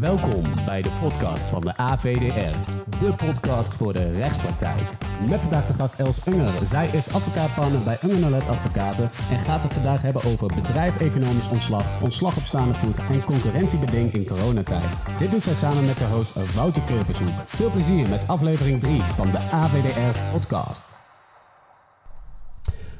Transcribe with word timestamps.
Welkom 0.00 0.64
bij 0.64 0.82
de 0.82 0.90
podcast 1.00 1.44
van 1.48 1.60
de 1.60 1.76
AVDR, 1.76 2.70
de 2.98 3.14
podcast 3.14 3.74
voor 3.74 3.92
de 3.92 4.10
rechtspraktijk. 4.10 4.88
Met 5.28 5.40
vandaag 5.40 5.66
de 5.66 5.74
gast 5.74 5.94
Els 5.98 6.26
Unger. 6.26 6.66
Zij 6.66 6.86
is 6.86 7.12
advocaatpartner 7.12 7.82
bij 7.82 7.98
Unger 8.02 8.18
Nolet 8.18 8.48
Advocaten 8.48 9.10
en 9.30 9.38
gaat 9.38 9.62
het 9.62 9.72
vandaag 9.72 10.02
hebben 10.02 10.24
over 10.24 10.54
bedrijf 10.54 11.00
economisch 11.00 11.48
ontslag, 11.48 12.02
ontslag 12.02 12.36
op 12.36 12.42
staande 12.42 12.74
voet 12.74 12.98
en 12.98 13.24
concurrentiebeding 13.24 14.12
in 14.12 14.26
coronatijd. 14.26 14.96
Dit 15.18 15.30
doet 15.30 15.44
zij 15.44 15.54
samen 15.54 15.84
met 15.84 15.98
de 15.98 16.04
host 16.04 16.54
Wouter 16.54 16.82
Kurpershoek. 16.82 17.42
Veel 17.46 17.70
plezier 17.70 18.08
met 18.08 18.28
aflevering 18.28 18.80
3 18.80 19.02
van 19.02 19.30
de 19.30 19.38
AVDR 19.38 20.18
podcast. 20.32 21.05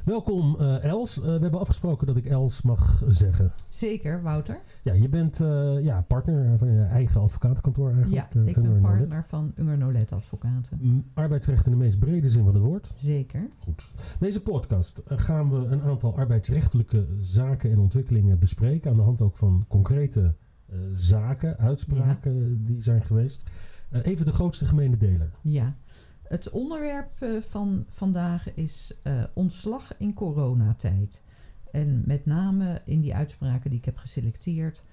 Welkom 0.07 0.57
uh, 0.61 0.85
Els. 0.85 1.19
Uh, 1.19 1.25
we 1.25 1.31
hebben 1.31 1.61
afgesproken 1.61 2.07
dat 2.07 2.17
ik 2.17 2.27
Els 2.27 2.63
mag 2.63 3.03
zeggen. 3.09 3.53
Zeker, 3.69 4.23
Wouter. 4.23 4.61
Ja, 4.83 4.93
je 4.93 5.09
bent 5.09 5.41
uh, 5.41 5.81
ja, 5.81 6.03
partner 6.03 6.59
van 6.59 6.73
je 6.73 6.83
eigen 6.83 7.21
advocatenkantoor 7.21 7.93
eigenlijk. 7.93 8.33
Ja, 8.33 8.41
ik 8.41 8.55
ben 8.55 8.81
partner 8.81 9.25
van 9.29 9.53
Unger 9.57 9.79
Nolet 9.79 10.13
Advocaten. 10.13 10.79
Mm, 10.81 11.05
arbeidsrecht 11.15 11.67
in 11.67 11.73
de 11.73 11.79
meest 11.79 11.99
brede 11.99 12.31
zin 12.31 12.45
van 12.45 12.55
het 12.55 12.63
woord. 12.63 12.93
Zeker. 12.97 13.49
Goed. 13.59 13.95
Deze 14.19 14.43
podcast 14.43 15.03
gaan 15.07 15.51
we 15.51 15.67
een 15.67 15.83
aantal 15.83 16.17
arbeidsrechtelijke 16.17 17.07
zaken 17.19 17.71
en 17.71 17.79
ontwikkelingen 17.79 18.39
bespreken. 18.39 18.91
Aan 18.91 18.97
de 18.97 19.03
hand 19.03 19.21
ook 19.21 19.37
van 19.37 19.65
concrete 19.69 20.35
zaken, 20.95 21.59
uitspraken 21.59 22.51
ja. 22.51 22.57
die 22.59 22.83
zijn 22.83 23.03
geweest. 23.03 23.51
even 24.03 24.25
de 24.27 24.33
grootste 24.33 24.65
gemene 24.65 24.97
deler. 24.97 25.31
Ja. 25.43 25.77
Het 26.29 26.51
onderwerp 26.51 27.13
eh, 27.19 27.41
van 27.41 27.85
vandaag 27.89 28.55
is 28.55 29.01
uh, 29.05 29.25
ontslag 29.35 29.95
in 29.99 30.15
coronatijd. 30.15 31.23
En 31.71 32.03
met 32.07 32.27
name 32.27 32.81
in 32.85 33.01
die 33.01 33.15
uitspraken 33.15 33.71
die 33.71 33.79
ik 33.79 33.85
heb 33.85 33.97
geselecteerd, 33.97 34.85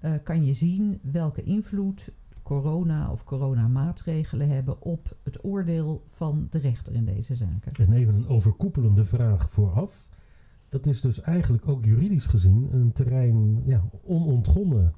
uh, 0.00 0.14
kan 0.22 0.44
je 0.44 0.52
zien 0.52 1.00
welke 1.02 1.42
invloed 1.42 2.12
corona 2.42 3.10
of 3.10 3.24
coronamaatregelen 3.24 4.48
hebben 4.48 4.82
op 4.82 5.16
het 5.24 5.44
oordeel 5.44 6.04
van 6.08 6.46
de 6.50 6.58
rechter 6.58 6.94
in 6.94 7.04
deze 7.04 7.34
zaken. 7.34 7.72
En 7.72 7.92
even 7.92 8.14
een 8.14 8.26
overkoepelende 8.26 9.04
vraag 9.04 9.50
vooraf. 9.50 10.08
Dat 10.68 10.86
is 10.86 11.00
dus 11.00 11.20
eigenlijk 11.20 11.68
ook 11.68 11.84
juridisch 11.84 12.26
gezien 12.26 12.68
een 12.72 12.92
terrein 12.92 13.62
ja, 13.66 13.84
onontgonnen 14.04 14.94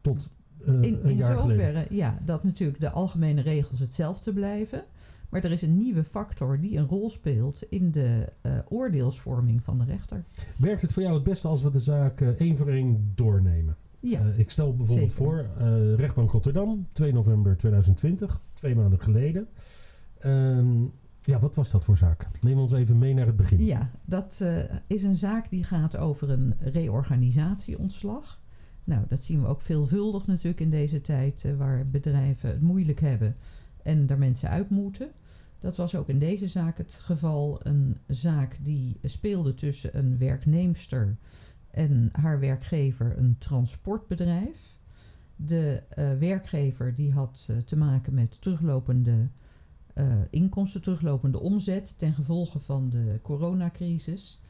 tot 0.00 0.34
in, 0.64 1.02
in 1.02 1.16
jaar 1.16 1.36
zoverre, 1.36 1.86
ja, 1.90 2.18
dat 2.24 2.44
natuurlijk 2.44 2.80
de 2.80 2.90
algemene 2.90 3.40
regels 3.40 3.78
hetzelfde 3.78 4.32
blijven. 4.32 4.84
Maar 5.28 5.44
er 5.44 5.52
is 5.52 5.62
een 5.62 5.76
nieuwe 5.76 6.04
factor 6.04 6.60
die 6.60 6.76
een 6.76 6.88
rol 6.88 7.10
speelt 7.10 7.62
in 7.68 7.90
de 7.90 8.32
uh, 8.42 8.58
oordeelsvorming 8.68 9.64
van 9.64 9.78
de 9.78 9.84
rechter. 9.84 10.24
Werkt 10.56 10.82
het 10.82 10.92
voor 10.92 11.02
jou 11.02 11.14
het 11.14 11.24
beste 11.24 11.48
als 11.48 11.62
we 11.62 11.70
de 11.70 11.80
zaak 11.80 12.20
uh, 12.20 12.28
één 12.28 12.56
voor 12.56 12.68
één 12.68 13.12
doornemen? 13.14 13.76
Ja, 14.00 14.24
uh, 14.24 14.38
ik 14.38 14.50
stel 14.50 14.76
bijvoorbeeld 14.76 15.12
zeker. 15.12 15.24
voor, 15.24 15.50
rechtbank 15.96 16.30
Rotterdam, 16.30 16.86
2 16.92 17.12
november 17.12 17.56
2020, 17.56 18.40
twee 18.52 18.74
maanden 18.74 19.00
geleden. 19.00 19.48
Ehm, 20.18 20.82
ja, 21.20 21.38
wat 21.38 21.54
was 21.54 21.70
dat 21.70 21.84
voor 21.84 21.96
zaak? 21.96 22.28
Neem 22.40 22.58
ons 22.58 22.72
even 22.72 22.98
mee 22.98 23.14
naar 23.14 23.26
het 23.26 23.36
begin. 23.36 23.64
Ja, 23.64 23.90
dat 24.04 24.44
is 24.86 25.02
een 25.02 25.16
zaak 25.16 25.50
die 25.50 25.64
gaat 25.64 25.96
over 25.96 26.30
een 26.30 26.54
reorganisatieontslag. 26.58 28.40
Nou, 28.84 29.04
dat 29.08 29.22
zien 29.22 29.40
we 29.40 29.46
ook 29.46 29.60
veelvuldig 29.60 30.26
natuurlijk 30.26 30.60
in 30.60 30.70
deze 30.70 31.00
tijd 31.00 31.46
waar 31.58 31.86
bedrijven 31.90 32.48
het 32.48 32.60
moeilijk 32.60 33.00
hebben 33.00 33.36
en 33.86 34.08
er 34.08 34.18
mensen 34.18 34.48
uit 34.48 34.70
moeten. 34.70 35.10
Dat 35.58 35.76
was 35.76 35.94
ook 35.94 36.08
in 36.08 36.18
deze 36.18 36.48
zaak 36.48 36.78
het 36.78 36.94
geval. 36.94 37.60
Een 37.62 37.98
zaak 38.06 38.58
die 38.62 38.98
speelde 39.02 39.54
tussen 39.54 39.98
een 39.98 40.18
werknemster 40.18 41.16
en 41.70 42.08
haar 42.12 42.40
werkgever, 42.40 43.18
een 43.18 43.38
transportbedrijf. 43.38 44.78
De 45.36 45.82
uh, 45.98 46.18
werkgever 46.18 46.94
die 46.94 47.12
had 47.12 47.46
uh, 47.50 47.56
te 47.56 47.76
maken 47.76 48.14
met 48.14 48.40
teruglopende 48.40 49.28
uh, 49.94 50.14
inkomsten, 50.30 50.82
teruglopende 50.82 51.40
omzet 51.40 51.98
ten 51.98 52.14
gevolge 52.14 52.58
van 52.58 52.90
de 52.90 53.18
coronacrisis. 53.22 54.40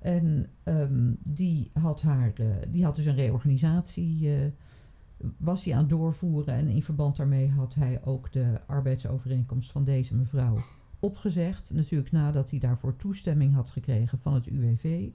En 0.00 0.46
um, 0.64 1.18
die, 1.22 1.70
had 1.72 2.02
haar, 2.02 2.32
die 2.70 2.84
had 2.84 2.96
dus 2.96 3.06
een 3.06 3.14
reorganisatie 3.14 4.28
was 5.38 5.64
hij 5.64 5.74
aan 5.74 5.80
het 5.80 5.88
doorvoeren 5.88 6.54
en 6.54 6.68
in 6.68 6.82
verband 6.82 7.16
daarmee 7.16 7.50
had 7.50 7.74
hij 7.74 8.04
ook 8.04 8.32
de 8.32 8.60
arbeidsovereenkomst 8.66 9.70
van 9.70 9.84
deze 9.84 10.14
mevrouw 10.14 10.56
opgezegd. 11.00 11.70
Natuurlijk 11.74 12.12
nadat 12.12 12.50
hij 12.50 12.58
daarvoor 12.58 12.96
toestemming 12.96 13.54
had 13.54 13.70
gekregen 13.70 14.18
van 14.18 14.34
het 14.34 14.46
UWV. 14.46 15.08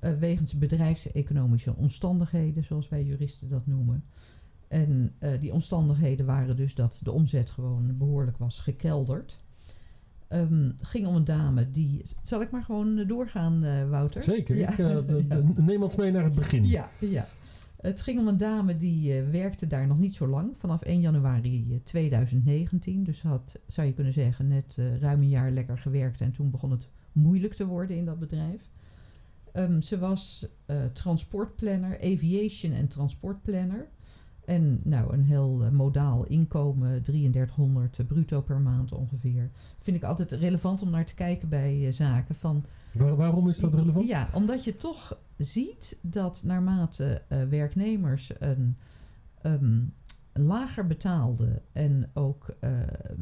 Uh, 0.00 0.12
wegens 0.18 0.58
bedrijfseconomische 0.58 1.76
omstandigheden, 1.76 2.64
zoals 2.64 2.88
wij 2.88 3.04
juristen 3.04 3.48
dat 3.48 3.66
noemen. 3.66 4.04
En 4.68 5.14
uh, 5.20 5.40
die 5.40 5.52
omstandigheden 5.52 6.26
waren 6.26 6.56
dus 6.56 6.74
dat 6.74 7.00
de 7.02 7.12
omzet 7.12 7.50
gewoon 7.50 7.96
behoorlijk 7.98 8.38
was 8.38 8.60
gekelderd. 8.60 9.42
Um, 10.28 10.74
ging 10.76 11.06
om 11.06 11.14
een 11.14 11.24
dame 11.24 11.70
die. 11.70 12.02
Zal 12.22 12.40
ik 12.40 12.50
maar 12.50 12.62
gewoon 12.62 13.06
doorgaan, 13.06 13.64
uh, 13.64 13.88
Wouter? 13.90 14.22
Zeker. 14.22 14.56
Ja. 14.56 14.78
Ik, 14.78 15.56
neem 15.56 15.82
ons 15.82 15.96
mee 15.96 16.10
naar 16.10 16.24
het 16.24 16.34
begin. 16.34 16.66
Ja, 16.66 16.88
ja. 17.00 17.24
Het 17.84 18.02
ging 18.02 18.18
om 18.18 18.28
een 18.28 18.36
dame 18.36 18.76
die 18.76 19.22
uh, 19.22 19.30
werkte 19.30 19.66
daar 19.66 19.86
nog 19.86 19.98
niet 19.98 20.14
zo 20.14 20.26
lang, 20.26 20.56
vanaf 20.56 20.82
1 20.82 21.00
januari 21.00 21.80
2019. 21.82 23.04
Dus 23.04 23.22
had, 23.22 23.58
zou 23.66 23.86
je 23.86 23.94
kunnen 23.94 24.12
zeggen, 24.12 24.48
net 24.48 24.76
uh, 24.78 24.96
ruim 24.96 25.20
een 25.20 25.28
jaar 25.28 25.50
lekker 25.50 25.78
gewerkt 25.78 26.20
en 26.20 26.32
toen 26.32 26.50
begon 26.50 26.70
het 26.70 26.88
moeilijk 27.12 27.54
te 27.54 27.66
worden 27.66 27.96
in 27.96 28.04
dat 28.04 28.18
bedrijf. 28.18 28.70
Um, 29.52 29.82
ze 29.82 29.98
was 29.98 30.48
transportplanner, 30.92 32.00
aviation 32.00 32.72
en 32.72 32.88
transportplanner. 32.88 33.88
En 34.44 34.80
nou, 34.84 35.12
een 35.12 35.24
heel 35.24 35.70
modaal 35.72 36.24
inkomen, 36.24 37.02
3300 37.02 38.06
bruto 38.06 38.40
per 38.40 38.60
maand 38.60 38.92
ongeveer. 38.92 39.50
Vind 39.80 39.96
ik 39.96 40.04
altijd 40.04 40.32
relevant 40.32 40.82
om 40.82 40.90
naar 40.90 41.04
te 41.04 41.14
kijken 41.14 41.48
bij 41.48 41.92
zaken 41.92 42.34
van... 42.34 42.64
Waar, 42.94 43.16
waarom 43.16 43.48
is 43.48 43.58
dat 43.58 43.74
relevant? 43.74 44.08
Ja, 44.08 44.28
omdat 44.34 44.64
je 44.64 44.76
toch 44.76 45.18
ziet 45.36 45.98
dat 46.02 46.42
naarmate 46.44 47.22
uh, 47.28 47.42
werknemers 47.42 48.32
een, 48.38 48.76
een, 49.40 49.94
lager 50.32 50.86
betaalde 50.86 51.62
en 51.72 52.10
ook 52.14 52.56
uh, 52.60 52.70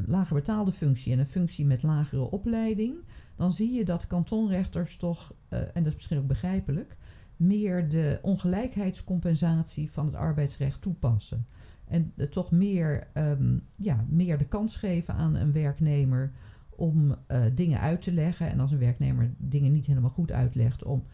lager 0.06 0.34
betaalde 0.34 0.72
functie 0.72 1.12
en 1.12 1.18
een 1.18 1.26
functie 1.26 1.66
met 1.66 1.82
lagere 1.82 2.30
opleiding, 2.30 2.94
dan 3.36 3.52
zie 3.52 3.72
je 3.72 3.84
dat 3.84 4.06
kantonrechters 4.06 4.96
toch, 4.96 5.34
uh, 5.48 5.58
en 5.58 5.70
dat 5.74 5.86
is 5.86 5.94
misschien 5.94 6.18
ook 6.18 6.26
begrijpelijk, 6.26 6.96
meer 7.36 7.88
de 7.88 8.18
ongelijkheidscompensatie 8.22 9.90
van 9.90 10.06
het 10.06 10.14
arbeidsrecht 10.14 10.80
toepassen. 10.80 11.46
En 11.84 12.12
toch 12.30 12.50
meer, 12.50 13.08
um, 13.14 13.66
ja, 13.78 14.06
meer 14.08 14.38
de 14.38 14.48
kans 14.48 14.76
geven 14.76 15.14
aan 15.14 15.34
een 15.34 15.52
werknemer 15.52 16.32
om 16.82 17.16
uh, 17.28 17.44
dingen 17.54 17.80
uit 17.80 18.02
te 18.02 18.12
leggen. 18.12 18.50
En 18.50 18.60
als 18.60 18.72
een 18.72 18.78
werknemer 18.78 19.34
dingen 19.38 19.72
niet 19.72 19.86
helemaal 19.86 20.10
goed 20.10 20.32
uitlegt, 20.32 20.84
om 20.84 21.04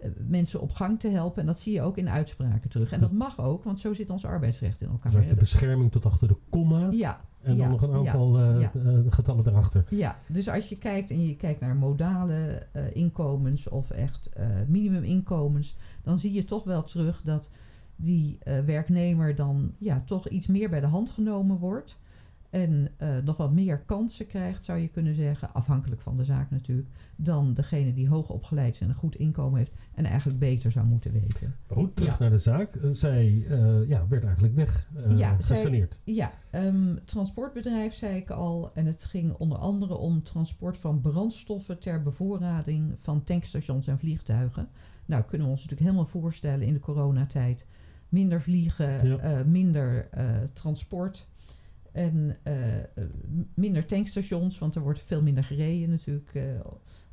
uh, 0.00 0.10
mensen 0.28 0.60
op 0.60 0.72
gang 0.72 1.00
te 1.00 1.08
helpen. 1.08 1.40
En 1.40 1.46
dat 1.46 1.60
zie 1.60 1.72
je 1.72 1.82
ook 1.82 1.96
in 1.96 2.08
uitspraken 2.08 2.70
terug. 2.70 2.92
En 2.92 3.00
dat 3.00 3.12
mag 3.12 3.40
ook, 3.40 3.64
want 3.64 3.80
zo 3.80 3.94
zit 3.94 4.10
ons 4.10 4.24
arbeidsrecht 4.24 4.80
in 4.80 4.88
elkaar. 4.88 5.12
Dus 5.12 5.28
de 5.28 5.36
bescherming 5.36 5.92
tot 5.92 6.06
achter 6.06 6.28
de 6.28 6.36
komma. 6.48 6.88
Ja. 6.90 7.20
En 7.42 7.56
ja, 7.56 7.62
dan 7.62 7.70
nog 7.70 7.82
een 7.82 7.92
aantal 7.94 8.38
ja, 8.40 8.70
uh, 8.74 9.02
ja. 9.04 9.10
getallen 9.10 9.46
erachter. 9.46 9.84
Ja, 9.88 10.16
dus 10.28 10.48
als 10.48 10.68
je 10.68 10.78
kijkt 10.78 11.10
en 11.10 11.26
je 11.26 11.36
kijkt 11.36 11.60
naar 11.60 11.76
modale 11.76 12.66
inkomens 12.92 13.68
of 13.68 13.90
echt 13.90 14.30
minimuminkomens, 14.68 15.76
dan 16.02 16.18
zie 16.18 16.32
je 16.32 16.44
toch 16.44 16.64
wel 16.64 16.82
terug 16.82 17.22
dat 17.22 17.50
die 17.96 18.38
werknemer 18.44 19.34
dan 19.34 19.74
ja, 19.78 20.00
toch 20.00 20.28
iets 20.28 20.46
meer 20.46 20.70
bij 20.70 20.80
de 20.80 20.86
hand 20.86 21.10
genomen 21.10 21.58
wordt. 21.58 22.00
En 22.52 22.88
uh, 22.98 23.18
nog 23.18 23.36
wat 23.36 23.52
meer 23.52 23.80
kansen 23.80 24.26
krijgt, 24.26 24.64
zou 24.64 24.78
je 24.78 24.88
kunnen 24.88 25.14
zeggen, 25.14 25.52
afhankelijk 25.54 26.00
van 26.00 26.16
de 26.16 26.24
zaak 26.24 26.50
natuurlijk, 26.50 26.88
dan 27.16 27.54
degene 27.54 27.92
die 27.92 28.08
hoog 28.08 28.28
opgeleid 28.28 28.74
is 28.74 28.80
en 28.80 28.88
een 28.88 28.94
goed 28.94 29.16
inkomen 29.16 29.58
heeft 29.58 29.74
en 29.94 30.04
eigenlijk 30.04 30.38
beter 30.38 30.70
zou 30.70 30.86
moeten 30.86 31.12
weten. 31.12 31.56
Maar 31.68 31.76
goed, 31.76 31.96
terug 31.96 32.12
ja. 32.12 32.18
naar 32.18 32.30
de 32.30 32.38
zaak. 32.38 32.78
Zij 32.82 33.26
uh, 33.26 33.88
ja, 33.88 34.06
werd 34.08 34.24
eigenlijk 34.24 34.54
weg 34.54 34.88
uh, 34.96 35.18
ja, 35.18 35.34
gesaneerd. 35.34 36.00
Zij, 36.04 36.14
ja, 36.14 36.32
um, 36.50 37.04
transportbedrijf 37.04 37.94
zei 37.94 38.16
ik 38.16 38.30
al. 38.30 38.74
En 38.74 38.86
het 38.86 39.04
ging 39.04 39.32
onder 39.32 39.58
andere 39.58 39.94
om 39.94 40.22
transport 40.22 40.78
van 40.78 41.00
brandstoffen 41.00 41.78
ter 41.78 42.02
bevoorrading 42.02 42.94
van 42.98 43.24
tankstations 43.24 43.86
en 43.86 43.98
vliegtuigen. 43.98 44.68
Nou, 45.06 45.22
kunnen 45.22 45.46
we 45.46 45.52
ons 45.52 45.62
natuurlijk 45.62 45.90
helemaal 45.90 46.10
voorstellen 46.10 46.66
in 46.66 46.72
de 46.72 46.80
coronatijd. 46.80 47.66
Minder 48.08 48.40
vliegen, 48.42 49.08
ja. 49.08 49.44
minder 49.44 50.08
transport. 50.52 51.30
En 51.92 52.36
uh, 52.44 53.04
minder 53.54 53.86
tankstations, 53.86 54.58
want 54.58 54.74
er 54.74 54.82
wordt 54.82 55.00
veel 55.00 55.22
minder 55.22 55.44
gereden 55.44 55.90
natuurlijk 55.90 56.34
uh, 56.34 56.42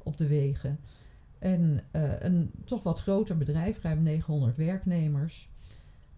op 0.04 0.18
de 0.18 0.28
wegen. 0.28 0.80
En 1.40 1.80
uh, 1.92 2.20
een 2.20 2.52
toch 2.66 2.84
wat 2.84 3.00
groter 3.00 3.38
bedrijf, 3.38 3.82
ruim 3.82 4.04
900 4.04 4.58
werknemers. 4.58 5.50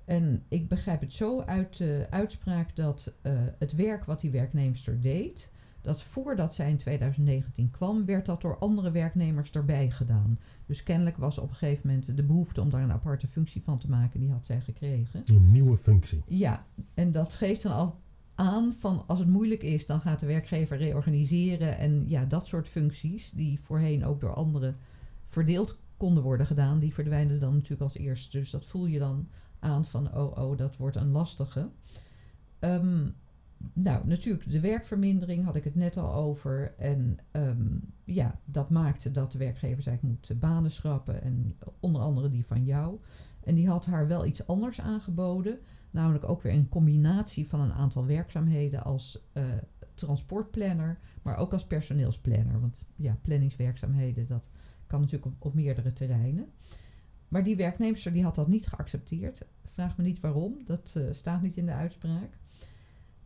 En 0.05 0.43
ik 0.47 0.67
begrijp 0.67 1.01
het 1.01 1.13
zo 1.13 1.41
uit 1.41 1.77
de 1.77 2.07
uitspraak 2.09 2.75
dat 2.75 3.15
het 3.57 3.75
werk 3.75 4.05
wat 4.05 4.21
die 4.21 4.31
werknemster 4.31 5.01
deed, 5.01 5.51
dat 5.81 6.01
voordat 6.01 6.55
zij 6.55 6.69
in 6.69 6.77
2019 6.77 7.71
kwam, 7.71 8.05
werd 8.05 8.25
dat 8.25 8.41
door 8.41 8.57
andere 8.57 8.91
werknemers 8.91 9.51
erbij 9.51 9.89
gedaan. 9.89 10.39
Dus 10.65 10.83
kennelijk 10.83 11.17
was 11.17 11.37
op 11.37 11.49
een 11.49 11.55
gegeven 11.55 11.87
moment 11.87 12.15
de 12.15 12.23
behoefte 12.23 12.61
om 12.61 12.69
daar 12.69 12.81
een 12.81 12.91
aparte 12.91 13.27
functie 13.27 13.63
van 13.63 13.77
te 13.77 13.89
maken, 13.89 14.19
die 14.19 14.31
had 14.31 14.45
zij 14.45 14.61
gekregen. 14.61 15.21
Een 15.25 15.51
nieuwe 15.51 15.77
functie. 15.77 16.23
Ja, 16.27 16.65
en 16.93 17.11
dat 17.11 17.33
geeft 17.33 17.63
dan 17.63 17.71
al 17.71 17.99
aan 18.41 18.73
van 18.73 19.03
als 19.07 19.19
het 19.19 19.27
moeilijk 19.27 19.63
is, 19.63 19.85
dan 19.85 20.01
gaat 20.01 20.19
de 20.19 20.25
werkgever 20.25 20.77
reorganiseren. 20.77 21.77
En 21.77 22.09
ja, 22.09 22.25
dat 22.25 22.47
soort 22.47 22.67
functies, 22.67 23.31
die 23.31 23.59
voorheen 23.59 24.05
ook 24.05 24.19
door 24.19 24.33
anderen 24.33 24.77
verdeeld 25.25 25.77
konden 25.97 26.23
worden 26.23 26.45
gedaan, 26.45 26.79
die 26.79 26.93
verdwijnen 26.93 27.39
dan 27.39 27.53
natuurlijk 27.53 27.81
als 27.81 27.97
eerste. 27.97 28.37
Dus 28.37 28.49
dat 28.49 28.65
voel 28.65 28.85
je 28.85 28.99
dan 28.99 29.27
aan 29.59 29.85
van, 29.85 30.15
oh, 30.15 30.37
oh, 30.37 30.57
dat 30.57 30.77
wordt 30.77 30.95
een 30.95 31.11
lastige. 31.11 31.69
Ehm, 32.59 33.09
nou, 33.73 34.07
natuurlijk, 34.07 34.51
de 34.51 34.59
werkvermindering 34.59 35.45
had 35.45 35.55
ik 35.55 35.63
het 35.63 35.75
net 35.75 35.97
al 35.97 36.13
over. 36.13 36.73
En 36.77 37.17
ehm, 37.31 37.77
ja, 38.03 38.39
dat 38.45 38.69
maakte 38.69 39.11
dat 39.11 39.31
de 39.31 39.37
werkgever 39.37 39.83
zei, 39.83 39.95
ik 39.95 40.01
moet 40.01 40.39
banen 40.39 40.71
schrappen. 40.71 41.21
En 41.21 41.57
onder 41.79 42.01
andere 42.01 42.29
die 42.29 42.45
van 42.45 42.63
jou. 42.63 42.99
En 43.43 43.55
die 43.55 43.67
had 43.67 43.85
haar 43.85 44.07
wel 44.07 44.25
iets 44.25 44.47
anders 44.47 44.81
aangeboden. 44.81 45.59
Namelijk 45.91 46.29
ook 46.29 46.41
weer 46.41 46.53
een 46.53 46.69
combinatie 46.69 47.47
van 47.47 47.59
een 47.59 47.73
aantal 47.73 48.05
werkzaamheden 48.05 48.83
als 48.83 49.29
uh, 49.33 49.43
transportplanner, 49.93 50.99
maar 51.21 51.37
ook 51.37 51.53
als 51.53 51.67
personeelsplanner. 51.67 52.59
Want 52.61 52.85
ja, 52.95 53.17
planningswerkzaamheden, 53.21 54.27
dat 54.27 54.49
kan 54.87 55.01
natuurlijk 55.01 55.35
op, 55.39 55.53
meerdere 55.53 55.93
terreinen. 55.93 56.51
Maar 57.27 57.43
die 57.43 57.55
werknemster 57.55 58.13
die 58.13 58.23
had 58.23 58.35
dat 58.35 58.47
niet 58.47 58.67
geaccepteerd. 58.67 59.45
Vraag 59.65 59.97
me 59.97 60.03
niet 60.03 60.19
waarom, 60.19 60.57
dat 60.65 60.93
uh, 60.97 61.11
staat 61.11 61.41
niet 61.41 61.57
in 61.57 61.65
de 61.65 61.71
uitspraak. 61.71 62.39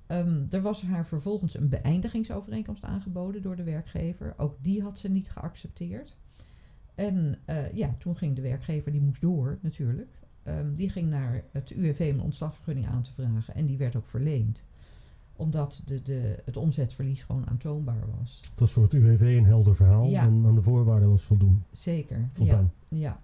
Um, 0.08 0.46
er 0.50 0.62
was 0.62 0.82
haar 0.82 1.08
vervolgens 1.08 1.58
een 1.58 1.70
beëindigingsovereenkomst 1.70 2.84
aangeboden 2.84 3.42
door 3.42 3.56
de 3.56 3.64
werkgever. 3.64 4.34
Ook 4.38 4.58
die 4.62 4.82
had 4.82 5.00
ze 5.00 5.10
niet 5.12 5.30
geaccepteerd. 5.30 6.18
En 6.96 7.38
uh, 7.46 7.74
ja, 7.74 7.96
toen 8.00 8.18
ging 8.18 8.36
de 8.36 8.42
werkgever, 8.42 8.92
die 8.92 9.02
moest 9.02 9.22
door 9.22 9.60
natuurlijk. 9.62 10.25
Um, 10.48 10.74
die 10.74 10.90
ging 10.90 11.10
naar 11.10 11.44
het 11.52 11.70
UWV 11.70 12.10
om 12.12 12.20
een 12.20 12.26
ontslagvergunning 12.26 12.88
aan 12.88 13.02
te 13.02 13.14
vragen. 13.14 13.56
En 13.56 13.66
die 13.66 13.78
werd 13.78 13.96
ook 13.96 14.06
verleend. 14.06 14.64
Omdat 15.36 15.82
de, 15.86 16.02
de, 16.02 16.40
het 16.46 16.58
omzetverlies 16.58 17.24
gewoon 17.24 17.48
aantoonbaar 17.48 18.04
was. 18.20 18.40
Het 18.50 18.60
was 18.60 18.72
voor 18.72 18.84
het 18.84 18.94
UWV 18.94 19.22
een 19.22 19.46
helder 19.46 19.76
verhaal. 19.76 20.06
Ja. 20.06 20.22
En 20.22 20.44
aan 20.46 20.56
de 20.56 20.62
voorwaarden 20.62 21.10
was 21.10 21.24
voldoen. 21.24 21.64
Zeker. 21.72 22.30
Voldaan. 22.34 22.72
Ja, 22.90 22.98
ja. 22.98 23.20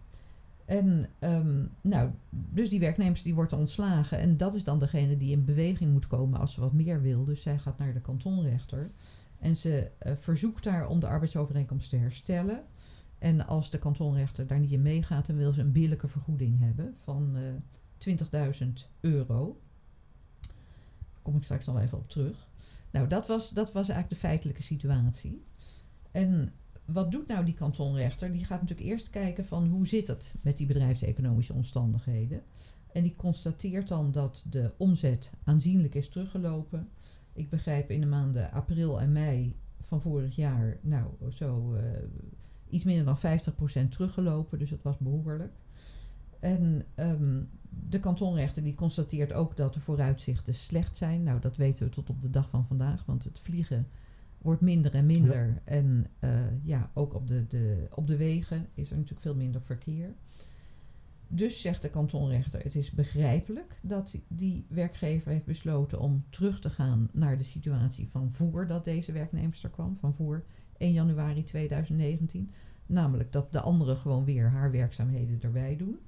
En 0.65 1.07
um, 1.19 1.69
nou, 1.81 2.09
dus 2.29 2.69
die 2.69 2.79
werknemers 2.79 3.21
die 3.21 3.35
wordt 3.35 3.53
ontslagen. 3.53 4.17
En 4.17 4.37
dat 4.37 4.55
is 4.55 4.63
dan 4.63 4.79
degene 4.79 5.17
die 5.17 5.31
in 5.31 5.45
beweging 5.45 5.91
moet 5.91 6.07
komen 6.07 6.39
als 6.39 6.53
ze 6.53 6.61
wat 6.61 6.73
meer 6.73 7.01
wil. 7.01 7.25
Dus 7.25 7.41
zij 7.41 7.57
gaat 7.57 7.77
naar 7.77 7.93
de 7.93 8.01
kantonrechter. 8.01 8.91
En 9.39 9.55
ze 9.55 9.89
uh, 10.05 10.13
verzoekt 10.19 10.63
daar 10.63 10.87
om 10.87 10.99
de 10.99 11.07
arbeidsovereenkomst 11.07 11.89
te 11.89 11.97
herstellen. 11.97 12.63
En 13.21 13.47
als 13.47 13.69
de 13.69 13.79
kantonrechter 13.79 14.47
daar 14.47 14.59
niet 14.59 14.71
in 14.71 14.81
meegaat, 14.81 15.25
dan 15.25 15.35
wil 15.35 15.53
ze 15.53 15.61
een 15.61 15.71
billijke 15.71 16.07
vergoeding 16.07 16.59
hebben 16.59 16.95
van 16.97 17.37
uh, 17.37 18.17
20.000 18.59 18.67
euro. 18.99 19.59
Daar 20.41 21.21
kom 21.21 21.35
ik 21.35 21.43
straks 21.43 21.65
nog 21.65 21.79
even 21.79 21.97
op 21.97 22.09
terug. 22.09 22.47
Nou, 22.91 23.07
dat 23.07 23.27
was, 23.27 23.49
dat 23.49 23.71
was 23.71 23.89
eigenlijk 23.89 24.21
de 24.21 24.27
feitelijke 24.27 24.63
situatie. 24.63 25.43
En 26.11 26.53
wat 26.85 27.11
doet 27.11 27.27
nou 27.27 27.45
die 27.45 27.53
kantonrechter? 27.53 28.31
Die 28.31 28.45
gaat 28.45 28.61
natuurlijk 28.61 28.89
eerst 28.89 29.09
kijken 29.09 29.45
van 29.45 29.67
hoe 29.67 29.87
zit 29.87 30.07
het 30.07 30.33
met 30.41 30.57
die 30.57 30.67
bedrijfseconomische 30.67 31.53
omstandigheden. 31.53 32.43
En 32.91 33.03
die 33.03 33.15
constateert 33.15 33.87
dan 33.87 34.11
dat 34.11 34.45
de 34.49 34.71
omzet 34.77 35.31
aanzienlijk 35.43 35.95
is 35.95 36.09
teruggelopen. 36.09 36.89
Ik 37.33 37.49
begrijp 37.49 37.91
in 37.91 37.99
de 37.99 38.07
maanden 38.07 38.51
april 38.51 39.01
en 39.01 39.11
mei 39.11 39.55
van 39.81 40.01
vorig 40.01 40.35
jaar, 40.35 40.77
nou 40.81 41.31
zo 41.31 41.73
uh, 41.73 41.81
iets 42.71 42.83
minder 42.83 43.05
dan 43.05 43.39
50% 43.85 43.87
teruggelopen, 43.89 44.59
dus 44.59 44.69
dat 44.69 44.81
was 44.81 44.97
behoorlijk. 44.97 45.53
En 46.39 46.83
um, 46.95 47.49
de 47.69 47.99
kantonrechter 47.99 48.63
die 48.63 48.75
constateert 48.75 49.33
ook 49.33 49.57
dat 49.57 49.73
de 49.73 49.79
vooruitzichten 49.79 50.53
slecht 50.53 50.97
zijn. 50.97 51.23
Nou, 51.23 51.39
dat 51.39 51.57
weten 51.57 51.85
we 51.85 51.91
tot 51.91 52.09
op 52.09 52.21
de 52.21 52.29
dag 52.29 52.49
van 52.49 52.65
vandaag, 52.65 53.05
want 53.05 53.23
het 53.23 53.39
vliegen 53.39 53.87
wordt 54.37 54.61
minder 54.61 54.93
en 54.93 55.05
minder. 55.05 55.47
Ja. 55.47 55.61
En 55.63 56.07
uh, 56.19 56.39
ja, 56.63 56.91
ook 56.93 57.13
op 57.13 57.27
de, 57.27 57.47
de, 57.47 57.87
op 57.93 58.07
de 58.07 58.17
wegen 58.17 58.67
is 58.73 58.89
er 58.89 58.95
natuurlijk 58.95 59.21
veel 59.21 59.35
minder 59.35 59.61
verkeer. 59.61 60.13
Dus 61.27 61.61
zegt 61.61 61.81
de 61.81 61.89
kantonrechter, 61.89 62.63
het 62.63 62.75
is 62.75 62.91
begrijpelijk 62.91 63.79
dat 63.81 64.17
die 64.27 64.65
werkgever 64.69 65.31
heeft 65.31 65.45
besloten 65.45 65.99
om 65.99 66.23
terug 66.29 66.59
te 66.59 66.69
gaan 66.69 67.09
naar 67.13 67.37
de 67.37 67.43
situatie 67.43 68.07
van 68.07 68.31
voordat 68.31 68.83
deze 68.83 69.11
werknemster 69.11 69.69
kwam, 69.69 69.95
van 69.95 70.13
voor 70.13 70.43
1 70.81 70.93
januari 70.93 71.43
2019. 71.43 72.51
Namelijk 72.85 73.31
dat 73.31 73.51
de 73.51 73.61
anderen 73.61 73.97
gewoon 73.97 74.25
weer 74.25 74.49
haar 74.49 74.71
werkzaamheden 74.71 75.41
erbij 75.41 75.75
doen. 75.75 75.99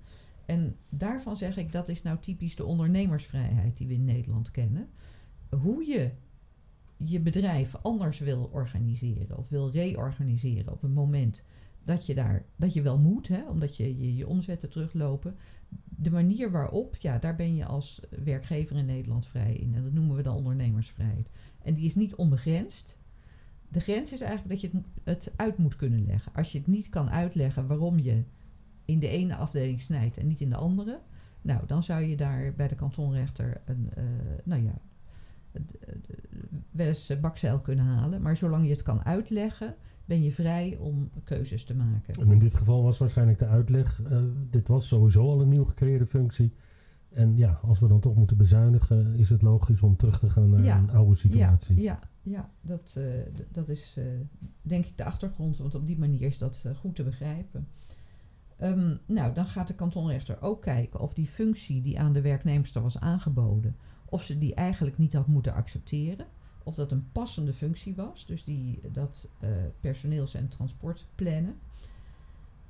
En 0.46 0.76
daarvan 0.90 1.38
zeg 1.38 1.58
ik, 1.58 1.72
dat 1.72 1.90
is 1.90 2.02
nou 2.02 2.18
typisch 2.20 2.56
de 2.56 2.66
ondernemersvrijheid 2.66 3.78
die 3.78 3.88
we 3.88 3.94
in 3.94 4.06
Nederland 4.06 4.52
kennen. 4.52 4.90
Hoe 5.50 5.86
je 5.86 6.12
je 6.98 7.20
bedrijf 7.20 7.76
anders 7.76 8.20
wil 8.20 8.50
organiseren 8.52 9.38
of 9.38 9.50
wil 9.50 9.72
reorganiseren 9.72 10.74
op 10.74 10.84
een 10.84 10.94
moment 10.94 11.44
dat 11.84 12.06
je 12.06 12.16
daar 12.16 12.46
dat 12.56 12.74
je 12.74 12.82
wel 12.82 13.00
moet, 13.00 13.28
hè, 13.28 13.50
omdat 13.50 13.78
je, 13.78 13.98
je 13.98 14.16
je 14.16 14.28
omzetten 14.28 14.70
teruglopen. 14.70 15.36
De 15.86 16.12
manier 16.12 16.52
waarop, 16.52 16.96
ja, 16.96 17.20
daar 17.20 17.36
ben 17.36 17.56
je 17.56 17.66
als 17.66 18.02
werkgever 18.24 18.78
in 18.78 18.86
Nederland 18.86 19.28
vrij 19.28 19.54
in. 19.54 19.76
En 19.76 19.84
dat 19.84 19.94
noemen 19.94 20.16
we 20.16 20.22
dan 20.22 20.36
ondernemersvrijheid. 20.36 21.30
En 21.62 21.74
die 21.74 21.86
is 21.86 21.96
niet 21.96 22.16
onbegrensd. 22.16 23.00
De 23.74 23.80
grens 23.80 24.14
is 24.14 24.22
eigenlijk 24.22 24.62
dat 24.62 24.72
je 24.72 24.78
het, 24.78 24.86
het 25.04 25.34
uit 25.36 25.58
moet 25.58 25.76
kunnen 25.76 26.06
leggen. 26.06 26.34
Als 26.34 26.52
je 26.52 26.58
het 26.58 26.68
niet 26.68 26.90
kan 26.90 27.10
uitleggen 27.10 27.68
waarom 27.68 28.00
je 28.00 28.24
in 28.86 29.00
de 29.00 29.08
ene 29.08 29.36
afdeling 29.36 29.82
snijdt 29.82 30.18
en 30.18 30.28
niet 30.28 30.42
in 30.42 30.50
de 30.50 30.56
andere, 30.56 31.00
nou, 31.42 31.66
dan 31.68 31.84
zou 31.84 32.02
je 32.02 32.18
daar 32.18 32.54
bij 32.56 32.68
de 32.68 32.76
kantonrechter 32.76 33.62
een, 33.66 33.90
uh, 33.98 34.04
nou 34.44 34.64
ja, 34.64 34.74
wel 36.72 36.88
eens 36.88 37.20
bakzeil 37.20 37.60
kunnen 37.60 37.86
halen. 37.86 38.22
Maar 38.22 38.38
zolang 38.38 38.66
je 38.66 38.72
het 38.72 38.82
kan 38.82 39.06
uitleggen, 39.06 39.76
ben 40.06 40.24
je 40.24 40.32
vrij 40.32 40.78
om 40.80 41.10
keuzes 41.24 41.64
te 41.64 41.76
maken. 41.76 42.14
En 42.14 42.32
in 42.32 42.40
dit 42.40 42.54
geval 42.54 42.84
was 42.84 42.98
waarschijnlijk 42.98 43.40
de 43.40 43.48
uitleg, 43.48 44.02
dit 44.50 44.68
was 44.68 44.88
sowieso 44.88 45.22
al 45.22 45.42
een 45.42 45.50
nieuw 45.50 45.66
gecreëerde 45.66 46.06
functie. 46.06 46.54
En 47.14 47.38
ja, 47.38 47.60
als 47.64 47.80
we 47.80 47.88
dan 47.88 48.00
toch 48.00 48.16
moeten 48.16 48.38
bezuinigen, 48.38 49.16
is 49.16 49.30
het 49.30 49.42
logisch 49.42 49.82
om 49.82 49.96
terug 49.96 50.20
te 50.20 50.30
gaan 50.30 50.50
naar 50.50 50.64
ja, 50.64 50.78
een 50.78 50.90
oude 50.90 51.16
situatie. 51.16 51.82
Ja, 51.82 52.00
ja, 52.22 52.32
ja 52.32 52.50
dat, 52.62 52.96
uh, 52.98 53.14
dat 53.52 53.70
is 53.70 53.96
uh, 53.98 54.06
denk 54.62 54.86
ik 54.86 54.98
de 54.98 55.06
achtergrond, 55.06 55.58
want 55.58 55.76
op 55.76 55.88
die 55.88 55.98
manier 55.98 56.22
is 56.22 56.38
dat 56.38 56.66
goed 56.76 56.96
te 56.96 57.04
begrijpen. 57.04 57.68
Um, 58.62 59.00
nou, 59.06 59.34
dan 59.34 59.46
gaat 59.46 59.68
de 59.68 59.76
kantonrechter 59.76 60.42
ook 60.42 60.62
kijken 60.62 61.00
of 61.00 61.14
die 61.14 61.28
functie 61.28 61.82
die 61.82 62.00
aan 62.00 62.14
de 62.14 62.22
werknemster 62.22 62.82
was 62.82 63.00
aangeboden, 63.00 63.76
of 64.06 64.24
ze 64.24 64.38
die 64.38 64.56
eigenlijk 64.56 64.98
niet 64.98 65.14
had 65.14 65.28
moeten 65.28 65.54
accepteren. 65.54 66.26
Of 66.64 66.76
dat 66.76 66.92
een 66.92 67.12
passende 67.12 67.54
functie 67.54 67.96
was, 67.96 68.26
dus 68.26 68.44
die, 68.44 68.80
dat 68.92 69.30
personeels- 69.80 70.34
en 70.34 70.48
transport 70.48 71.08
plannen. 71.16 71.56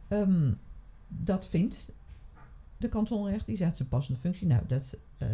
Um, 0.10 0.58
dat 1.08 1.46
vindt 1.46 1.94
de 2.84 2.90
kantonrecht, 2.90 3.46
die 3.46 3.58
zegt 3.58 3.80
een 3.80 3.88
passende 3.88 4.20
functie. 4.20 4.48
Nou, 4.48 4.62
dat, 4.68 4.98
uh, 5.20 5.28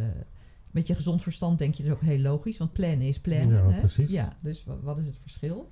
met 0.71 0.87
je 0.87 0.95
gezond 0.95 1.23
verstand 1.23 1.57
denk 1.57 1.73
je 1.73 1.83
dus 1.83 1.91
ook 1.91 2.01
heel 2.01 2.19
logisch, 2.19 2.57
want 2.57 2.73
plannen 2.73 3.07
is 3.07 3.19
plannen. 3.19 3.63
Ja, 3.63 3.69
hè? 3.69 3.79
precies. 3.79 4.09
Ja, 4.09 4.37
dus 4.41 4.63
wat, 4.63 4.81
wat 4.81 4.97
is 4.97 5.05
het 5.05 5.17
verschil? 5.21 5.71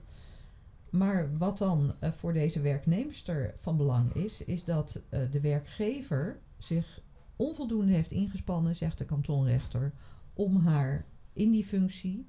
Maar 0.89 1.38
wat 1.38 1.57
dan 1.57 1.93
uh, 2.03 2.12
voor 2.12 2.34
deze 2.34 2.62
werknemster 2.62 3.53
van 3.57 3.77
belang 3.77 4.13
is, 4.13 4.43
is 4.43 4.63
dat 4.63 5.01
uh, 5.10 5.22
de 5.31 5.39
werkgever 5.39 6.39
zich 6.57 7.01
onvoldoende 7.36 7.93
heeft 7.93 8.12
ingespannen, 8.12 8.75
zegt 8.75 8.98
de 8.98 9.05
kantonrechter, 9.05 9.93
om 10.34 10.57
haar 10.57 11.05
in 11.34 11.51
die 11.51 11.65
functie, 11.65 12.27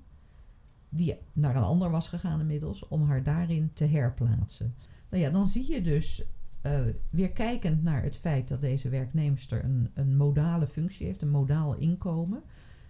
die 0.89 1.19
naar 1.33 1.57
een 1.57 1.63
ander 1.63 1.91
was 1.91 2.09
gegaan 2.09 2.41
inmiddels, 2.41 2.89
om 2.89 3.03
haar 3.03 3.23
daarin 3.23 3.71
te 3.73 3.85
herplaatsen. 3.85 4.75
Nou 5.11 5.23
ja, 5.23 5.31
dan 5.31 5.49
zie 5.49 5.73
je 5.73 5.81
dus, 5.81 6.25
uh, 6.63 6.81
weer 7.11 7.33
kijkend 7.33 7.83
naar 7.83 8.03
het 8.03 8.17
feit 8.17 8.49
dat 8.49 8.61
deze 8.61 8.89
werknemster 8.89 9.65
een, 9.65 9.91
een 9.95 10.17
modale 10.17 10.67
functie 10.67 11.07
heeft, 11.07 11.23
een 11.23 11.31
modaal 11.31 11.75
inkomen, 11.75 12.43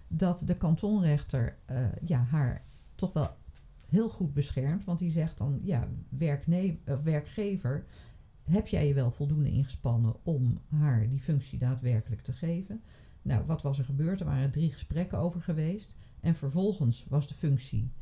dat 0.08 0.42
de 0.46 0.56
kantonrechter 0.56 1.56
uh, 1.70 1.86
ja, 2.04 2.22
haar 2.22 2.64
toch 2.94 3.12
wel 3.12 3.36
heel 3.88 4.08
goed 4.08 4.34
beschermt. 4.34 4.84
Want 4.84 4.98
die 4.98 5.10
zegt 5.10 5.38
dan, 5.38 5.60
ja, 5.62 5.88
uh, 6.18 6.94
werkgever, 7.02 7.84
heb 8.44 8.66
jij 8.66 8.86
je 8.86 8.94
wel 8.94 9.10
voldoende 9.10 9.50
ingespannen 9.50 10.16
om 10.22 10.60
haar 10.68 11.08
die 11.08 11.20
functie 11.20 11.58
daadwerkelijk 11.58 12.22
te 12.22 12.32
geven? 12.32 12.82
Nou, 13.22 13.44
wat 13.46 13.62
was 13.62 13.78
er 13.78 13.84
gebeurd? 13.84 14.20
Er 14.20 14.26
waren 14.26 14.50
drie 14.50 14.72
gesprekken 14.72 15.18
over 15.18 15.42
geweest. 15.42 15.96
En 16.20 16.34
vervolgens 16.34 17.06
was 17.08 17.28
de 17.28 17.34
functie 17.34 17.92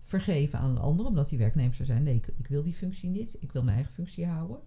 vergeven 0.00 0.58
aan 0.58 0.70
een 0.70 0.78
ander, 0.78 1.06
omdat 1.06 1.28
die 1.28 1.38
werknemers 1.38 1.80
zei: 1.80 2.00
nee, 2.00 2.22
ik, 2.36 2.46
wil 2.46 2.62
die 2.62 2.74
functie 2.74 3.08
niet, 3.08 3.36
ik 3.40 3.52
wil 3.52 3.62
mijn 3.62 3.76
eigen 3.76 3.94
functie 3.94 4.26
houden. 4.26 4.60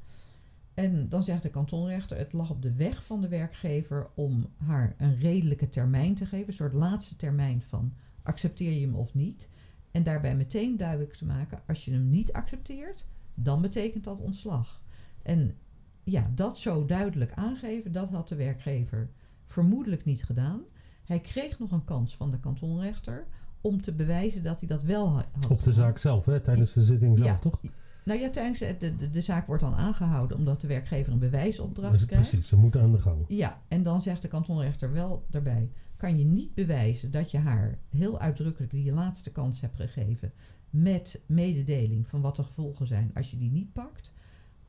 En 0.78 1.10
dan 1.10 1.24
zegt 1.24 1.42
de 1.42 1.50
kantonrechter: 1.50 2.18
het 2.18 2.34
lag 2.34 2.50
op 2.50 2.62
de 2.62 2.74
weg 2.74 3.06
van 3.06 3.22
de 3.22 3.28
werkgever 3.28 4.08
om 4.16 4.48
haar 4.58 4.96
een 4.98 5.18
redelijke 5.20 5.70
termijn 5.70 6.16
te 6.16 6.26
geven, 6.26 6.48
een 6.48 6.54
soort 6.54 6.74
laatste 6.74 7.16
termijn 7.16 7.62
van 7.62 7.94
accepteer 8.24 8.72
je 8.72 8.86
hem 8.86 8.96
of 8.96 9.14
niet. 9.14 9.50
En 9.92 10.04
daarbij 10.04 10.36
meteen 10.36 10.78
duidelijk 10.78 11.14
te 11.16 11.26
maken, 11.26 11.60
als 11.68 11.86
je 11.86 11.92
hem 11.92 12.10
niet 12.10 12.34
accepteert, 12.34 13.06
dan 13.34 13.62
betekent 13.62 14.04
dat 14.04 14.20
ontslag. 14.20 14.82
En 15.22 15.56
ja, 16.04 16.32
dat 16.36 16.58
zo 16.60 16.86
duidelijk 16.86 17.32
aangeven, 17.34 17.92
dat 17.92 18.10
had 18.10 18.28
de 18.28 18.36
werkgever 18.36 19.10
vermoedelijk 19.46 20.06
niet 20.06 20.24
gedaan. 20.24 20.62
Hij 21.06 21.20
kreeg 21.20 21.60
nog 21.60 21.72
een 21.72 21.84
kans 21.84 22.16
van 22.16 22.32
de 22.32 22.40
kantonrechter 22.40 23.28
om 23.62 23.82
te 23.82 23.94
bewijzen 23.94 24.44
dat 24.44 24.60
hij 24.60 24.70
dat 24.70 24.82
wel 24.84 25.10
ha- 25.16 25.26
had. 25.32 25.44
Op 25.44 25.50
de 25.50 25.56
gedaan. 25.58 25.74
zaak 25.74 25.98
zelf, 25.98 26.26
hè? 26.26 26.40
tijdens 26.40 26.74
de 26.74 26.84
zitting 26.84 27.18
zelf, 27.18 27.30
Ja. 27.30 27.38
toch? 27.40 27.62
Nou 28.08 28.20
ja, 28.20 28.30
tijdens 28.30 28.60
de, 28.60 28.94
de, 28.98 29.10
de 29.10 29.22
zaak 29.22 29.48
wordt 29.48 29.62
dan 29.62 29.76
aangehouden 29.76 30.38
omdat 30.38 30.62
de 30.62 30.68
werkgever 30.68 31.14
een 31.14 31.20
bewijsopdracht 31.20 31.92
Dus 31.92 32.06
krijgt. 32.06 32.30
precies, 32.30 32.48
ze 32.48 32.56
moeten 32.56 32.82
aan 32.82 32.92
de 32.92 33.00
gang. 33.00 33.26
Ja, 33.28 33.62
en 33.68 33.84
dan 33.84 34.02
zegt 34.02 34.22
de 34.22 34.28
kantonrechter 34.28 34.92
wel 34.92 35.26
daarbij: 35.30 35.72
kan 35.98 36.18
je 36.18 36.26
niet 36.26 36.54
bewijzen 36.54 37.12
dat 37.12 37.32
je 37.32 37.38
haar 37.38 37.80
heel 37.90 38.20
uitdrukkelijk 38.20 38.72
die 38.72 38.92
laatste 38.92 39.32
kans 39.32 39.62
hebt 39.62 39.76
gegeven 39.76 40.34
met 40.70 41.24
mededeling 41.26 42.08
van 42.08 42.22
wat 42.22 42.36
de 42.36 42.44
gevolgen 42.44 42.88
zijn 42.88 43.12
als 43.14 43.32
je 43.32 43.38
die 43.38 43.52
niet 43.52 43.74
pakt. 43.74 44.12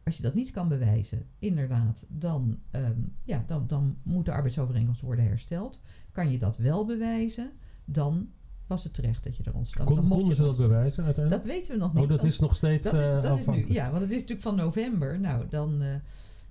Als 0.04 0.16
je 0.16 0.23
dat 0.23 0.35
niet 0.35 0.50
kan 0.50 0.68
bewijzen, 0.68 1.26
inderdaad, 1.38 2.07
dan, 2.09 2.59
ehm, 2.71 3.00
ja, 3.25 3.45
dan, 3.47 3.66
dan 3.66 3.97
moet 4.02 4.25
de 4.25 4.33
arbeidsovereenkomst 4.33 5.00
worden 5.00 5.25
hersteld. 5.25 5.80
Kan 6.12 6.30
je 6.30 6.38
dat 6.38 6.57
wel 6.57 6.85
bewijzen, 6.87 7.52
dan 7.85 8.28
was 8.69 8.85
het 8.85 8.95
terecht 8.95 9.25
dat 9.25 9.37
je 9.37 9.43
er. 9.43 9.53
Kon, 9.53 9.61
mocht 9.61 10.09
konden 10.09 10.27
je 10.27 10.35
ze 10.35 10.43
dat 10.43 10.57
bewijzen 10.57 11.05
uiteindelijk? 11.05 11.45
Dat 11.45 11.55
weten 11.55 11.73
we 11.73 11.79
nog 11.79 11.95
niet. 11.95 12.03
oh, 12.03 12.09
dat 12.09 12.25
is 12.25 12.39
nog 12.39 12.57
steeds 12.57 12.91
dat 12.91 13.01
is, 13.01 13.11
eh, 13.11 13.23
dat 13.23 13.39
is 13.39 13.47
nu, 13.47 13.73
ja, 13.73 13.91
want 13.91 14.03
het 14.03 14.11
is 14.11 14.17
natuurlijk 14.17 14.43
van 14.43 14.57
november. 14.57 15.21
Nou, 15.21 15.49
dan 15.49 15.83
eh, 15.83 15.95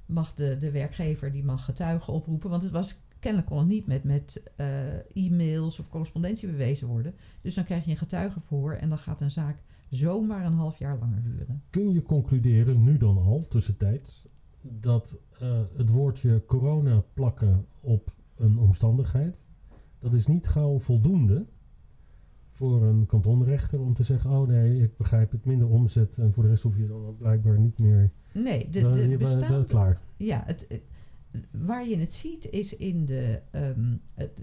mag 0.06 0.34
de, 0.34 0.58
de 0.58 0.72
werkgever 0.72 1.32
die 1.32 1.44
mag 1.44 1.66
getuigen 1.66 2.14
oproepen. 2.14 2.50
Want 2.50 2.64
het 2.64 2.72
was 2.72 3.00
kennelijk 3.20 3.50
kon 3.50 3.60
het 3.60 3.68
niet 3.68 3.88
met, 3.88 4.04
met 4.04 4.44
eh, 4.56 5.16
e-mails 5.26 5.80
of 5.80 5.90
correspondentie 5.90 6.50
bewezen 6.50 6.88
worden. 6.88 7.16
Dus 7.42 7.56
dan 7.56 7.64
krijg 7.64 7.86
je 7.86 7.92
een 7.92 7.98
getuigenverhoor 7.98 8.74
en 8.74 8.90
dan 8.90 8.98
gaat 8.98 9.22
een 9.22 9.32
zaak 9.32 9.64
zomaar 9.90 10.46
een 10.46 10.54
half 10.54 10.78
jaar 10.78 10.98
langer 11.00 11.24
duren. 11.24 11.64
Kun 11.70 11.92
je 11.92 12.02
concluderen, 12.02 12.84
nu 12.84 12.98
dan 12.98 13.18
al, 13.18 13.46
tussentijds, 13.50 14.28
dat 14.62 15.20
het 15.76 15.90
woordje 15.90 16.46
corona 16.46 17.04
plakken 17.14 17.66
op 17.82 18.14
een 18.36 18.58
omstandigheid, 18.58 19.50
dat 20.00 20.14
is 20.14 20.28
niet 20.28 20.48
gauw 20.48 20.80
voldoende 20.80 21.46
voor 22.58 22.84
een 22.84 23.06
kantonrechter 23.06 23.80
om 23.80 23.94
te 23.94 24.04
zeggen, 24.04 24.30
oh 24.32 24.48
nee, 24.48 24.82
ik 24.84 24.98
begrijp 24.98 25.32
het, 25.32 25.46
minder 25.46 25.68
omzet 25.70 26.18
en 26.18 26.34
voor 26.34 26.44
de 26.44 26.50
rest 26.50 26.64
hoef 26.64 26.78
je 26.78 26.88
dan 26.88 27.06
ook 27.06 27.18
blijkbaar 27.18 27.60
niet 27.60 27.80
meer 27.80 28.12
Nee, 28.34 28.70
de, 28.70 28.82
Dan- 28.82 28.94
de 28.94 29.08
je 29.08 29.18
bestaande, 29.18 29.64
klaar. 29.66 30.02
Ja, 30.18 30.44
het, 30.46 30.68
eh, 30.68 30.80
waar 31.52 31.88
je 31.88 31.98
het 31.98 32.12
ziet 32.14 32.50
is 32.50 32.76
in 32.76 33.06
de, 33.06 33.42
ehm, 33.52 33.96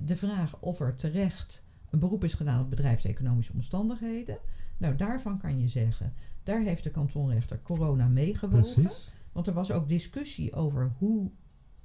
de 0.05 0.17
vraag 0.17 0.61
of 0.61 0.81
er 0.81 0.95
terecht 0.95 1.63
een 1.91 1.99
beroep 1.99 2.25
is 2.25 2.35
gedaan 2.35 2.61
op 2.61 2.71
bedrijfseconomische 2.71 3.53
omstandigheden. 3.53 4.39
Nou, 4.79 4.97
daarvan 4.97 5.39
kan 5.39 5.61
je 5.61 5.69
zeggen, 5.69 6.13
daar 6.43 6.63
heeft 6.63 6.85
de 6.85 6.91
kantonrechter 6.91 7.63
corona 7.63 8.09
meegewogen. 8.09 8.83
Precies. 8.83 9.15
Want 9.33 9.47
er 9.47 9.53
was 9.55 9.71
ook 9.73 9.89
discussie 9.89 10.53
over 10.53 10.93
hoe, 10.99 11.31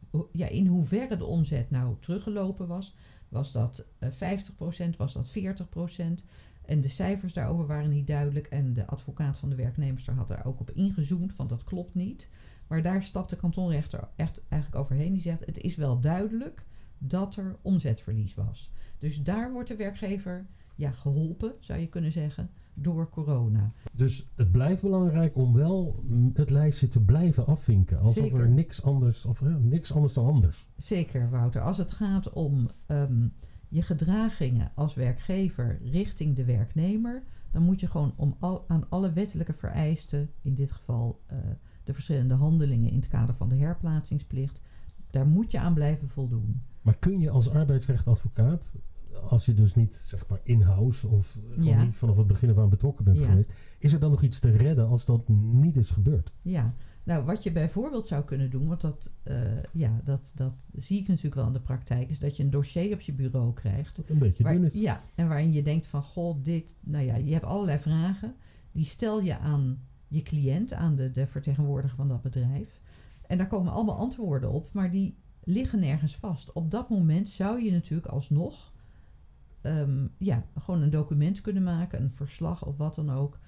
hoe- 0.09 0.27
ja, 0.31 0.47
in 0.47 0.67
hoeverre 0.67 1.17
de 1.17 1.25
omzet 1.25 1.69
nou 1.69 1.95
teruggelopen 1.99 2.67
was. 2.67 2.95
Was 3.29 3.51
dat 3.51 3.85
eh, 3.99 4.09
50%, 4.09 4.95
was 4.97 5.13
dat 5.13 5.27
40%? 5.27 6.25
En 6.65 6.81
de 6.81 6.87
cijfers 6.87 7.33
daarover 7.33 7.67
waren 7.67 7.89
niet 7.89 8.07
duidelijk. 8.07 8.47
En 8.47 8.73
de 8.73 8.87
advocaat 8.87 9.37
van 9.37 9.49
de 9.49 9.55
werknemers 9.55 10.07
had 10.07 10.27
daar 10.27 10.45
ook 10.45 10.59
op 10.59 10.71
ingezoomd 10.71 11.33
van 11.33 11.47
dat 11.47 11.63
klopt 11.63 11.95
niet. 11.95 12.29
Maar 12.67 12.81
daar 12.81 13.03
stapt 13.03 13.29
de 13.29 13.35
kantonrechter 13.35 14.07
echt 14.15 14.41
eigenlijk 14.47 14.81
overheen. 14.81 15.11
Die 15.11 15.21
zegt 15.21 15.45
het 15.45 15.57
is 15.57 15.75
wel 15.75 15.99
duidelijk 15.99 16.65
dat 16.97 17.35
er 17.35 17.55
omzetverlies 17.61 18.35
was. 18.35 18.71
Dus 18.99 19.23
daar 19.23 19.51
wordt 19.51 19.67
de 19.67 19.75
werkgever 19.75 20.47
ja, 20.75 20.91
geholpen, 20.91 21.55
zou 21.59 21.79
je 21.79 21.89
kunnen 21.89 22.11
zeggen, 22.11 22.49
door 22.81 23.09
corona. 23.09 23.71
Dus 23.93 24.29
het 24.35 24.51
blijft 24.51 24.81
belangrijk 24.81 25.35
om 25.35 25.53
wel 25.53 26.03
het 26.33 26.49
lijstje 26.49 26.87
te 26.87 27.01
blijven 27.01 27.45
afvinken. 27.45 27.97
Alsof 27.97 28.23
Zeker. 28.23 28.39
er 28.39 28.49
niks 28.49 28.83
anders, 28.83 29.25
of 29.25 29.39
ja, 29.39 29.57
niks 29.61 29.93
anders 29.93 30.13
dan 30.13 30.25
anders. 30.25 30.67
Zeker, 30.77 31.29
Wouter. 31.29 31.61
Als 31.61 31.77
het 31.77 31.91
gaat 31.91 32.33
om 32.33 32.69
ehm, 32.85 33.27
je 33.67 33.81
gedragingen 33.81 34.71
als 34.75 34.93
werkgever 34.93 35.79
richting 35.83 36.35
de 36.35 36.45
werknemer, 36.45 37.23
dan 37.51 37.63
moet 37.63 37.79
je 37.79 37.87
gewoon 37.87 38.13
om 38.15 38.35
al, 38.39 38.63
aan 38.67 38.89
alle 38.89 39.11
wettelijke 39.11 39.53
vereisten, 39.53 40.31
in 40.41 40.53
dit 40.53 40.71
geval 40.71 41.21
eh, 41.25 41.37
de 41.83 41.93
verschillende 41.93 42.33
handelingen 42.33 42.89
in 42.89 42.95
het 42.95 43.07
kader 43.07 43.35
van 43.35 43.49
de 43.49 43.55
herplaatsingsplicht, 43.55 44.61
daar 45.09 45.27
moet 45.27 45.51
je 45.51 45.59
aan 45.59 45.73
blijven 45.73 46.09
voldoen. 46.09 46.61
Maar 46.81 46.97
kun 46.97 47.19
je 47.19 47.29
als 47.29 47.49
arbeidsrechtadvocaat, 47.49 48.75
als 49.21 49.45
je 49.45 49.53
dus 49.53 49.75
niet 49.75 49.95
zeg 49.95 50.27
maar 50.27 50.39
in-house 50.43 51.07
of 51.07 51.37
gewoon 51.49 51.65
Ja. 51.65 51.83
niet 51.83 51.95
vanaf 51.95 52.17
het 52.17 52.27
begin 52.27 52.49
af 52.49 52.57
aan 52.57 52.69
betrokken 52.69 53.05
bent 53.05 53.19
Ja. 53.19 53.25
geweest, 53.25 53.53
is 53.79 53.93
er 53.93 53.99
dan 53.99 54.11
nog 54.11 54.21
iets 54.21 54.39
te 54.39 54.49
redden 54.49 54.87
als 54.87 55.05
dat 55.05 55.27
niet 55.29 55.75
is 55.75 55.91
gebeurd? 55.91 56.33
Ja, 56.41 56.73
nou 57.03 57.23
wat 57.25 57.43
je 57.43 57.51
bijvoorbeeld 57.51 58.07
zou 58.07 58.23
kunnen 58.23 58.49
doen, 58.49 58.67
want 58.67 58.81
dat, 58.81 59.11
eh, 59.23 59.37
ja, 59.73 60.01
dat, 60.03 60.31
dat 60.35 60.53
zie 60.75 60.99
ik 60.99 61.07
natuurlijk 61.07 61.35
wel 61.35 61.47
in 61.47 61.53
de 61.53 61.59
praktijk, 61.61 62.09
is 62.09 62.19
dat 62.19 62.37
je 62.37 62.43
een 62.43 62.49
dossier 62.49 62.93
op 62.93 62.99
je 63.01 63.13
bureau 63.13 63.53
krijgt. 63.53 63.95
Dat 63.95 64.09
een 64.09 64.17
beetje 64.19 64.43
Waar- 64.43 64.53
dun 64.53 64.63
is. 64.63 64.73
Ja, 64.73 65.01
en 65.15 65.27
waarin 65.27 65.51
je 65.51 65.61
denkt 65.63 65.85
van, 65.85 66.03
goh, 66.03 66.43
dit, 66.43 66.77
nou 66.81 67.05
ja, 67.05 67.15
je 67.15 67.33
hebt 67.33 67.45
allerlei 67.45 67.79
vragen. 67.79 68.35
Die 68.71 68.85
stel 68.85 69.21
je 69.21 69.37
aan 69.37 69.79
je 70.07 70.21
cliënt, 70.21 70.73
aan 70.73 70.95
de, 70.95 71.11
de 71.11 71.27
vertegenwoordiger 71.27 71.95
van 71.97 72.07
dat 72.07 72.21
bedrijf. 72.21 72.79
En 73.27 73.37
daar 73.37 73.47
komen 73.47 73.71
allemaal 73.73 73.97
antwoorden 73.97 74.51
op, 74.51 74.73
maar 74.73 74.91
die 74.91 75.17
liggen 75.43 75.79
nergens 75.79 76.15
vast. 76.15 76.51
Op 76.53 76.71
dat 76.71 76.89
moment 76.89 77.29
zou 77.29 77.63
je 77.63 77.71
natuurlijk 77.71 78.07
alsnog, 78.07 78.68
ehm, 79.61 80.07
ja, 80.17 80.43
gewoon 80.59 80.81
een 80.81 80.89
document 80.89 81.41
kunnen 81.41 81.63
maken, 81.63 82.01
een 82.01 82.11
verslag 82.11 82.65
of 82.65 82.77
wat 82.77 82.95
dan 82.95 83.09
ook. 83.09 83.39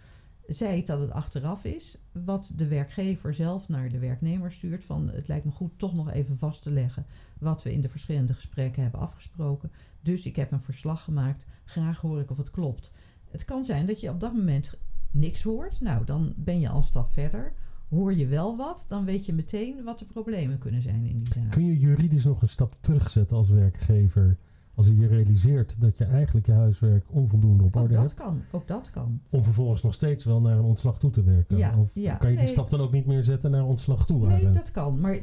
Zij 0.47 0.83
dat 0.83 0.99
het 0.99 1.11
achteraf 1.11 1.63
is, 1.63 2.01
wat 2.11 2.53
de 2.55 2.67
werkgever 2.67 3.33
zelf 3.33 3.67
naar 3.67 3.89
de 3.89 3.99
werknemer 3.99 4.51
stuurt. 4.51 4.85
Van 4.85 5.09
het 5.09 5.27
lijkt 5.27 5.45
me 5.45 5.51
goed 5.51 5.79
toch 5.79 5.93
nog 5.93 6.11
even 6.11 6.37
vast 6.37 6.63
te 6.63 6.71
leggen 6.71 7.05
wat 7.39 7.63
we 7.63 7.73
in 7.73 7.81
de 7.81 7.89
verschillende 7.89 8.33
gesprekken 8.33 8.81
hebben 8.81 8.99
afgesproken. 8.99 9.71
Dus 10.01 10.25
ik 10.25 10.35
heb 10.35 10.51
een 10.51 10.61
verslag 10.61 11.03
gemaakt. 11.03 11.45
Graag 11.65 12.01
hoor 12.01 12.19
ik 12.19 12.31
of 12.31 12.37
het 12.37 12.49
klopt. 12.49 12.91
Het 13.29 13.45
kan 13.45 13.65
zijn 13.65 13.85
dat 13.85 14.01
je 14.01 14.09
op 14.09 14.19
dat 14.19 14.33
moment 14.33 14.77
niks 15.11 15.43
hoort. 15.43 15.81
Nou, 15.81 16.05
dan 16.05 16.33
ben 16.37 16.59
je 16.59 16.69
al 16.69 16.77
een 16.77 16.83
stap 16.83 17.11
verder. 17.11 17.53
Hoor 17.89 18.13
je 18.13 18.27
wel 18.27 18.57
wat, 18.57 18.85
dan 18.89 19.05
weet 19.05 19.25
je 19.25 19.33
meteen 19.33 19.83
wat 19.83 19.99
de 19.99 20.05
problemen 20.05 20.57
kunnen 20.57 20.81
zijn 20.81 21.05
in 21.05 21.17
die 21.17 21.33
zaak. 21.33 21.51
Kun 21.51 21.65
je 21.65 21.79
juridisch 21.79 22.23
nog 22.23 22.41
een 22.41 22.49
stap 22.49 22.75
terugzetten 22.81 23.37
als 23.37 23.49
werkgever 23.49 24.37
als 24.75 24.87
je 24.87 24.97
je 24.97 25.07
realiseert 25.07 25.81
dat 25.81 25.97
je 25.97 26.05
eigenlijk 26.05 26.45
je 26.45 26.51
huiswerk 26.51 27.05
onvoldoende 27.11 27.63
op 27.63 27.75
Ook 27.75 27.83
orde 27.83 27.93
dat 27.93 28.03
hebt? 28.03 28.21
kan. 28.21 28.41
Ook 28.51 28.67
dat 28.67 28.89
kan. 28.89 29.21
Om 29.29 29.43
vervolgens 29.43 29.81
nog 29.81 29.93
steeds 29.93 30.23
wel 30.25 30.41
naar 30.41 30.57
een 30.57 30.63
ontslag 30.63 30.99
toe 30.99 31.11
te 31.11 31.23
werken? 31.23 31.57
Ja, 31.57 31.77
of 31.79 31.95
ja, 31.95 32.15
kan 32.15 32.29
je 32.29 32.35
die 32.35 32.45
nee. 32.45 32.53
stap 32.53 32.69
dan 32.69 32.79
ook 32.79 32.91
niet 32.91 33.05
meer 33.05 33.23
zetten 33.23 33.51
naar 33.51 33.65
ontslag 33.65 34.05
toe? 34.05 34.19
Nee, 34.19 34.27
eigenlijk? 34.27 34.57
dat 34.57 34.71
kan. 34.71 34.99
Maar 34.99 35.21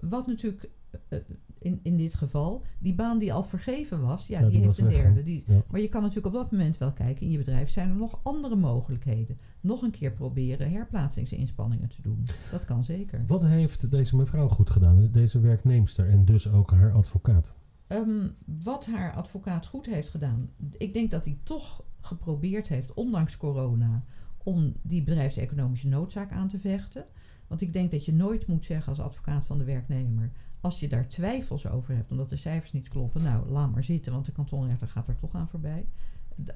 wat 0.00 0.26
natuurlijk 0.26 0.70
eh, 1.08 1.18
in, 1.58 1.80
in 1.82 1.96
dit 1.96 2.14
geval, 2.14 2.62
die 2.78 2.94
baan 2.94 3.18
die 3.18 3.32
al 3.32 3.42
vergeven 3.42 4.00
was, 4.00 4.26
ja, 4.26 4.38
Ja, 4.38 4.42
die, 4.44 4.50
die 4.50 4.60
heeft 4.62 4.78
een 4.78 4.88
derde. 4.88 5.22
Die, 5.22 5.44
Ja. 5.46 5.62
Maar 5.70 5.80
je 5.80 5.88
kan 5.88 6.00
natuurlijk 6.02 6.26
op 6.26 6.40
dat 6.42 6.50
moment 6.52 6.78
wel 6.78 6.92
kijken 6.92 7.22
in 7.22 7.30
je 7.30 7.38
bedrijf, 7.38 7.70
zijn 7.70 7.88
er 7.90 7.96
nog 7.96 8.20
andere 8.22 8.56
mogelijkheden? 8.56 9.38
Nog 9.60 9.82
een 9.82 9.90
keer 9.90 10.12
proberen 10.12 10.70
herplaatsingsinspanningen 10.70 11.88
te 11.88 12.02
doen. 12.02 12.26
Dat 12.50 12.64
kan 12.64 12.84
zeker. 12.84 13.24
Wat 13.26 13.44
heeft 13.44 13.90
deze 13.90 14.16
mevrouw 14.16 14.48
goed 14.48 14.70
gedaan, 14.70 15.08
deze 15.10 15.40
werknemster 15.40 16.08
en 16.08 16.24
dus 16.24 16.50
ook 16.50 16.70
haar 16.70 16.92
advocaat? 16.92 17.58
Ehm, 17.88 18.28
wat 18.44 18.86
haar 18.86 19.12
advocaat 19.12 19.66
goed 19.66 19.86
heeft 19.86 20.08
gedaan. 20.08 20.50
Ik 20.76 20.92
denk 20.92 21.10
dat 21.10 21.24
hij 21.24 21.38
toch 21.42 21.84
geprobeerd 22.00 22.68
heeft, 22.68 22.94
ondanks 22.94 23.36
corona, 23.36 24.04
om 24.42 24.74
die 24.82 25.02
bedrijfseconomische 25.02 25.88
noodzaak 25.88 26.32
aan 26.32 26.48
te 26.48 26.58
vechten. 26.58 27.06
Want 27.46 27.60
ik 27.60 27.72
denk 27.72 27.90
dat 27.90 28.04
je 28.04 28.12
nooit 28.12 28.46
moet 28.46 28.64
zeggen 28.64 28.88
als 28.88 29.00
advocaat 29.00 29.46
van 29.46 29.58
de 29.58 29.64
werknemer. 29.64 30.32
Als 30.60 30.80
je 30.80 30.88
daar 30.88 31.08
twijfels 31.08 31.66
over 31.66 31.94
hebt, 31.94 32.10
omdat 32.10 32.28
de 32.28 32.36
cijfers 32.36 32.72
niet 32.72 32.88
kloppen, 32.88 33.22
nou 33.22 33.48
laat 33.48 33.72
maar 33.72 33.84
zitten, 33.84 34.12
want 34.12 34.26
de 34.26 34.32
kantonrechter 34.32 34.88
gaat 34.88 35.08
er 35.08 35.16
toch 35.16 35.34
aan 35.34 35.48
voorbij. 35.48 35.88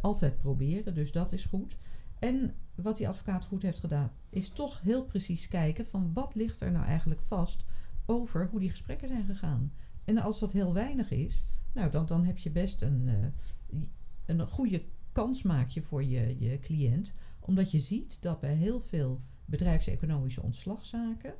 Altijd 0.00 0.38
proberen, 0.38 0.94
dus 0.94 1.12
dat 1.12 1.32
is 1.32 1.44
goed. 1.44 1.76
En 2.18 2.54
wat 2.74 2.96
die 2.96 3.08
advocaat 3.08 3.44
goed 3.44 3.62
heeft 3.62 3.80
gedaan, 3.80 4.10
is 4.28 4.48
toch 4.48 4.80
heel 4.80 5.04
precies 5.04 5.48
kijken 5.48 5.86
van 5.86 6.10
wat 6.12 6.34
ligt 6.34 6.60
er 6.60 6.72
nou 6.72 6.86
eigenlijk 6.86 7.20
vast 7.20 7.64
over 8.06 8.48
hoe 8.50 8.60
die 8.60 8.70
gesprekken 8.70 9.08
zijn 9.08 9.24
gegaan. 9.24 9.72
En 10.04 10.18
als 10.18 10.40
dat 10.40 10.52
heel 10.52 10.72
weinig 10.72 11.10
is, 11.10 11.60
nou 11.72 11.90
dan, 11.90 12.06
dan 12.06 12.24
heb 12.24 12.38
je 12.38 12.50
best 12.50 12.82
een, 12.82 13.08
eh, 13.08 13.78
een 14.26 14.46
goede 14.46 14.84
kans 15.12 15.42
maak 15.42 15.68
je 15.68 15.82
voor 15.82 16.04
je, 16.04 16.36
je 16.38 16.58
cliënt. 16.58 17.14
Omdat 17.40 17.70
je 17.70 17.80
ziet 17.80 18.22
dat 18.22 18.40
bij 18.40 18.54
heel 18.54 18.80
veel 18.80 19.20
bedrijfseconomische 19.44 20.42
ontslagzaken 20.42 21.34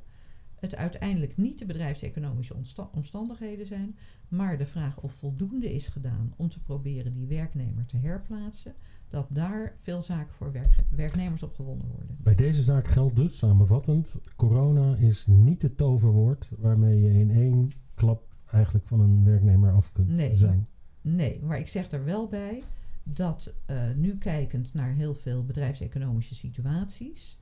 het 0.63 0.75
uiteindelijk 0.75 1.37
niet 1.37 1.59
de 1.59 1.65
bedrijfseconomische 1.65 2.53
omsta- 2.53 2.89
omstandigheden 2.93 3.65
zijn, 3.65 3.97
maar 4.27 4.57
de 4.57 4.65
vraag 4.65 5.01
of 5.01 5.13
voldoende 5.13 5.73
is 5.73 5.87
gedaan 5.87 6.33
om 6.37 6.49
te 6.49 6.61
proberen 6.61 7.13
die 7.13 7.27
werknemer 7.27 7.85
te 7.85 7.97
herplaatsen, 7.97 8.73
dat 9.09 9.27
daar 9.29 9.75
veel 9.81 10.01
zaken 10.01 10.33
voor 10.33 10.51
werk- 10.51 10.85
werknemers 10.89 11.43
op 11.43 11.53
gewonnen 11.53 11.87
worden. 11.87 12.17
Bij 12.19 12.35
deze 12.35 12.61
zaak 12.61 12.87
geldt 12.87 13.15
dus, 13.15 13.37
samenvattend, 13.37 14.21
corona 14.35 14.95
is 14.95 15.27
niet 15.27 15.61
het 15.61 15.77
toverwoord 15.77 16.51
waarmee 16.57 17.01
je 17.01 17.11
in 17.11 17.31
één 17.31 17.71
klap 17.93 18.32
eigenlijk 18.53 18.87
van 18.87 18.99
een 18.99 19.23
werknemer 19.23 19.71
af 19.71 19.91
kunt 19.91 20.07
Nee. 20.07 20.35
zijn. 20.35 20.67
Nee, 21.01 21.39
maar 21.43 21.59
ik 21.59 21.67
zeg 21.67 21.91
er 21.91 22.03
wel 22.05 22.27
bij, 22.27 22.63
dat 23.03 23.53
uh, 23.69 23.77
nu 23.95 24.17
kijkend 24.17 24.73
naar 24.73 24.93
heel 24.93 25.15
veel 25.15 25.45
bedrijfseconomische 25.45 26.35
situaties, 26.35 27.39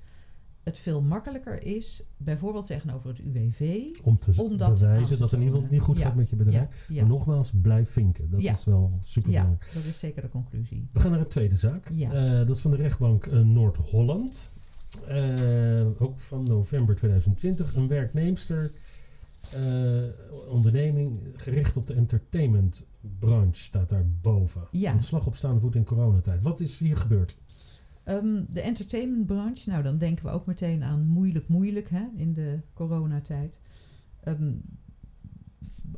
het 0.64 0.78
veel 0.80 1.02
makkelijker 1.02 1.64
is, 1.64 2.04
bijvoorbeeld 2.18 2.66
tegenover 2.66 3.10
het 3.10 3.20
UWV, 3.20 3.80
om 4.04 4.18
te 4.18 4.34
om 4.38 4.58
dat 4.58 4.74
bewijzen 4.80 5.20
dat 5.20 5.34
in 5.34 5.40
ieder 5.42 5.54
geval 5.56 5.70
niet 5.72 5.82
goed 5.82 5.98
Ja, 5.98 6.06
gaat 6.06 6.16
met 6.16 6.30
je 6.30 6.36
bedrijf. 6.36 6.86
Ja, 6.88 6.96
ja, 6.96 7.02
Maar 7.02 7.10
nogmaals, 7.12 7.52
blijf 7.62 7.90
vinken. 7.90 8.30
Dat 8.30 8.42
Ja. 8.42 8.54
is 8.54 8.64
wel 8.66 8.92
super 9.06 9.32
ja, 9.32 9.42
belangrijk. 9.42 9.72
dat 9.74 9.84
is 9.84 10.00
zeker 10.00 10.22
de 10.22 10.30
conclusie. 10.30 10.88
We 10.92 11.00
gaan 11.00 11.12
naar 11.12 11.20
een 11.20 11.28
tweede 11.28 11.58
zaak. 11.58 11.92
Ja. 11.94 12.12
Eh, 12.12 12.32
dat 12.32 12.50
is 12.50 12.60
van 12.62 12.72
de 12.72 12.78
rechtbank 12.78 13.26
eh, 13.26 13.40
Noord-Holland. 13.40 14.52
Eh, 15.08 16.02
ook 16.02 16.20
van 16.20 16.44
november 16.44 16.96
2020. 16.96 17.76
Een 17.76 17.88
werknemster, 17.88 18.64
eh, 18.64 18.72
onderneming 20.48 21.20
gericht 21.36 21.78
op 21.78 21.88
de 21.88 21.94
entertainmentbranche 21.94 23.62
staat 23.62 23.90
daar 23.90 24.06
boven. 24.22 24.68
Ja. 24.72 24.94
Ontslag 24.94 25.26
op 25.26 25.36
staande 25.36 25.60
voet 25.60 25.76
in 25.76 25.84
coronatijd. 25.84 26.44
Wat 26.44 26.60
is 26.60 26.80
hier 26.80 26.98
gebeurd? 26.98 27.38
Ehm, 28.04 28.44
de 28.50 28.62
entertainmentbranche, 28.62 29.70
nou 29.70 29.84
dan 29.84 29.98
denken 29.98 30.26
we 30.26 30.32
ook 30.32 30.46
meteen 30.46 30.84
aan 30.84 31.06
moeilijk 31.06 31.48
moeilijk 31.48 31.90
hè, 31.90 32.04
in 32.16 32.34
de 32.34 32.60
coronatijd. 32.74 33.60
Ehm, 34.20 34.54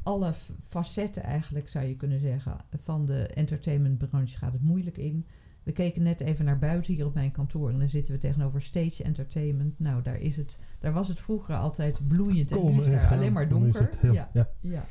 alle 0.03 0.33
facetten 0.63 1.23
eigenlijk 1.23 1.69
zou 1.69 1.85
je 1.85 1.95
kunnen 1.95 2.19
zeggen 2.19 2.57
van 2.83 3.05
de 3.05 3.27
entertainmentbranche 3.27 4.37
gaat 4.37 4.53
het 4.53 4.63
moeilijk 4.63 4.97
in. 4.97 5.25
We 5.63 5.71
keken 5.71 6.03
net 6.03 6.21
even 6.21 6.45
naar 6.45 6.57
buiten 6.59 6.93
hier 6.93 7.05
op 7.05 7.13
mijn 7.13 7.31
kantoor 7.31 7.69
en 7.69 7.79
dan 7.79 7.89
zitten 7.89 8.13
we 8.13 8.19
tegenover 8.19 8.61
Stage 8.61 9.03
Entertainment. 9.03 9.79
Nou, 9.79 10.01
daar, 10.01 10.19
is 10.19 10.37
het, 10.37 10.59
daar 10.79 10.93
was 10.93 11.07
het 11.07 11.19
vroeger 11.19 11.55
altijd 11.55 12.07
bloeiend 12.07 12.51
en 12.51 12.65
nu 12.71 12.79
is 12.79 12.85
daar 12.85 13.11
alleen 13.11 13.33
maar 13.33 13.49
donker. 13.49 13.81
het 13.81 13.99
heel- 13.99 14.13
ja, 14.13 14.29
ja. 14.33 14.49
ja. 14.61 14.83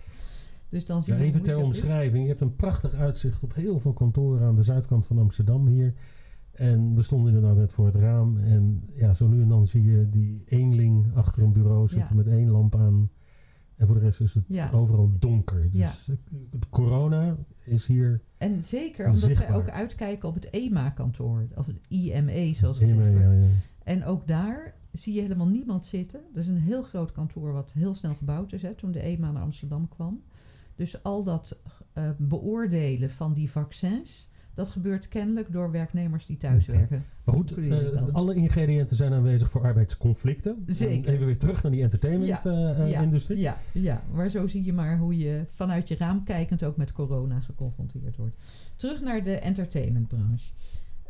Dus 0.69 0.87
dan 0.87 1.03
zie 1.03 1.13
Ja, 1.15 1.19
je 1.21 1.25
even 1.27 1.43
ter 1.43 1.57
is. 1.59 1.63
omschrijving. 1.65 2.23
Je 2.23 2.29
hebt 2.29 2.41
een 2.41 2.57
prachtig 2.57 2.95
uitzicht 2.95 3.43
op 3.43 3.55
heel 3.55 3.81
veel 3.81 3.93
kantoren 3.93 4.47
aan 4.47 4.55
de 4.55 4.63
zuidkant 4.63 5.07
van 5.07 5.19
Amsterdam 5.19 5.67
hier. 5.67 5.95
En 6.53 6.95
we 6.95 7.03
stonden 7.03 7.35
inderdaad 7.35 7.57
net 7.59 7.73
voor 7.73 7.87
het 7.87 7.97
raam. 7.97 8.37
En 8.39 8.83
ja, 8.95 9.13
zo 9.13 9.27
nu 9.29 9.43
en 9.43 9.49
dan 9.49 9.67
zie 9.67 9.83
je 9.85 10.09
die 10.09 10.43
eenling 10.47 11.15
achter 11.15 11.43
een 11.43 11.53
bureau 11.53 11.89
zitten 11.89 12.17
Ja. 12.17 12.23
met 12.23 12.33
één 12.33 12.49
lamp 12.51 12.77
aan. 12.77 13.11
En 13.83 13.89
voor 13.89 13.97
de 13.99 14.05
rest 14.05 14.21
is 14.21 14.35
het 14.35 14.45
Ja. 14.49 14.71
overal 14.71 15.11
donker. 15.19 15.67
Ja. 15.71 15.89
Dus 15.89 16.05
de 16.51 16.59
corona 16.71 17.37
is 17.65 17.87
hier 17.87 18.21
En 18.39 18.63
zeker 18.63 19.07
omdat 19.07 19.21
wij 19.21 19.35
Zichtbaar. 19.35 19.57
ook 19.57 19.69
uitkijken 19.69 20.29
op 20.29 20.35
het 20.35 20.51
EMA-kantoor, 20.51 21.49
of 21.55 21.67
het 21.67 21.77
IME 21.89 22.53
zoals 22.55 22.79
Ja, 22.79 22.87
ja, 22.87 22.95
wordt. 22.95 23.11
ja, 23.13 23.33
ja. 23.33 23.47
En 23.85 24.05
ook 24.05 24.27
daar 24.27 24.75
zie 24.93 25.15
je 25.15 25.21
helemaal 25.21 25.47
niemand 25.49 25.87
zitten. 25.87 26.21
Dat 26.35 26.43
is 26.43 26.49
een 26.49 26.57
heel 26.61 26.83
groot 26.83 27.13
kantoor 27.13 27.53
wat 27.53 27.73
heel 27.73 27.95
snel 27.95 28.15
gebouwd 28.15 28.53
is 28.53 28.63
hè, 28.63 28.75
toen 28.75 28.93
de 28.93 29.01
EMA 29.01 29.31
naar 29.31 29.43
Amsterdam 29.43 29.89
kwam. 29.89 30.23
Dus 30.75 31.03
al 31.03 31.25
dat 31.25 31.59
eh, 31.93 32.11
beoordelen 32.19 33.11
van 33.11 33.33
die 33.35 33.51
vaccins, 33.51 34.31
dat 34.55 34.71
gebeurt 34.71 35.09
kennelijk 35.09 35.53
door 35.53 35.71
werknemers 35.71 36.27
die 36.27 36.37
thuis 36.37 36.65
Ja. 36.65 36.73
werken. 36.73 37.03
Maar 37.25 37.35
goed, 37.35 37.53
eh, 37.55 38.09
alle 38.13 38.35
ingrediënten 38.35 38.97
zijn 38.97 39.13
aanwezig 39.13 39.51
voor 39.51 39.63
arbeidsconflicten. 39.63 40.63
Zeker. 40.67 41.09
En 41.09 41.15
even 41.15 41.27
weer 41.27 41.39
terug 41.39 41.63
naar 41.63 41.73
die 41.73 41.81
Ja. 41.81 41.87
entertainment-industrie. 41.87 43.39
Ja, 43.39 43.57
ja, 43.73 44.03
maar 44.13 44.29
zo 44.31 44.47
zie 44.47 44.65
je 44.65 44.73
maar 44.73 44.99
hoe 44.99 45.19
je 45.19 45.45
vanuit 45.55 45.89
je 45.89 45.97
raam 45.97 46.25
kijkend 46.25 46.65
ook 46.65 46.77
met 46.77 46.93
corona 46.93 47.41
geconfronteerd 47.41 48.17
wordt. 48.17 48.37
Terug 48.77 49.01
naar 49.01 49.23
de 49.25 49.39
entertainmentbranche. 49.39 50.53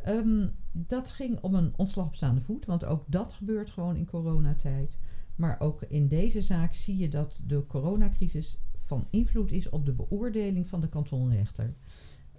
Ehm, 0.04 0.46
dat 0.72 1.11
ging 1.11 1.38
om 1.40 1.54
een 1.54 1.72
ontslag 1.76 2.06
op 2.06 2.14
staande 2.14 2.40
voet, 2.40 2.64
want 2.64 2.84
ook 2.84 3.04
dat 3.08 3.32
gebeurt 3.32 3.70
gewoon 3.70 3.96
in 3.96 4.06
coronatijd. 4.06 4.99
Maar 5.37 5.61
ook 5.61 5.82
in 5.82 6.08
deze 6.08 6.42
zaak 6.42 6.75
zie 6.75 6.96
je 6.96 7.08
dat 7.08 7.42
de 7.46 7.66
coronacrisis 7.66 8.58
van 8.76 9.06
invloed 9.11 9.52
is 9.52 9.68
op 9.68 9.87
de 9.87 9.92
beoordeling 9.92 10.66
van 10.66 10.80
de 10.80 10.88
kantonrechter. 10.88 11.75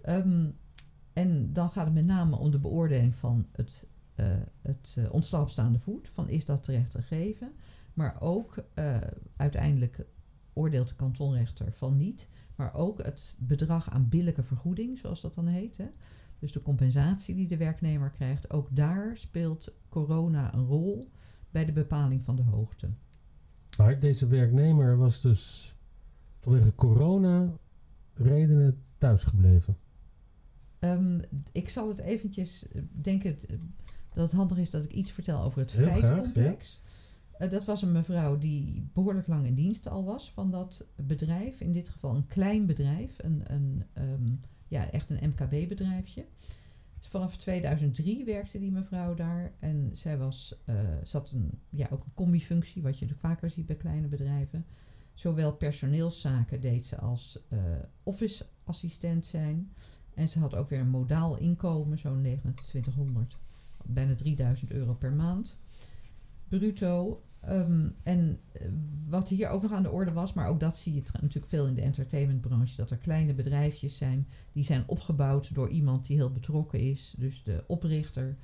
Ehm, 0.01 0.49
en 1.13 1.53
dan 1.53 1.71
gaat 1.71 1.85
het 1.85 1.93
met 1.93 2.05
name 2.05 2.35
om 2.35 2.51
de 2.51 2.59
beoordeling 2.59 3.15
van 3.15 3.47
het, 3.51 3.85
eh, 4.15 4.25
het 4.61 4.97
eh, 4.97 5.71
voet. 5.77 6.09
Van 6.09 6.29
is 6.29 6.45
dat 6.45 6.63
terecht 6.63 6.95
gegeven? 6.95 7.51
Maar 7.93 8.21
ook 8.21 8.63
eh, 8.73 8.97
uiteindelijk 9.35 10.05
oordeelt 10.53 10.87
de 10.87 10.95
kantonrechter 10.95 11.71
van 11.71 11.97
niet. 11.97 12.29
Maar 12.55 12.73
ook 12.73 13.03
het 13.03 13.35
bedrag 13.37 13.89
aan 13.89 14.09
billijke 14.09 14.43
vergoeding, 14.43 14.97
zoals 14.97 15.21
dat 15.21 15.33
dan 15.33 15.47
heet. 15.47 15.77
Hè? 15.77 15.87
Dus 16.39 16.51
de 16.51 16.61
compensatie 16.61 17.35
die 17.35 17.47
de 17.47 17.57
werknemer 17.57 18.09
krijgt. 18.09 18.49
Ook 18.49 18.75
daar 18.75 19.17
speelt 19.17 19.73
corona 19.89 20.53
een 20.53 20.65
rol 20.65 21.11
bij 21.51 21.65
de 21.65 21.71
bepaling 21.71 22.23
van 22.23 22.35
de 22.35 22.41
hoogte. 22.41 22.89
Maar 23.77 23.99
deze 23.99 24.27
werknemer 24.27 24.97
was 24.97 25.21
dus 25.21 25.75
vanwege 26.39 26.75
corona 26.75 27.53
redenen 28.13 28.83
thuisgebleven. 28.97 29.77
Ehm, 30.83 31.19
ik 31.51 31.69
zal 31.69 31.87
het 31.87 31.99
eventjes 31.99 32.67
eh, 32.67 32.81
denken 32.91 33.37
eh, 33.41 33.57
dat 34.13 34.23
het 34.23 34.31
handig 34.31 34.57
is 34.57 34.71
dat 34.71 34.83
ik 34.83 34.91
iets 34.91 35.11
vertel 35.11 35.41
over 35.41 35.59
het 35.59 35.71
Heel 35.71 35.85
graag, 35.85 35.99
feitencomplex. 35.99 36.81
Eh, 37.37 37.49
dat 37.49 37.65
was 37.65 37.81
een 37.81 37.91
mevrouw 37.91 38.37
die 38.37 38.89
behoorlijk 38.93 39.27
lang 39.27 39.45
in 39.45 39.55
dienst 39.55 39.87
al 39.87 40.03
was 40.03 40.31
van 40.31 40.51
dat 40.51 40.85
bedrijf. 40.95 41.59
In 41.59 41.71
dit 41.71 41.89
geval 41.89 42.15
een 42.15 42.27
klein 42.27 42.65
bedrijf, 42.65 43.15
een, 43.17 43.43
een, 43.45 43.83
ehm, 43.93 44.31
ja, 44.67 44.91
echt 44.91 45.09
een 45.09 45.29
MKB-bedrijfje. 45.29 46.25
Vanaf 46.99 47.37
2003 47.37 48.25
werkte 48.25 48.59
die 48.59 48.71
mevrouw 48.71 49.13
daar 49.13 49.53
en 49.59 49.89
zij 49.91 50.17
was, 50.17 50.55
had 51.11 51.31
een, 51.31 51.59
ja, 51.69 51.87
ook 51.91 52.03
een 52.03 52.13
combifunctie, 52.13 52.81
wat 52.81 52.99
je 52.99 53.05
natuurlijk 53.05 53.33
vaker 53.33 53.49
ziet 53.49 53.65
bij 53.65 53.75
kleine 53.75 54.07
bedrijven. 54.07 54.65
Zowel 55.13 55.53
personeelszaken 55.53 56.61
deed 56.61 56.85
ze 56.85 56.97
als 56.97 57.39
eh, 57.49 57.59
office-assistent 58.03 59.25
zijn. 59.25 59.73
En 60.15 60.27
ze 60.27 60.39
had 60.39 60.55
ook 60.55 60.69
weer 60.69 60.79
een 60.79 60.89
modaal 60.89 61.37
inkomen, 61.37 61.99
zo'n 61.99 62.21
2900, 62.21 63.37
bijna 63.85 64.15
3000 64.15 64.71
euro 64.71 64.93
per 64.93 65.13
maand. 65.13 65.57
Bruto. 66.47 67.21
Ehm, 67.39 67.87
en 68.03 68.39
eh, 68.51 68.67
wat 69.07 69.29
hier 69.29 69.49
ook 69.49 69.61
nog 69.61 69.71
aan 69.71 69.83
de 69.83 69.91
orde 69.91 70.11
was, 70.11 70.33
maar 70.33 70.47
ook 70.47 70.59
dat 70.59 70.77
zie 70.77 70.93
je 70.93 71.03
natuurlijk 71.11 71.45
veel 71.45 71.67
in 71.67 71.73
de 71.73 71.81
entertainmentbranche, 71.81 72.75
dat 72.75 72.91
er 72.91 72.97
kleine 72.97 73.33
bedrijfjes 73.33 73.97
zijn 73.97 74.27
die 74.51 74.63
zijn 74.63 74.83
opgebouwd 74.87 75.53
door 75.53 75.69
iemand 75.69 76.05
die 76.05 76.15
heel 76.15 76.31
betrokken 76.31 76.79
is. 76.79 77.13
Dus 77.17 77.43
de 77.43 77.63
oprichter, 77.67 78.37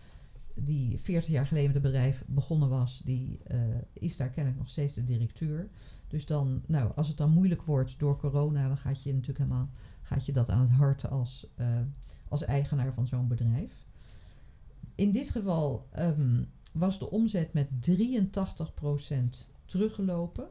die 0.54 1.00
40 1.00 1.30
jaar 1.30 1.48
geleden 1.48 1.74
met 1.74 1.84
het 1.84 1.92
bedrijf 1.92 2.24
begonnen 2.28 2.70
was, 2.70 3.02
die 3.06 3.40
eh, 3.44 3.60
is 3.94 4.18
daar 4.18 4.30
kennelijk 4.30 4.62
nog 4.62 4.70
steeds 4.70 4.94
de 4.94 5.04
directeur. 5.04 5.70
Dus 6.08 6.26
dan, 6.26 6.62
nou, 6.68 6.92
als 6.96 7.08
het 7.08 7.18
dan 7.18 7.32
moeilijk 7.32 7.62
wordt 7.62 8.00
door 8.00 8.18
corona, 8.18 8.68
dan 8.68 8.78
gaat 8.78 9.04
je 9.04 9.12
natuurlijk 9.14 9.40
helemaal 9.40 9.70
gaat 10.10 10.26
je 10.26 10.32
dat 10.32 10.50
aan 10.50 10.62
het 10.62 10.70
hart 10.70 11.10
als, 11.10 11.48
eh, 11.56 11.68
als 12.28 12.44
eigenaar 12.44 12.94
van 12.94 13.08
zo'n 13.08 13.28
bedrijf. 13.28 13.88
In 14.96 15.12
dit 15.12 15.30
geval 15.30 15.88
ehm, 15.92 16.44
was 16.74 17.00
de 17.00 17.12
omzet 17.12 17.54
met 17.54 17.68
83% 17.80 19.48
teruggelopen. 19.66 20.50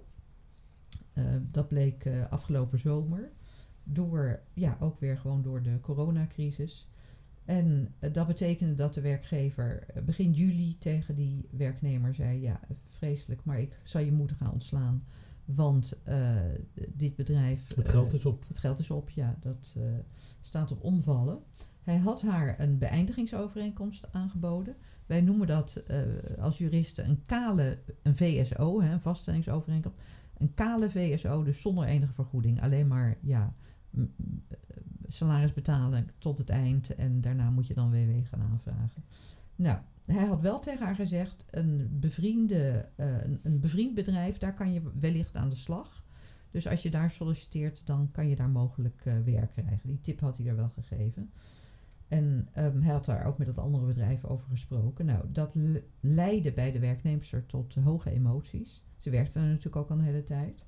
Eh, 1.12 1.24
dat 1.40 1.68
bleek 1.68 2.04
eh, 2.04 2.30
afgelopen 2.30 2.78
zomer. 2.78 3.30
Door, 3.82 4.40
ja, 4.54 4.76
ook 4.80 4.98
weer 4.98 5.18
gewoon 5.18 5.42
door 5.42 5.62
de 5.62 5.80
coronacrisis. 5.80 6.88
En 7.44 7.94
dat 8.12 8.26
betekende 8.26 8.74
dat 8.74 8.94
de 8.94 9.00
werkgever 9.00 9.86
begin 10.04 10.32
juli 10.32 10.78
tegen 10.78 11.14
die 11.14 11.48
werknemer 11.50 12.14
zei: 12.14 12.40
Ja, 12.40 12.60
vreselijk, 12.88 13.44
maar 13.44 13.60
ik 13.60 13.78
zal 13.82 14.00
je 14.00 14.12
moeten 14.12 14.36
gaan 14.36 14.52
ontslaan. 14.52 15.04
Want 15.54 16.02
eh, 16.04 16.36
dit 16.88 17.16
bedrijf. 17.16 17.68
Het 17.68 17.86
eh, 17.86 17.92
geld 17.92 18.12
is 18.12 18.26
op. 18.26 18.44
het 18.48 18.58
geld 18.58 18.78
is 18.78 18.90
op, 18.90 19.10
ja, 19.10 19.36
dat 19.40 19.74
eh, 19.76 19.82
staat 20.40 20.72
op 20.72 20.82
omvallen. 20.82 21.42
Hij 21.82 21.96
had 21.96 22.22
haar 22.22 22.60
een 22.60 22.78
beëindigingsovereenkomst 22.78 24.12
aangeboden. 24.12 24.76
Wij 25.06 25.20
noemen 25.20 25.46
dat 25.46 25.76
eh, 25.86 26.02
als 26.38 26.58
juristen 26.58 27.08
een 27.08 27.22
kale, 27.24 27.78
een 28.02 28.16
VSO, 28.16 28.80
hè, 28.80 28.92
een 28.92 29.00
vaststellingsovereenkomst. 29.00 29.98
Een 30.36 30.54
kale 30.54 30.90
VSO, 30.90 31.42
dus 31.44 31.60
zonder 31.60 31.84
enige 31.84 32.12
vergoeding. 32.12 32.62
Alleen 32.62 32.86
maar, 32.86 33.18
ja, 33.20 33.54
salaris 35.06 35.52
betalen 35.52 36.10
tot 36.18 36.38
het 36.38 36.48
eind 36.48 36.94
en 36.94 37.20
daarna 37.20 37.50
moet 37.50 37.66
je 37.66 37.74
dan 37.74 37.90
WW 37.90 38.26
gaan 38.26 38.42
aanvragen. 38.50 39.04
Nou, 39.56 39.78
hij 40.12 40.26
had 40.26 40.40
wel 40.40 40.60
tegen 40.60 40.84
haar 40.84 40.94
gezegd, 40.94 41.44
een, 41.50 41.88
bevriende, 42.00 42.88
eh, 42.96 43.22
een, 43.42 43.60
bevriend 43.60 43.94
bedrijf, 43.94 44.38
daar 44.38 44.54
kan 44.54 44.72
je 44.72 44.82
wellicht 44.98 45.36
aan 45.36 45.48
de 45.48 45.56
slag. 45.56 46.04
Dus 46.50 46.68
als 46.68 46.82
je 46.82 46.90
daar 46.90 47.10
solliciteert, 47.10 47.86
dan 47.86 48.10
kan 48.10 48.28
je 48.28 48.36
daar 48.36 48.50
mogelijk 48.50 49.02
eh, 49.04 49.18
werk 49.24 49.52
krijgen. 49.52 49.88
Die 49.88 50.00
tip 50.00 50.20
had 50.20 50.36
hij 50.36 50.46
er 50.46 50.56
wel 50.56 50.68
gegeven. 50.68 51.30
En 52.08 52.48
ehm, 52.52 52.80
hij 52.80 52.92
had 52.92 53.04
daar 53.04 53.24
ook 53.24 53.38
met 53.38 53.46
dat 53.46 53.58
andere 53.58 53.86
bedrijf 53.86 54.24
over 54.24 54.46
gesproken. 54.48 55.06
Nou, 55.06 55.24
dat 55.32 55.54
le- 55.54 55.82
leidde 56.00 56.52
bij 56.52 56.72
de 56.72 56.78
werknemster 56.78 57.46
tot 57.46 57.74
hoge 57.74 58.10
emoties. 58.10 58.82
Ze 58.96 59.10
werkte 59.10 59.38
er 59.38 59.44
natuurlijk 59.44 59.76
ook 59.76 59.90
al 59.90 59.98
een 59.98 60.04
hele 60.04 60.24
tijd. 60.24 60.66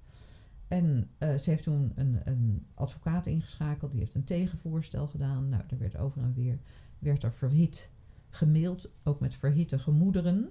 En 0.68 1.10
eh, 1.18 1.36
ze 1.36 1.50
heeft 1.50 1.62
toen 1.62 1.92
een, 1.94 2.20
een 2.24 2.66
advocaat 2.74 3.26
ingeschakeld. 3.26 3.90
Die 3.90 4.00
heeft 4.00 4.14
een 4.14 4.24
tegenvoorstel 4.24 5.06
gedaan. 5.06 5.48
Nou, 5.48 5.62
daar 5.66 5.78
werd 5.78 5.96
over 5.96 6.22
en 6.22 6.34
weer 6.34 6.58
werd 6.98 7.22
er 7.22 7.34
verhit 7.34 7.90
gemaild. 8.30 8.90
Ook 9.02 9.20
met 9.20 9.34
verhitte 9.34 9.78
gemoederen. 9.78 10.48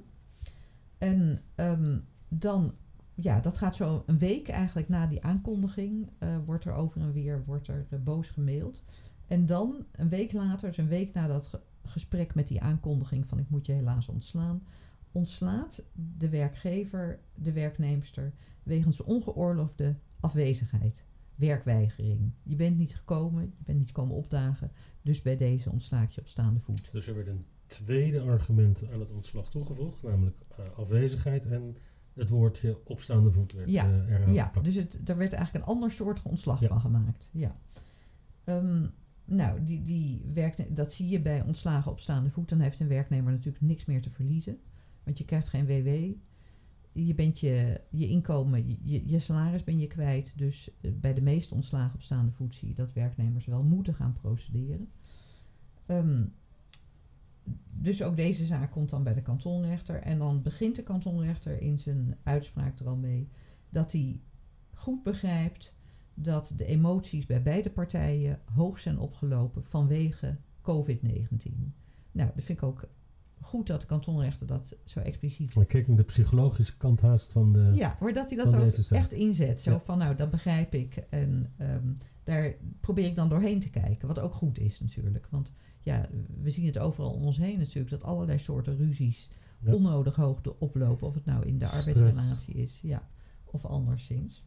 En 0.97 1.41
ehm, 1.55 1.99
dan 2.29 2.75
ja, 3.15 3.39
dat 3.39 3.57
gaat 3.57 3.75
zo 3.75 4.03
een 4.05 4.17
week 4.17 4.47
eigenlijk 4.49 4.89
na 4.89 5.07
die 5.07 5.23
aankondiging. 5.23 6.09
eh, 6.17 6.37
wordt 6.45 6.65
er 6.65 6.73
over 6.73 7.01
en 7.01 7.11
weer 7.13 7.43
wordt 7.45 7.67
er 7.67 7.87
boos 8.03 8.29
gemaild. 8.29 8.83
En 9.25 9.45
dan, 9.45 9.85
een 9.91 10.09
week 10.09 10.31
later, 10.33 10.67
dus 10.67 10.77
een 10.77 10.87
week 10.87 11.13
na 11.13 11.27
dat 11.27 11.47
ge- 11.47 11.61
gesprek 11.83 12.35
met 12.35 12.47
die 12.47 12.61
aankondiging 12.61 13.27
van 13.27 13.39
ik 13.39 13.49
moet 13.49 13.65
je 13.65 13.71
helaas 13.71 14.07
ontslaan, 14.07 14.63
ontslaat 15.11 15.83
de 16.17 16.29
werkgever 16.29 17.19
de 17.35 17.51
werknemster 17.51 18.33
wegens 18.63 19.01
ongeoorloofde 19.01 19.95
afwezigheid, 20.19 21.03
werkweigering. 21.35 22.31
Je 22.43 22.55
bent 22.55 22.77
niet 22.77 22.95
gekomen, 22.95 23.43
je 23.57 23.63
bent 23.63 23.79
niet 23.79 23.91
komen 23.91 24.15
opdagen, 24.15 24.71
dus 25.01 25.21
bij 25.21 25.37
deze 25.37 25.71
ontslaak 25.71 26.11
je 26.11 26.21
op 26.21 26.27
staande 26.27 26.59
voet. 26.59 26.91
Dus 26.91 27.07
er 27.07 27.15
werd 27.15 27.27
een 27.27 27.45
tweede 27.69 28.21
argument 28.21 28.83
aan 28.93 28.99
het 28.99 29.11
ontslag 29.11 29.49
toegevoegd, 29.49 30.03
namelijk 30.03 30.37
eh, 30.57 30.65
afwezigheid 30.77 31.45
en 31.45 31.77
het 32.13 32.29
woordje 32.29 32.79
opstaande 32.85 33.31
voet 33.31 33.51
werd 33.53 33.69
Ja, 33.69 34.05
eraan 34.07 34.33
Ja, 34.33 34.51
dus 34.61 34.75
het, 34.75 34.99
daar 35.03 35.17
werd 35.17 35.33
eigenlijk 35.33 35.65
een 35.65 35.71
ander 35.73 35.91
soort 35.91 36.21
ontslag 36.23 36.61
Ja. 36.61 36.67
van 36.67 36.81
gemaakt. 36.81 37.29
Ja. 37.33 37.59
Ehm, 38.43 38.87
nou, 39.25 39.63
die, 39.63 39.81
die 39.83 40.21
werkne- 40.33 40.73
dat 40.73 40.93
zie 40.93 41.07
je 41.09 41.21
bij 41.21 41.41
ontslagen 41.43 41.91
op 41.91 41.99
staande 41.99 42.29
voet. 42.29 42.49
Dan 42.49 42.59
heeft 42.59 42.79
een 42.79 42.87
werknemer 42.87 43.31
natuurlijk 43.31 43.61
niks 43.63 43.85
meer 43.85 44.01
te 44.01 44.09
verliezen. 44.09 44.59
Want 45.03 45.17
je 45.17 45.25
krijgt 45.25 45.47
geen 45.47 45.65
WW. 45.65 46.11
Je 46.91 47.15
bent 47.15 47.39
je, 47.39 47.81
je 47.89 48.07
inkomen, 48.07 48.67
je- 48.83 49.09
je, 49.09 49.19
salaris 49.19 49.63
ben 49.63 49.79
je 49.79 49.87
kwijt. 49.87 50.37
Dus 50.37 50.71
eh, 50.81 50.91
bij 50.95 51.13
de 51.13 51.21
meeste 51.21 51.53
ontslagen 51.55 51.95
op 51.95 52.01
staande 52.01 52.31
voet 52.31 52.55
zie 52.55 52.67
je 52.67 52.73
dat 52.73 52.93
werknemers 52.93 53.45
wel 53.45 53.61
moeten 53.65 53.93
gaan 53.93 54.13
procederen. 54.13 54.89
Ehm, 55.85 56.25
dus 57.69 58.03
ook 58.03 58.15
deze 58.15 58.45
zaak 58.45 58.71
komt 58.71 58.89
dan 58.89 59.03
bij 59.03 59.13
de 59.13 59.21
kantonrechter. 59.21 60.01
En 60.01 60.17
dan 60.17 60.41
begint 60.41 60.75
de 60.75 60.83
kantonrechter 60.83 61.61
in 61.61 61.79
zijn 61.79 62.17
uitspraak 62.23 62.79
er 62.79 62.87
al 62.87 62.95
mee 62.95 63.29
dat 63.69 63.91
hij 63.91 64.21
goed 64.73 65.03
begrijpt 65.03 65.75
dat 66.13 66.53
de 66.55 66.65
emoties 66.65 67.25
bij 67.25 67.41
beide 67.41 67.69
partijen 67.69 68.39
hoog 68.53 68.79
zijn 68.79 68.99
opgelopen 68.99 69.63
vanwege 69.63 70.37
COVID-19. 70.61 71.73
Nou, 72.11 72.31
dat 72.35 72.43
vind 72.43 72.61
ik 72.61 72.63
ook 72.63 72.89
goed 73.41 73.67
dat 73.67 73.81
de 73.81 73.87
kantonrechter 73.87 74.47
dat 74.47 74.75
zo 74.83 74.99
expliciet. 74.99 75.55
Maar 75.55 75.65
kijk 75.65 75.87
naar 75.87 75.97
de 75.97 76.03
psychologische 76.03 76.77
kant 76.77 77.01
haast 77.01 77.31
van 77.31 77.53
de... 77.53 77.71
Ja, 77.75 77.97
maar 77.99 78.13
dat 78.13 78.29
hij 78.29 78.43
dat 78.43 78.55
ook 78.55 78.71
echt 78.89 79.13
inzet. 79.13 79.61
Zo 79.61 79.71
Ja. 79.71 79.79
van, 79.79 79.97
nou, 79.97 80.15
dat 80.15 80.31
begrijp 80.31 80.73
ik. 80.73 80.95
En 81.09 81.53
ehm, 81.57 81.93
daar 82.29 82.53
probeer 82.79 83.05
ik 83.05 83.15
dan 83.15 83.29
doorheen 83.29 83.59
te 83.59 83.69
kijken. 83.69 84.07
Wat 84.07 84.19
ook 84.19 84.33
goed 84.33 84.59
is 84.59 84.79
natuurlijk. 84.79 85.27
Want 85.29 85.51
ja, 85.79 86.09
we 86.41 86.49
zien 86.49 86.65
het 86.65 86.77
overal 86.77 87.11
om 87.11 87.23
ons 87.23 87.37
heen 87.37 87.57
natuurlijk. 87.57 87.89
Dat 87.89 88.03
allerlei 88.03 88.39
soorten 88.39 88.77
ruzies 88.77 89.29
Ja. 89.59 89.73
onnodig 89.73 90.15
hoog 90.15 90.41
de- 90.41 90.59
oplopen. 90.59 91.07
Of 91.07 91.13
het 91.13 91.25
nou 91.25 91.45
in 91.45 91.57
de 91.57 91.65
Stress. 91.65 91.87
arbeidsrelatie 91.87 92.53
is. 92.55 92.79
Ja, 92.81 93.07
of 93.45 93.65
anderszins. 93.65 94.43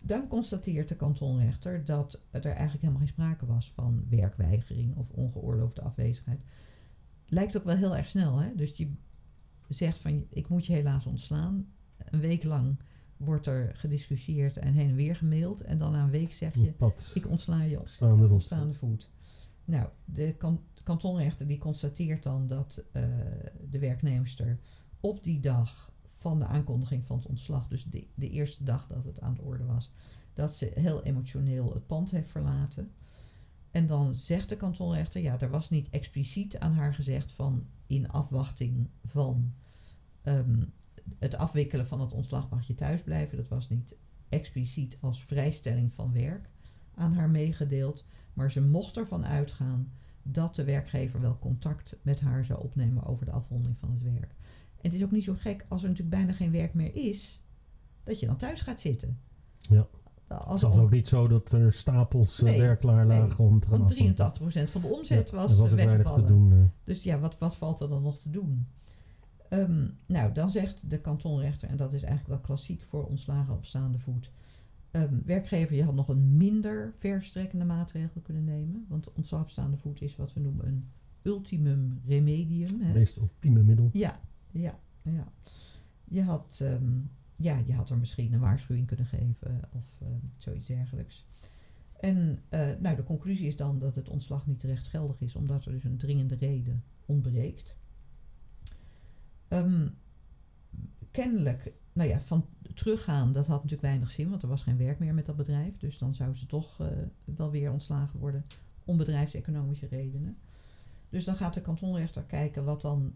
Dan 0.00 0.28
constateert 0.28 0.88
de 0.88 0.96
kantonrechter 0.96 1.84
dat 1.84 2.22
er 2.30 2.44
eigenlijk 2.44 2.80
helemaal 2.80 2.98
geen 2.98 3.08
sprake 3.08 3.46
was 3.46 3.70
van 3.70 4.04
werkweigering 4.08 4.96
of 4.96 5.10
ongeoorloofde 5.10 5.80
afwezigheid. 5.82 6.40
Lijkt 7.26 7.56
ook 7.56 7.64
wel 7.64 7.76
heel 7.76 7.96
erg 7.96 8.08
snel, 8.08 8.38
hè? 8.38 8.54
Dus 8.54 8.76
je 8.76 8.90
zegt 9.68 9.98
van 9.98 10.26
ik 10.28 10.48
moet 10.48 10.66
je 10.66 10.72
helaas 10.72 11.06
ontslaan. 11.06 11.66
Een 11.96 12.20
week 12.20 12.44
lang 12.44 12.76
wordt 13.24 13.46
er 13.46 13.72
gediscussieerd 13.74 14.56
en 14.56 14.72
heen 14.72 14.88
en 14.88 14.94
weer 14.94 15.16
gemaild. 15.16 15.60
En 15.60 15.78
dan 15.78 15.92
na 15.92 16.02
een 16.02 16.10
week 16.10 16.34
zeg 16.34 16.54
je 16.54 16.74
ik 17.14 17.28
ontsla 17.28 17.62
je 17.62 17.80
op 17.80 17.88
staande 17.88 18.22
op 18.22 18.28
voet. 18.28 18.44
staande 18.44 18.74
voet. 18.74 19.10
Nou, 19.64 19.88
de 20.04 20.34
kan, 20.38 20.60
kantonrechter 20.82 21.46
die 21.46 21.58
constateert 21.58 22.22
dan 22.22 22.46
dat 22.46 22.84
eh, 22.92 23.02
de 23.70 23.78
werknemster 23.78 24.58
op 25.00 25.24
die 25.24 25.40
dag 25.40 25.92
van 26.18 26.38
de 26.38 26.46
aankondiging 26.46 27.06
van 27.06 27.16
het 27.16 27.26
ontslag, 27.26 27.68
dus 27.68 27.84
de, 27.84 28.06
de 28.14 28.30
eerste 28.30 28.64
dag 28.64 28.86
dat 28.86 29.04
het 29.04 29.20
aan 29.20 29.34
de 29.34 29.42
orde 29.42 29.64
was, 29.64 29.92
dat 30.32 30.54
ze 30.54 30.72
heel 30.74 31.02
emotioneel 31.02 31.74
het 31.74 31.86
pand 31.86 32.10
heeft 32.10 32.30
verlaten. 32.30 32.92
En 33.70 33.86
dan 33.86 34.14
zegt 34.14 34.48
de 34.48 34.56
kantonrechter, 34.56 35.22
ja, 35.22 35.40
er 35.40 35.50
was 35.50 35.70
niet 35.70 35.90
expliciet 35.90 36.58
aan 36.58 36.72
haar 36.72 36.94
gezegd 36.94 37.32
van 37.32 37.66
in 37.86 38.08
afwachting 38.08 38.88
van 39.04 39.54
ehm, 40.22 40.62
het 41.18 41.34
afwikkelen 41.36 41.86
van 41.86 42.00
het 42.00 42.12
ontslag 42.12 42.50
mag 42.50 42.66
je 42.66 42.74
thuis 42.74 43.02
blijven. 43.02 43.36
Dat 43.36 43.48
was 43.48 43.68
niet 43.68 43.96
expliciet 44.28 44.98
als 45.00 45.24
vrijstelling 45.24 45.92
van 45.92 46.12
werk 46.12 46.50
aan 46.94 47.12
haar 47.14 47.30
meegedeeld. 47.30 48.04
Maar 48.32 48.52
ze 48.52 48.62
mocht 48.62 48.96
ervan 48.96 49.26
uitgaan 49.26 49.92
dat 50.22 50.54
de 50.54 50.64
werkgever 50.64 51.20
wel 51.20 51.38
contact 51.38 51.96
met 52.02 52.20
haar 52.20 52.44
zou 52.44 52.62
opnemen 52.62 53.04
over 53.04 53.24
de 53.26 53.32
afronding 53.32 53.78
van 53.78 53.90
het 53.90 54.02
werk. 54.02 54.34
En 54.76 54.90
het 54.90 54.94
is 54.94 55.02
ook 55.04 55.10
niet 55.10 55.24
zo 55.24 55.34
gek 55.38 55.66
als 55.68 55.82
er 55.82 55.88
natuurlijk 55.88 56.16
bijna 56.16 56.32
geen 56.32 56.50
werk 56.52 56.74
meer 56.74 56.94
is, 56.94 57.42
dat 58.04 58.20
je 58.20 58.26
dan 58.26 58.36
thuis 58.36 58.60
gaat 58.60 58.80
zitten. 58.80 59.20
Ja. 59.58 59.86
Als 60.28 60.62
het 60.62 60.70
was 60.74 60.80
ook 60.80 60.90
niet 60.90 61.08
zo 61.08 61.28
dat 61.28 61.52
er 61.52 61.72
stapels 61.72 62.38
eh, 62.38 62.44
Nee, 62.44 62.60
werk 62.60 62.80
klaar 62.80 63.06
nee. 63.06 63.18
lagen 63.18 63.44
om 63.44 63.60
te 63.60 63.68
gaan 63.68 63.78
want 63.78 63.90
afronden. 63.92 64.68
83% 64.68 64.70
van 64.70 64.80
de 64.80 64.86
omzet 64.86 65.30
Ja, 65.30 65.36
was, 65.36 65.56
was 65.58 65.70
eh, 65.70 65.74
weinig 65.76 65.96
te 65.96 66.02
weggevallen. 66.02 66.28
doen. 66.50 66.52
eh. 66.52 66.64
Dus 66.84 67.02
ja, 67.02 67.18
wat, 67.18 67.38
wat 67.38 67.56
valt 67.56 67.80
er 67.80 67.88
dan 67.88 68.02
nog 68.02 68.18
te 68.18 68.30
doen? 68.30 68.66
Ehm, 69.52 69.88
nou, 70.06 70.32
dan 70.32 70.50
zegt 70.50 70.90
de 70.90 71.00
kantonrechter, 71.00 71.68
en 71.68 71.76
dat 71.76 71.92
is 71.92 72.02
eigenlijk 72.02 72.34
wel 72.34 72.40
klassiek 72.40 72.82
voor 72.82 73.06
ontslagen 73.06 73.54
op 73.54 73.64
staande 73.64 73.98
voet. 73.98 74.32
ehm, 74.90 75.18
werkgever, 75.24 75.76
je 75.76 75.84
had 75.84 75.94
nog 75.94 76.08
een 76.08 76.36
minder 76.36 76.92
verstrekkende 76.96 77.64
maatregel 77.64 78.20
kunnen 78.20 78.44
nemen. 78.44 78.86
Want 78.88 79.12
ontslag 79.12 79.40
op 79.42 79.50
staande 79.50 79.76
voet 79.76 80.02
is 80.02 80.16
wat 80.16 80.32
we 80.32 80.40
noemen 80.40 80.66
een 80.66 80.88
ultimum 81.22 82.00
remedium. 82.04 82.80
Het 82.80 82.94
meest 82.94 83.16
ultieme 83.16 83.62
middel. 83.62 83.90
Ja, 83.92 84.20
ja, 84.50 84.78
ja. 85.02 85.32
Je 86.04 86.22
had, 86.22 86.60
ehm, 86.62 87.00
ja, 87.36 87.62
je 87.66 87.72
had 87.74 87.90
er 87.90 87.98
misschien 87.98 88.32
een 88.32 88.40
waarschuwing 88.40 88.86
kunnen 88.86 89.06
geven 89.06 89.60
of 89.72 89.84
zoiets 90.38 90.66
dergelijks. 90.66 91.26
En 92.00 92.42
eh, 92.48 92.68
nou, 92.80 92.96
de 92.96 93.04
conclusie 93.04 93.46
is 93.46 93.56
dan 93.56 93.78
dat 93.78 93.94
het 93.94 94.08
ontslag 94.08 94.46
niet 94.46 94.62
rechtsgeldig 94.62 95.20
is, 95.20 95.36
omdat 95.36 95.64
er 95.64 95.72
dus 95.72 95.84
een 95.84 95.96
dringende 95.96 96.34
reden 96.34 96.84
ontbreekt. 97.06 97.76
Ehm, 99.52 99.88
kennelijk, 101.10 101.72
nou 101.92 102.08
ja, 102.08 102.20
van 102.20 102.46
teruggaan, 102.74 103.32
dat 103.32 103.46
had 103.46 103.56
natuurlijk 103.56 103.82
weinig 103.82 104.10
zin, 104.10 104.30
want 104.30 104.42
er 104.42 104.48
was 104.48 104.62
geen 104.62 104.76
werk 104.76 104.98
meer 104.98 105.14
met 105.14 105.26
dat 105.26 105.36
bedrijf. 105.36 105.78
Dus 105.78 105.98
dan 105.98 106.14
zou 106.14 106.34
ze 106.34 106.46
toch 106.46 106.80
eh, 106.80 106.86
wel 107.24 107.50
weer 107.50 107.72
ontslagen 107.72 108.18
worden 108.18 108.44
om 108.84 108.96
bedrijfseconomische 108.96 109.86
redenen. 109.86 110.38
Dus 111.08 111.24
dan 111.24 111.34
gaat 111.34 111.54
de 111.54 111.60
kantonrechter 111.60 112.22
kijken 112.22 112.64
wat 112.64 112.80
dan 112.80 113.14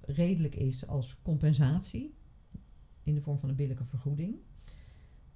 redelijk 0.00 0.54
is 0.54 0.86
als 0.86 1.22
compensatie 1.22 2.14
in 3.02 3.14
de 3.14 3.20
vorm 3.20 3.38
van 3.38 3.48
een 3.48 3.56
billijke 3.56 3.84
vergoeding. 3.84 4.36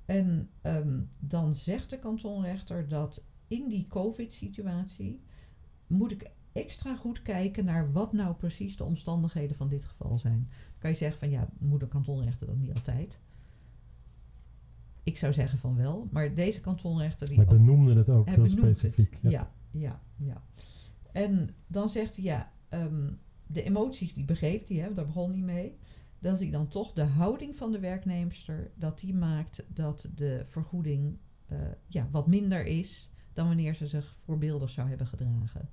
En 0.04 0.50
ehm, 0.62 1.00
dan 1.18 1.54
zegt 1.54 1.90
de 1.90 1.98
kantonrechter 1.98 2.88
dat 2.88 3.24
in 3.48 3.68
die 3.68 3.88
COVID-situatie 3.88 5.22
moet 5.86 6.12
ik 6.12 6.30
extra 6.52 6.96
goed 6.96 7.22
kijken 7.22 7.64
naar 7.64 7.92
wat 7.92 8.12
nou 8.12 8.34
precies 8.34 8.76
de 8.76 8.84
omstandigheden 8.84 9.56
van 9.56 9.68
dit 9.68 9.84
geval 9.84 10.18
zijn. 10.18 10.48
Kan 10.78 10.90
je 10.90 10.96
zeggen 10.96 11.18
van 11.18 11.30
ja, 11.30 11.48
moet 11.58 11.80
de 11.80 11.88
kantonrechter 11.88 12.46
dat 12.46 12.56
niet 12.56 12.74
altijd? 12.74 13.18
Ik 15.02 15.18
zou 15.18 15.32
zeggen 15.32 15.58
van 15.58 15.76
wel, 15.76 16.08
maar 16.10 16.34
deze 16.34 16.60
kantonrechter 16.60 17.26
die 17.26 17.36
Hij 17.36 17.46
benoemde 17.46 17.94
het 17.94 18.08
ook 18.08 18.28
heel 18.28 18.48
specifiek. 18.48 19.18
Ja. 19.22 19.52
ja, 19.70 20.00
ja, 20.16 20.42
En 21.12 21.50
dan 21.66 21.88
zegt 21.88 22.16
hij, 22.16 22.24
ja, 22.24 22.52
ehm, 22.68 23.10
de 23.46 23.62
emoties 23.62 24.14
die 24.14 24.24
begreep 24.24 24.68
hij, 24.68 24.76
hè, 24.76 24.92
daar 24.92 25.06
begon 25.06 25.30
hij 25.30 25.40
mee. 25.40 25.78
Dat 26.18 26.38
hij 26.38 26.50
dan 26.50 26.68
toch 26.68 26.92
de 26.92 27.02
houding 27.02 27.56
van 27.56 27.72
de 27.72 27.80
werknemster, 27.80 28.70
dat 28.74 29.00
die 29.00 29.14
maakt 29.14 29.64
dat 29.68 30.08
de 30.14 30.42
vergoeding 30.46 31.18
eh, 31.46 31.58
ja, 31.86 32.08
wat 32.10 32.26
minder 32.26 32.66
is 32.66 33.10
dan 33.32 33.46
wanneer 33.46 33.74
ze 33.74 33.86
zich 33.86 34.14
voorbeeldig 34.24 34.70
zou 34.70 34.88
hebben 34.88 35.06
gedragen. 35.06 35.68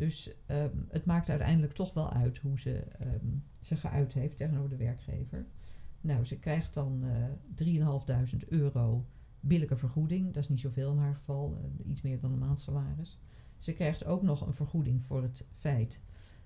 Dus 0.00 0.30
ehm, 0.46 0.76
het 0.88 1.04
maakt 1.04 1.28
uiteindelijk 1.28 1.72
toch 1.72 1.94
wel 1.94 2.12
uit 2.12 2.38
hoe 2.38 2.60
ze 2.60 2.74
ehm, 2.78 3.26
zich 3.60 3.80
geuit 3.80 4.12
heeft 4.12 4.36
tegenover 4.36 4.68
de 4.68 4.76
werkgever. 4.76 5.46
Nou, 6.00 6.24
ze 6.24 6.38
krijgt 6.38 6.74
dan 6.74 7.04
eh 7.04 8.34
3.500 8.34 8.48
euro 8.48 9.06
billijke 9.40 9.76
vergoeding. 9.76 10.32
Dat 10.34 10.42
is 10.42 10.48
niet 10.48 10.60
zoveel 10.60 10.92
in 10.92 10.98
haar 10.98 11.14
geval, 11.14 11.56
eh, 11.56 11.90
iets 11.90 12.00
meer 12.00 12.20
dan 12.20 12.32
een 12.32 12.38
maandsalaris. 12.38 13.18
Ze 13.58 13.72
krijgt 13.72 14.04
ook 14.04 14.22
nog 14.22 14.46
een 14.46 14.52
vergoeding 14.52 15.04
voor 15.04 15.22
het 15.22 15.46
feit 15.50 16.02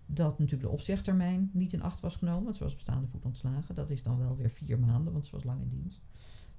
dat 0.07 0.38
natuurlijk 0.38 0.69
de 0.69 0.77
opzegtermijn 0.77 1.51
niet 1.53 1.73
in 1.73 1.83
acht 1.83 2.01
was 2.01 2.17
genomen. 2.17 2.45
Want 2.45 2.57
ze 2.57 2.62
was 2.62 2.73
op 2.73 2.81
staande 2.81 3.07
voet 3.07 3.25
ontslagen. 3.25 3.75
Dat 3.75 3.90
is 3.90 4.03
dan 4.03 4.19
wel 4.19 4.37
weer 4.37 4.51
vier 4.51 4.79
maanden, 4.79 5.12
want 5.12 5.25
ze 5.25 5.31
was 5.31 5.45
lang 5.45 5.61
in 5.61 5.69
dienst. 5.69 6.03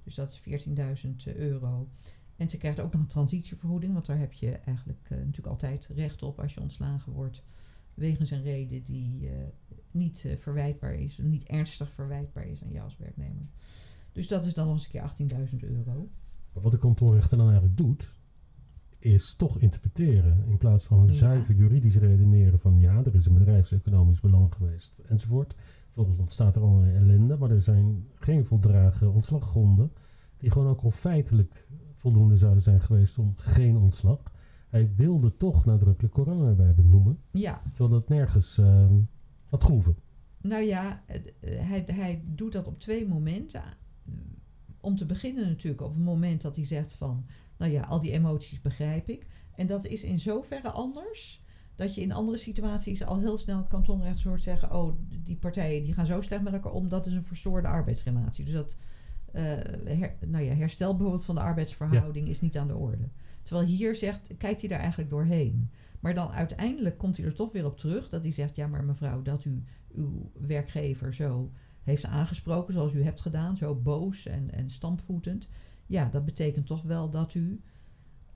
Dus 0.02 0.14
dat 0.14 0.30
is 0.30 0.38
14.000 0.38 1.36
euro. 1.36 1.88
En 2.36 2.48
ze 2.48 2.56
krijgt 2.56 2.80
ook 2.80 2.92
nog 2.92 3.02
een 3.02 3.08
transitievergoeding, 3.08 3.92
want 3.92 4.06
daar 4.06 4.18
heb 4.18 4.32
je 4.32 4.50
eigenlijk 4.50 5.10
eh, 5.10 5.18
natuurlijk 5.18 5.46
altijd 5.46 5.86
recht 5.86 6.22
op 6.22 6.40
als 6.40 6.54
je 6.54 6.60
ontslagen 6.60 7.12
wordt. 7.12 7.42
Wegens 7.94 8.30
een 8.30 8.42
reden 8.42 8.84
die 8.84 9.28
eh, 9.28 9.34
niet 9.90 10.24
eh, 10.24 10.36
verwijtbaar 10.36 10.94
is, 10.94 11.18
niet 11.18 11.44
ernstig 11.44 11.92
verwijtbaar 11.92 12.46
is 12.46 12.62
aan 12.62 12.72
jou 12.72 12.84
als 12.84 12.96
werknemer. 12.96 13.46
Dus 14.12 14.28
dat 14.28 14.46
is 14.46 14.54
dan 14.54 14.64
nog 14.66 14.74
eens 14.74 14.84
een 14.92 15.16
keer 15.18 15.36
18.000 15.50 15.56
euro. 15.60 16.08
Wat 16.52 16.72
de 16.72 16.78
kantonrechter 16.78 17.36
dan 17.36 17.46
eigenlijk 17.46 17.76
doet, 17.76 18.18
is 18.98 19.34
toch 19.36 19.58
interpreteren. 19.58 20.44
In 20.46 20.56
plaats 20.56 20.84
van 20.84 21.06
Ja. 21.06 21.12
zuiver 21.12 21.54
juridisch 21.54 21.96
redeneren 21.96 22.58
van 22.58 22.78
ja, 22.78 23.04
er 23.04 23.14
is 23.14 23.26
een 23.26 23.34
bedrijfseconomisch 23.34 24.20
belang 24.20 24.54
geweest 24.54 24.98
enzovoort. 24.98 25.54
Vervolgens 25.84 26.18
ontstaat 26.18 26.56
er 26.56 26.62
allerlei 26.62 26.96
ellende, 26.96 27.36
maar 27.36 27.50
er 27.50 27.62
zijn 27.62 28.08
geen 28.14 28.46
voldragen 28.46 29.12
ontslaggronden 29.12 29.92
die 30.36 30.50
gewoon 30.50 30.68
ook 30.68 30.80
al 30.80 30.90
feitelijk 30.90 31.68
voldoende 32.06 32.36
zouden 32.36 32.62
zijn 32.62 32.80
geweest 32.80 33.18
om 33.18 33.32
geen 33.36 33.76
ontslag. 33.76 34.18
hij 34.68 34.90
wilde 34.94 35.36
toch 35.36 35.64
nadrukkelijk 35.64 36.14
corona 36.14 36.52
bij 36.52 36.74
benoemen. 36.74 37.18
Ja, 37.30 37.60
Terwijl 37.72 37.88
dat 38.00 38.08
nergens 38.08 38.58
eh, 38.58 38.86
had 39.44 39.64
gehoeven. 39.64 39.96
nou 40.40 40.62
ja, 40.62 41.02
het- 41.06 41.32
eh, 41.40 41.60
hij, 41.68 41.84
hij 41.86 42.22
doet 42.26 42.52
dat 42.52 42.66
op 42.66 42.80
twee 42.80 43.08
momenten. 43.08 43.62
Om 44.80 44.96
te 44.96 45.06
beginnen 45.06 45.48
natuurlijk 45.48 45.82
op 45.82 45.94
het 45.94 46.04
moment 46.04 46.42
dat 46.42 46.56
hij 46.56 46.64
zegt 46.66 46.92
van... 46.92 47.26
Nou 47.58 47.72
ja, 47.72 47.82
al 47.82 48.00
die 48.00 48.10
emoties 48.12 48.60
begrijp 48.60 49.08
ik. 49.08 49.26
En 49.56 49.66
dat 49.66 49.84
is 49.84 50.04
in 50.04 50.20
zoverre 50.20 50.70
anders... 50.70 51.42
dat 51.74 51.94
je 51.94 52.00
in 52.00 52.12
andere 52.12 52.36
situaties 52.38 53.04
al 53.04 53.18
heel 53.18 53.38
snel 53.38 53.56
het 53.58 53.68
kantonrecht 53.68 54.22
hoort 54.22 54.42
zeggen... 54.42 54.72
oh, 54.74 54.94
die 55.24 55.36
partijen 55.36 55.84
die 55.84 55.92
gaan 55.92 56.06
zo 56.06 56.20
slecht 56.20 56.42
met 56.42 56.52
elkaar 56.52 56.72
om... 56.72 56.88
dat 56.88 57.06
is 57.06 57.12
een 57.12 57.24
verstoorde 57.24 57.68
arbeidsrelatie. 57.68 58.44
Dus 58.44 58.54
dat 58.54 58.76
her- 59.84 60.16
nou 60.26 60.44
ja, 60.44 60.54
herstel 60.54 60.90
bijvoorbeeld 60.92 61.24
van 61.24 61.34
de 61.34 61.40
arbeidsverhouding 61.40 62.28
is 62.28 62.40
niet 62.40 62.58
aan 62.58 62.68
de 62.68 62.76
orde. 62.76 63.08
Terwijl 63.42 63.66
hier 63.66 63.96
zegt, 63.96 64.36
kijkt 64.38 64.60
hij 64.60 64.68
daar 64.68 64.78
eigenlijk 64.78 65.10
doorheen. 65.10 65.70
Maar 66.00 66.14
dan 66.14 66.30
uiteindelijk 66.30 66.98
komt 66.98 67.16
hij 67.16 67.26
er 67.26 67.34
toch 67.34 67.52
weer 67.52 67.64
op 67.64 67.78
terug... 67.78 68.08
dat 68.08 68.22
hij 68.22 68.32
zegt, 68.32 68.56
ja 68.56 68.66
maar 68.66 68.84
mevrouw, 68.84 69.22
dat 69.22 69.44
u 69.44 69.62
uw 69.94 70.30
werkgever 70.40 71.14
zo 71.14 71.50
heeft 71.82 72.04
aangesproken... 72.04 72.74
zoals 72.74 72.94
u 72.94 73.02
hebt 73.02 73.20
gedaan, 73.20 73.56
zo 73.56 73.74
boos 73.74 74.26
en, 74.26 74.50
en 74.52 74.70
stampvoetend... 74.70 75.48
ja, 75.86 76.08
dat 76.08 76.24
betekent 76.24 76.66
toch 76.66 76.82
wel 76.82 77.10
dat 77.10 77.34
u... 77.34 77.60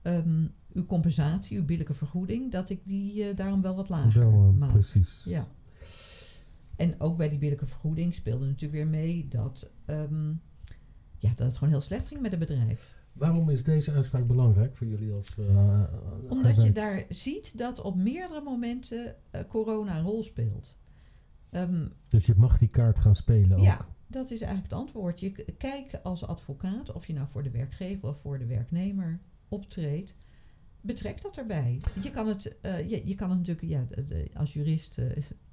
ehm, 0.01 0.45
uw 0.73 0.85
compensatie, 0.85 1.57
uw 1.57 1.65
billijke 1.65 1.93
vergoeding... 1.93 2.51
dat 2.51 2.69
ik 2.69 2.81
die 2.85 3.23
eh, 3.29 3.35
daarom 3.35 3.61
wel 3.61 3.75
wat 3.75 3.89
lager 3.89 4.31
Wel, 4.31 4.47
eh, 4.47 4.59
maak. 4.59 4.71
precies. 4.71 5.23
Ja. 5.23 5.47
En 6.75 6.99
ook 6.99 7.17
bij 7.17 7.29
die 7.29 7.39
billijke 7.39 7.65
vergoeding 7.65 8.15
speelde 8.15 8.45
natuurlijk 8.45 8.83
weer 8.83 8.87
mee 8.91 9.27
dat, 9.27 9.71
ehm, 9.85 10.33
ja, 11.21 11.29
dat 11.35 11.47
het 11.47 11.57
gewoon 11.57 11.73
heel 11.73 11.81
slecht 11.81 12.07
ging 12.07 12.21
met 12.21 12.31
het 12.31 12.39
bedrijf. 12.39 12.95
Waarom 13.13 13.49
is 13.49 13.63
deze 13.63 13.91
uitspraak 13.91 14.27
belangrijk 14.27 14.75
voor 14.75 14.87
jullie 14.87 15.11
als 15.11 15.37
eh 15.37 15.83
Omdat 16.29 16.63
je 16.63 16.71
daar 16.71 17.05
ziet 17.09 17.57
dat 17.57 17.81
op 17.81 17.95
meerdere 17.95 18.41
momenten 18.41 19.15
eh, 19.31 19.41
corona 19.47 19.97
een 19.97 20.03
rol 20.03 20.23
speelt. 20.23 20.77
Ehm, 21.49 21.87
Dus 22.07 22.25
je 22.25 22.33
mag 22.37 22.57
die 22.57 22.67
kaart 22.67 22.99
gaan 22.99 23.15
spelen 23.15 23.57
ook. 23.57 23.63
ja, 23.63 23.87
dat 24.07 24.31
is 24.31 24.41
eigenlijk 24.41 24.71
het 24.71 24.79
antwoord. 24.81 25.19
Je 25.19 25.31
kijk 25.57 25.99
als 26.03 26.25
advocaat, 26.25 26.91
of 26.93 27.05
je 27.07 27.13
nou 27.13 27.27
voor 27.27 27.43
de 27.43 27.51
werkgever 27.51 28.09
of 28.09 28.19
voor 28.19 28.39
de 28.39 28.45
werknemer 28.45 29.19
optreedt, 29.49 30.15
betrek 30.81 31.21
dat 31.21 31.37
erbij. 31.37 31.81
Je 32.03 32.11
kan 32.11 32.27
het, 32.27 32.57
je, 32.63 33.01
je 33.05 33.15
kan 33.15 33.29
het 33.29 33.37
natuurlijk, 33.47 33.67
ja, 33.67 33.87
als 34.33 34.53
jurist 34.53 35.01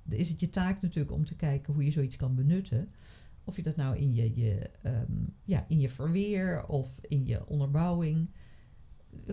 is 0.08 0.28
het 0.28 0.40
je 0.40 0.50
taak 0.50 0.82
natuurlijk 0.82 1.12
om 1.14 1.24
te 1.24 1.36
kijken 1.36 1.72
hoe 1.72 1.84
je 1.84 1.90
zoiets 1.90 2.16
kan 2.16 2.34
benutten. 2.34 2.88
Of 3.48 3.56
je 3.56 3.62
dat 3.62 3.76
nou 3.76 3.96
in 3.96 4.14
je, 4.14 4.36
je, 4.36 4.70
ehm, 4.82 5.12
ja, 5.44 5.64
in 5.68 5.80
je 5.80 5.88
verweer 5.88 6.66
of 6.66 6.98
in 7.02 7.26
je 7.26 7.46
onderbouwing. 7.46 8.30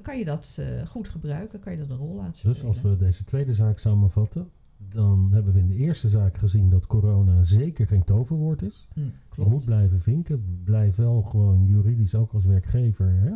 Kan 0.01 0.17
je 0.17 0.25
dat 0.25 0.57
eh, 0.59 0.85
goed 0.85 1.09
gebruiken? 1.09 1.59
Kan 1.59 1.71
je 1.73 1.79
dat 1.79 1.89
een 1.89 1.97
rol 1.97 2.15
laten 2.15 2.35
spelen? 2.35 2.55
Dus 2.55 2.65
als 2.65 2.81
we 2.81 2.95
deze 2.95 3.23
tweede 3.23 3.53
zaak 3.53 3.79
samenvatten, 3.79 4.49
dan 4.77 5.29
hebben 5.31 5.53
we 5.53 5.59
in 5.59 5.67
de 5.67 5.75
eerste 5.75 6.07
zaak 6.07 6.37
gezien 6.37 6.69
dat 6.69 6.87
corona 6.87 7.41
zeker 7.41 7.87
geen 7.87 8.03
toverwoord 8.03 8.61
is. 8.61 8.87
Hm, 8.93 8.99
Je 8.99 9.11
klopt. 9.29 9.49
moet 9.49 9.65
blijven 9.65 9.99
vinken. 9.99 10.61
Blijf 10.63 10.95
wel 10.95 11.21
gewoon 11.21 11.65
juridisch, 11.65 12.15
ook 12.15 12.33
als 12.33 12.45
werkgever, 12.45 13.11
hè, 13.11 13.31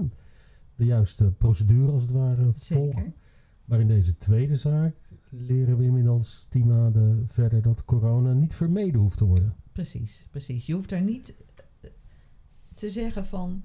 de 0.75 0.85
juiste 0.85 1.31
procedure 1.31 1.91
als 1.91 2.01
het 2.01 2.11
ware 2.11 2.49
volgen. 2.53 3.13
Maar 3.65 3.79
in 3.79 3.87
deze 3.87 4.17
tweede 4.17 4.55
zaak 4.55 4.95
leren 5.29 5.77
we 5.77 5.83
inmiddels 5.83 6.45
tien 6.49 6.67
maanden 6.67 7.23
verder 7.27 7.61
dat 7.61 7.85
corona 7.85 8.33
niet 8.33 8.55
vermeden 8.55 9.01
hoeft 9.01 9.17
te 9.17 9.25
worden. 9.25 9.55
Precies, 9.79 10.25
precies. 10.31 10.65
Je 10.65 10.73
hoeft 10.73 10.89
daar 10.89 11.01
niet 11.01 11.35
eh, 11.81 11.89
te 12.73 12.89
zeggen 12.89 13.25
van 13.25 13.63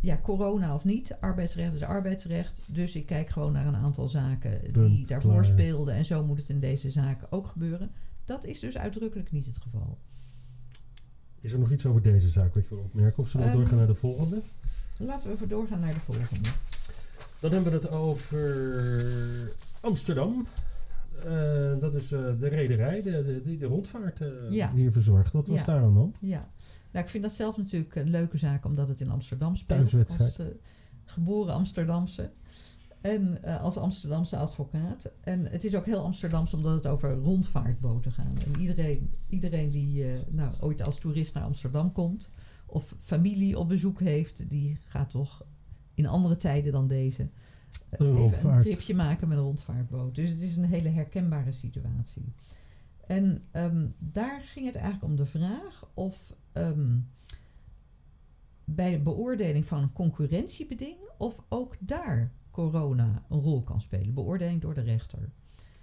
ja, 0.00 0.18
corona 0.22 0.74
of 0.74 0.84
niet. 0.84 1.16
Arbeidsrecht 1.20 1.74
is 1.74 1.82
arbeidsrecht. 1.82 2.60
Dus 2.74 2.94
ik 2.96 3.06
kijk 3.06 3.28
gewoon 3.28 3.52
naar 3.52 3.66
een 3.66 3.76
aantal 3.76 4.08
zaken 4.08 4.72
die 4.72 5.06
daarvoor 5.06 5.30
klaar. 5.30 5.44
speelden. 5.44 5.94
En 5.94 6.04
zo 6.04 6.24
moet 6.24 6.38
het 6.38 6.48
in 6.48 6.60
deze 6.60 6.90
zaken 6.90 7.32
ook 7.32 7.46
gebeuren. 7.46 7.90
Dat 8.24 8.44
is 8.44 8.60
dus 8.60 8.78
uitdrukkelijk 8.78 9.32
niet 9.32 9.46
het 9.46 9.58
geval. 9.62 9.98
Is 11.40 11.52
er 11.52 11.58
nog 11.58 11.72
iets 11.72 11.86
over 11.86 12.02
deze 12.02 12.28
zaak 12.28 12.54
wat 12.54 12.68
je 12.68 12.74
wil 12.74 12.84
opmerken? 12.84 13.22
Of 13.22 13.28
zullen 13.28 13.46
we 13.46 13.52
Ehm, 13.52 13.60
doorgaan 13.60 13.78
naar 13.78 13.86
de 13.86 13.94
volgende? 13.94 14.42
Laten 14.98 15.30
we 15.30 15.36
voor 15.36 15.48
doorgaan 15.48 15.80
naar 15.80 15.94
de 15.94 16.00
volgende. 16.00 16.48
Dan 17.40 17.52
hebben 17.52 17.72
we 17.72 17.78
het 17.78 17.88
over 17.88 19.56
Amsterdam. 19.80 20.46
Eh, 21.24 21.78
dat 21.80 21.94
is 21.94 22.12
eh, 22.12 22.20
de 22.38 22.48
rederij 22.48 23.02
de, 23.02 23.10
de, 23.24 23.40
die 23.40 23.58
de 23.58 23.66
rondvaart 23.66 24.20
Ja. 24.50 24.72
hier 24.72 24.92
verzorgt. 24.92 25.32
Wat 25.32 25.48
was 25.48 25.58
Ja. 25.58 25.64
daar 25.64 25.82
aan 25.82 25.92
de 25.92 25.98
hand? 25.98 26.18
Ja, 26.22 26.48
nou, 26.92 27.04
ik 27.04 27.10
vind 27.10 27.22
dat 27.22 27.32
zelf 27.34 27.56
natuurlijk 27.56 27.94
een 27.94 28.10
leuke 28.10 28.38
zaak 28.38 28.64
omdat 28.64 28.88
het 28.88 29.00
in 29.00 29.10
Amsterdam 29.10 29.56
speelt. 29.56 29.78
Thuiswedstrijd. 29.78 30.38
Als 30.38 30.48
geboren 31.04 31.54
Amsterdamse. 31.54 32.30
En 33.00 33.42
als 33.60 33.76
Amsterdamse 33.76 34.36
advocaat. 34.36 35.12
En 35.24 35.46
het 35.46 35.64
is 35.64 35.74
ook 35.74 35.84
heel 35.86 36.02
Amsterdams 36.04 36.54
omdat 36.54 36.74
het 36.74 36.86
over 36.86 37.10
rondvaartboten 37.14 38.12
gaat. 38.12 38.44
En 38.44 38.60
iedereen, 38.60 39.10
iedereen 39.28 39.70
die 39.70 40.04
nou, 40.28 40.54
ooit 40.60 40.82
als 40.82 40.98
toerist 40.98 41.34
naar 41.34 41.42
Amsterdam 41.42 41.92
komt. 41.92 42.28
Of 42.66 42.94
familie 43.00 43.58
op 43.58 43.68
bezoek 43.68 44.00
heeft. 44.00 44.50
Die 44.50 44.78
gaat 44.88 45.10
toch 45.10 45.44
in 45.94 46.06
andere 46.06 46.36
tijden 46.36 46.72
dan 46.72 46.86
deze. 46.86 47.28
Een 47.90 48.12
rondvaart. 48.12 48.66
een 48.66 48.72
tripje 48.72 48.94
maken 48.94 49.28
met 49.28 49.38
een 49.38 49.44
rondvaartboot. 49.44 50.14
Dus 50.14 50.30
het 50.30 50.40
is 50.40 50.56
een 50.56 50.64
hele 50.64 50.88
herkenbare 50.88 51.52
situatie. 51.52 52.32
En 53.06 53.42
ehm, 53.50 53.86
daar 53.98 54.40
ging 54.40 54.66
het 54.66 54.74
eigenlijk 54.74 55.04
om 55.04 55.16
de 55.16 55.26
vraag 55.26 55.90
of 55.94 56.36
ehm, 56.52 56.98
bij 58.64 58.90
de 58.90 59.00
beoordeling 59.00 59.64
van 59.64 59.82
een 59.82 59.92
concurrentiebeding 59.92 60.96
of 61.18 61.44
ook 61.48 61.76
daar 61.80 62.32
corona 62.50 63.24
een 63.28 63.40
rol 63.40 63.62
kan 63.62 63.80
spelen. 63.80 64.14
Beoordeling 64.14 64.60
door 64.60 64.74
de 64.74 64.80
rechter. 64.80 65.30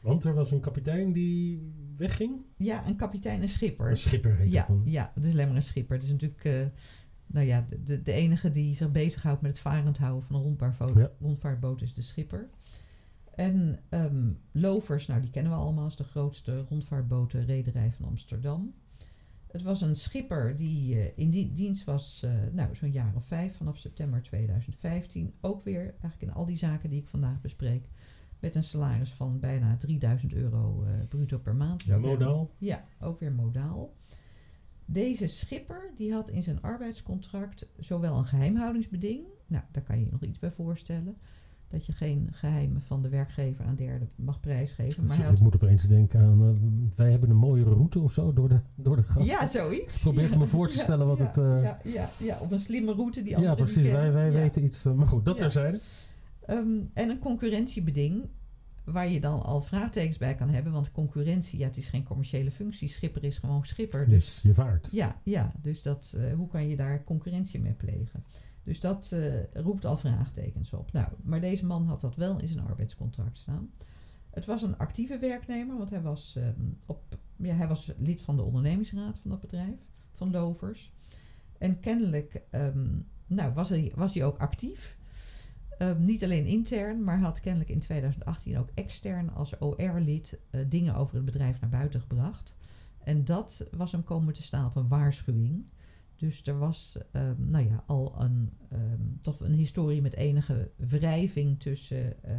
Want 0.01 0.23
er 0.23 0.33
was 0.33 0.51
een 0.51 0.59
kapitein 0.59 1.11
die 1.11 1.73
wegging. 1.97 2.41
Ja, 2.57 2.87
een 2.87 2.95
kapitein 2.95 3.41
en 3.41 3.49
schipper. 3.49 3.89
Een 3.89 3.97
schipper 3.97 4.37
heet 4.37 4.51
ja, 4.51 4.59
dat 4.59 4.67
dan. 4.67 4.81
ja, 4.85 5.11
het 5.15 5.25
is 5.25 5.31
alleen 5.31 5.47
maar 5.47 5.55
een 5.55 5.63
schipper. 5.63 5.95
Het 5.95 6.05
is 6.05 6.11
natuurlijk 6.11 6.43
eh, 6.43 6.65
nou 7.33 7.45
ja, 7.47 7.65
de, 7.69 7.83
de, 7.83 8.01
de 8.03 8.11
enige 8.11 8.51
die 8.51 8.75
zich 8.75 8.91
bezighoudt 8.91 9.41
met 9.41 9.51
het 9.51 9.59
varend 9.59 9.97
houden 9.97 10.23
van 10.23 10.35
een 10.35 10.41
rondvaartboot, 10.41 10.93
Ja. 10.95 11.11
rondvaartboot 11.19 11.81
is 11.81 11.93
de 11.93 12.01
schipper. 12.01 12.49
En 13.35 13.79
ehm, 13.89 14.31
Lovers, 14.51 15.07
nou 15.07 15.21
die 15.21 15.29
kennen 15.29 15.51
we 15.51 15.57
allemaal, 15.57 15.87
is 15.87 15.95
de 15.95 16.03
grootste 16.03 16.65
rondvaartbotenrederij 16.69 17.91
van 17.91 18.05
Amsterdam. 18.05 18.73
Het 19.47 19.61
was 19.61 19.81
een 19.81 19.95
schipper 19.95 20.55
die 20.55 20.99
eh, 20.99 21.11
in 21.15 21.29
die 21.29 21.53
dienst 21.53 21.83
was, 21.83 22.23
eh, 22.23 22.31
nou 22.51 22.75
zo'n 22.75 22.91
jaar 22.91 23.15
of 23.15 23.25
vijf, 23.25 23.55
vanaf 23.57 23.77
september 23.77 24.21
2015. 24.21 25.33
Ook 25.41 25.61
weer 25.63 25.81
eigenlijk 25.81 26.21
in 26.21 26.33
al 26.33 26.45
die 26.45 26.57
zaken 26.57 26.89
die 26.89 26.99
ik 27.01 27.07
vandaag 27.07 27.41
bespreek, 27.41 27.89
met 28.39 28.55
een 28.55 28.63
salaris 28.63 29.09
van 29.11 29.39
bijna 29.39 29.77
3000 29.77 30.33
euro 30.33 30.83
eh, 30.83 30.89
bruto 31.09 31.37
per 31.37 31.55
maand. 31.55 31.79
Dus 31.79 31.87
weer- 31.87 31.99
Modaal. 31.99 32.51
ja, 32.57 32.83
ook 32.99 33.19
weer 33.19 33.31
modaal. 33.33 33.93
Deze 34.93 35.27
schipper 35.27 35.91
die 35.97 36.13
had 36.13 36.29
in 36.29 36.43
zijn 36.43 36.61
arbeidscontract 36.61 37.67
zowel 37.79 38.17
een 38.17 38.25
geheimhoudingsbeding, 38.25 39.23
nou 39.47 39.63
daar 39.71 39.83
kan 39.83 39.99
je 39.99 40.05
je 40.05 40.11
nog 40.11 40.21
iets 40.23 40.39
bij 40.39 40.51
voorstellen, 40.51 41.17
dat 41.67 41.85
je 41.85 41.91
geen 41.91 42.29
geheimen 42.31 42.81
van 42.81 43.01
de 43.01 43.09
werkgever 43.09 43.65
aan 43.65 43.75
derden 43.75 44.09
mag 44.15 44.39
prijsgeven. 44.39 45.05
Maar 45.05 45.19
ik 45.19 45.23
had, 45.25 45.39
moet 45.39 45.55
opeens 45.55 45.83
denken 45.87 46.19
aan, 46.19 46.41
eh, 46.43 46.95
wij 46.97 47.11
hebben 47.11 47.29
een 47.29 47.35
mooiere 47.35 47.73
route 47.73 47.99
of 47.99 48.11
zo 48.11 48.33
door 48.33 48.49
de, 48.49 48.59
door 48.75 48.95
de 48.95 49.03
gat. 49.03 49.25
ja, 49.25 49.45
zoiets. 49.45 50.01
Probeer 50.01 50.29
ja, 50.31 50.37
me 50.37 50.47
voor 50.47 50.69
te 50.69 50.77
ja, 50.77 50.83
stellen 50.83 51.07
wat 51.07 51.17
ja, 51.17 51.25
het, 51.25 51.37
eh, 51.37 51.61
ja, 51.63 51.79
ja, 51.83 52.07
ja, 52.19 52.39
of 52.39 52.51
een 52.51 52.59
slimme 52.59 52.93
route 52.93 53.21
die 53.21 53.29
Ja, 53.31 53.37
anderen 53.37 53.55
niet 53.65 53.73
precies. 53.73 53.91
Wij, 53.91 54.11
wij 54.11 54.25
Ja. 54.25 54.31
weten 54.31 54.63
iets 54.63 54.77
van. 54.77 54.95
Maar 54.95 55.07
goed, 55.07 55.25
dat 55.25 55.35
Ja. 55.35 55.41
terzijde. 55.41 55.79
Ehm, 56.45 56.79
en 56.93 57.09
een 57.09 57.19
concurrentiebeding, 57.19 58.23
waar 58.83 59.09
je 59.09 59.19
dan 59.19 59.43
al 59.43 59.61
vraagtekens 59.61 60.17
bij 60.17 60.35
kan 60.35 60.49
hebben. 60.49 60.71
Want 60.71 60.91
concurrentie, 60.91 61.59
ja, 61.59 61.65
het 61.65 61.77
is 61.77 61.89
geen 61.89 62.03
commerciële 62.03 62.51
functie. 62.51 62.87
Schipper 62.87 63.23
is 63.23 63.37
gewoon 63.37 63.65
schipper. 63.65 64.09
Dus 64.09 64.23
Dus 64.23 64.41
je 64.41 64.53
vaart. 64.53 64.89
Ja, 64.91 65.21
ja 65.23 65.53
dus 65.61 65.81
dat, 65.81 66.15
eh, 66.17 66.33
hoe 66.33 66.47
kan 66.47 66.67
je 66.67 66.75
daar 66.75 67.03
concurrentie 67.03 67.59
mee 67.59 67.73
plegen? 67.73 68.23
Dus 68.63 68.79
dat 68.79 69.11
eh, 69.11 69.51
roept 69.53 69.85
al 69.85 69.97
vraagtekens 69.97 70.73
op. 70.73 70.91
Nou, 70.91 71.07
maar 71.23 71.41
deze 71.41 71.65
man 71.65 71.85
had 71.85 72.01
dat 72.01 72.15
wel 72.15 72.39
in 72.39 72.47
zijn 72.47 72.65
arbeidscontract 72.65 73.37
staan. 73.37 73.71
Het 74.29 74.45
was 74.45 74.61
een 74.61 74.77
actieve 74.77 75.17
werknemer, 75.17 75.77
want 75.77 75.89
hij 75.89 76.01
was, 76.01 76.35
ehm, 76.35 76.61
op, 76.85 77.17
ja, 77.35 77.55
hij 77.55 77.67
was 77.67 77.91
lid 77.97 78.21
van 78.21 78.35
de 78.35 78.43
ondernemingsraad 78.43 79.19
van 79.19 79.29
dat 79.29 79.41
bedrijf, 79.41 79.79
van 80.11 80.31
Lovers. 80.31 80.91
En 81.57 81.79
kennelijk 81.79 82.41
ehm, 82.49 82.87
nou, 83.27 83.53
was, 83.53 83.69
hij, 83.69 83.91
was 83.95 84.13
hij 84.13 84.25
ook 84.25 84.37
actief. 84.37 84.97
Ehm, 85.77 86.01
niet 86.01 86.23
alleen 86.23 86.45
intern, 86.45 87.03
maar 87.03 87.19
had 87.19 87.39
kennelijk 87.39 87.69
in 87.69 87.79
2018 87.79 88.57
ook 88.57 88.69
extern 88.73 89.33
als 89.33 89.59
OR-lid 89.59 90.39
eh, 90.49 90.61
dingen 90.69 90.95
over 90.95 91.15
het 91.15 91.25
bedrijf 91.25 91.59
naar 91.61 91.69
buiten 91.69 91.99
gebracht. 92.01 92.55
En 93.03 93.25
dat 93.25 93.67
was 93.71 93.91
hem 93.91 94.03
komen 94.03 94.33
te 94.33 94.43
staan 94.43 94.65
op 94.65 94.75
een 94.75 94.87
waarschuwing. 94.87 95.65
Dus 96.15 96.45
er 96.47 96.57
was 96.57 96.97
ehm, 97.11 97.33
nou 97.37 97.69
ja, 97.69 97.83
al 97.87 98.15
een, 98.21 98.49
ehm, 98.69 99.01
toch 99.21 99.39
een 99.39 99.53
historie 99.53 100.01
met 100.01 100.13
enige 100.15 100.71
wrijving 100.75 101.59
tussen 101.59 102.23
eh, 102.23 102.35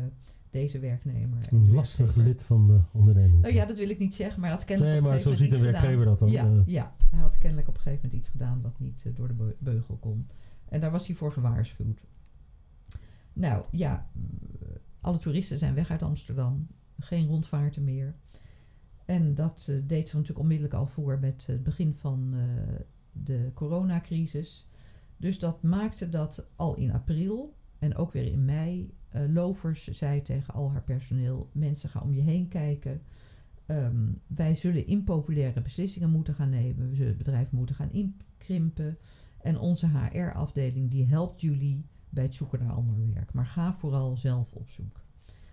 deze 0.50 0.78
werknemer. 0.78 1.38
en 1.48 1.56
Een 1.56 1.72
lastig 1.72 1.98
werkgever. 1.98 2.28
lid 2.28 2.44
van 2.44 2.66
de 2.66 2.80
onderneming. 2.92 3.42
Nou 3.42 3.54
ja, 3.54 3.64
dat 3.66 3.76
wil 3.76 3.88
ik 3.88 3.98
niet 3.98 4.14
zeggen, 4.14 4.40
maar 4.40 4.48
hij 4.48 4.58
had 4.58 4.66
kennelijk 4.66 4.94
nee, 4.94 5.02
op 5.02 5.08
maar 5.08 5.16
een 5.16 5.36
zo 5.36 5.42
ziet 5.44 5.52
een 5.52 5.60
werkgever 5.60 5.88
gedaan. 5.98 6.06
dat 6.06 6.18
dan. 6.18 6.30
Ja, 6.30 6.44
eh. 6.44 6.60
ja, 6.66 6.94
hij 7.10 7.20
had 7.20 7.38
kennelijk 7.38 7.68
op 7.68 7.74
een 7.74 7.80
gegeven 7.80 8.00
moment 8.04 8.22
iets 8.22 8.30
gedaan 8.30 8.62
wat 8.62 8.78
niet 8.78 9.04
door 9.14 9.28
de 9.28 9.34
beu- 9.34 9.56
beugel 9.58 9.96
kon. 9.96 10.26
En 10.68 10.80
daar 10.80 10.90
was 10.90 11.06
hij 11.06 11.16
voor 11.16 11.32
gewaarschuwd. 11.32 12.04
Nou 13.34 13.64
ja, 13.70 14.10
alle 15.00 15.18
toeristen 15.18 15.58
zijn 15.58 15.74
weg 15.74 15.90
uit 15.90 16.02
Amsterdam. 16.02 16.66
Geen 16.98 17.26
rondvaarten 17.26 17.84
meer. 17.84 18.14
En 19.04 19.34
dat 19.34 19.66
eh, 19.70 19.76
deed 19.86 20.08
ze 20.08 20.14
natuurlijk 20.14 20.40
onmiddellijk 20.40 20.74
al 20.74 20.86
voor 20.86 21.18
met 21.18 21.46
het 21.46 21.62
begin 21.62 21.94
van 21.94 22.34
eh, 22.34 22.80
de 23.12 23.50
coronacrisis. 23.54 24.68
Dus 25.16 25.38
dat 25.38 25.62
maakte 25.62 26.08
dat 26.08 26.50
al 26.56 26.76
in 26.76 26.92
april 26.92 27.54
en 27.78 27.96
ook 27.96 28.12
weer 28.12 28.32
in 28.32 28.44
mei 28.44 28.94
uh, 29.14 29.22
Lovers 29.28 29.86
zei 29.86 30.22
tegen 30.22 30.54
al 30.54 30.72
haar 30.72 30.82
personeel: 30.82 31.50
mensen 31.52 31.88
gaan 31.88 32.02
om 32.02 32.12
je 32.12 32.20
heen 32.20 32.48
kijken. 32.48 33.02
Ehm, 33.66 34.12
wij 34.26 34.54
zullen 34.54 34.86
impopulaire 34.86 35.62
beslissingen 35.62 36.10
moeten 36.10 36.34
gaan 36.34 36.50
nemen. 36.50 36.88
We 36.88 36.94
zullen 36.94 37.08
het 37.08 37.18
bedrijf 37.18 37.52
moeten 37.52 37.74
gaan 37.74 37.92
inkrimpen. 37.92 38.98
En 39.40 39.58
onze 39.58 39.88
HR-afdeling 39.88 40.90
die 40.90 41.06
helpt 41.06 41.40
jullie 41.40 41.86
bij 42.14 42.24
het 42.24 42.34
zoeken 42.34 42.58
naar 42.58 42.72
ander 42.72 43.14
werk. 43.14 43.32
Maar 43.32 43.46
ga 43.46 43.74
vooral 43.74 44.16
zelf 44.16 44.52
op 44.52 44.68
zoek. 44.68 45.00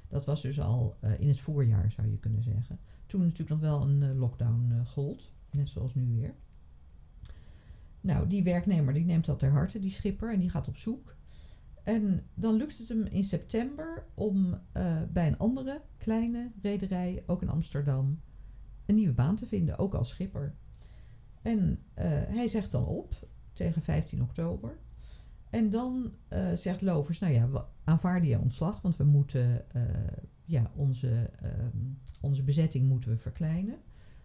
Dat 0.08 0.26
was 0.26 0.42
dus 0.42 0.60
al 0.60 0.98
uh, 1.02 1.20
in 1.20 1.28
het 1.28 1.40
voorjaar, 1.40 1.92
zou 1.92 2.08
je 2.08 2.18
kunnen 2.18 2.44
zeggen. 2.44 2.80
Toen 3.06 3.22
natuurlijk 3.22 3.50
nog 3.50 3.60
wel 3.60 3.82
een 3.82 4.02
uh, 4.02 4.20
lockdown 4.20 4.72
uh, 4.72 4.88
gold, 4.88 5.32
net 5.52 5.70
zoals 5.70 5.96
nu 5.96 6.08
weer. 6.08 6.36
Nou, 8.02 8.28
die 8.28 8.44
werknemer 8.44 8.94
die 8.94 9.06
neemt 9.06 9.26
dat 9.26 9.40
ter 9.40 9.52
harte, 9.52 9.80
die 9.80 9.92
schipper, 9.92 10.34
en 10.34 10.40
die 10.40 10.50
gaat 10.50 10.68
op 10.68 10.78
zoek. 10.78 11.16
En 11.84 12.26
dan 12.34 12.56
lukt 12.56 12.78
het 12.78 12.88
hem 12.88 13.06
in 13.06 13.24
september 13.24 14.06
om 14.14 14.62
bij 15.12 15.28
een 15.28 15.38
andere 15.38 15.82
kleine 15.98 16.52
rederij, 16.62 17.24
ook 17.26 17.42
in 17.42 17.50
Amsterdam, 17.50 18.22
een 18.86 18.96
nieuwe 18.96 19.14
baan 19.14 19.36
te 19.36 19.46
vinden, 19.46 19.78
ook 19.78 19.94
als 19.94 20.10
schipper. 20.10 20.56
En 21.42 21.80
hij 22.28 22.48
zegt 22.48 22.72
dan 22.72 22.86
op 22.86 23.28
tegen 23.54 23.82
15 23.82 24.22
oktober. 24.22 24.78
En 25.52 25.70
dan 25.70 26.12
uh, 26.30 26.56
zegt 26.56 26.82
Lovers, 26.82 27.20
nou 27.20 27.34
ja, 27.34 27.50
we 27.50 27.64
aanvaarden 27.84 28.30
je 28.30 28.40
ontslag, 28.40 28.82
want 28.82 28.98
we 28.98 29.04
moeten 29.04 29.66
uh, 29.76 29.84
ja, 30.46 30.72
onze, 30.76 31.30
uh, 31.44 31.50
onze 32.22 32.44
bezetting 32.44 32.88
moeten 32.88 33.10
we 33.10 33.18
verkleinen. 33.18 33.80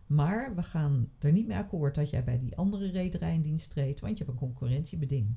Maar 0.06 0.54
we 0.54 0.62
gaan 0.62 1.08
er 1.18 1.32
niet 1.32 1.46
mee 1.46 1.56
akkoord 1.56 1.94
dat 1.94 2.10
jij 2.10 2.24
bij 2.24 2.38
die 2.38 2.56
andere 2.56 2.90
rederij 2.90 3.34
in 3.34 3.42
dienst 3.42 3.70
treedt, 3.70 4.00
want 4.00 4.18
je 4.18 4.24
hebt 4.24 4.36
een 4.36 4.48
concurrentiebeding. 4.48 5.36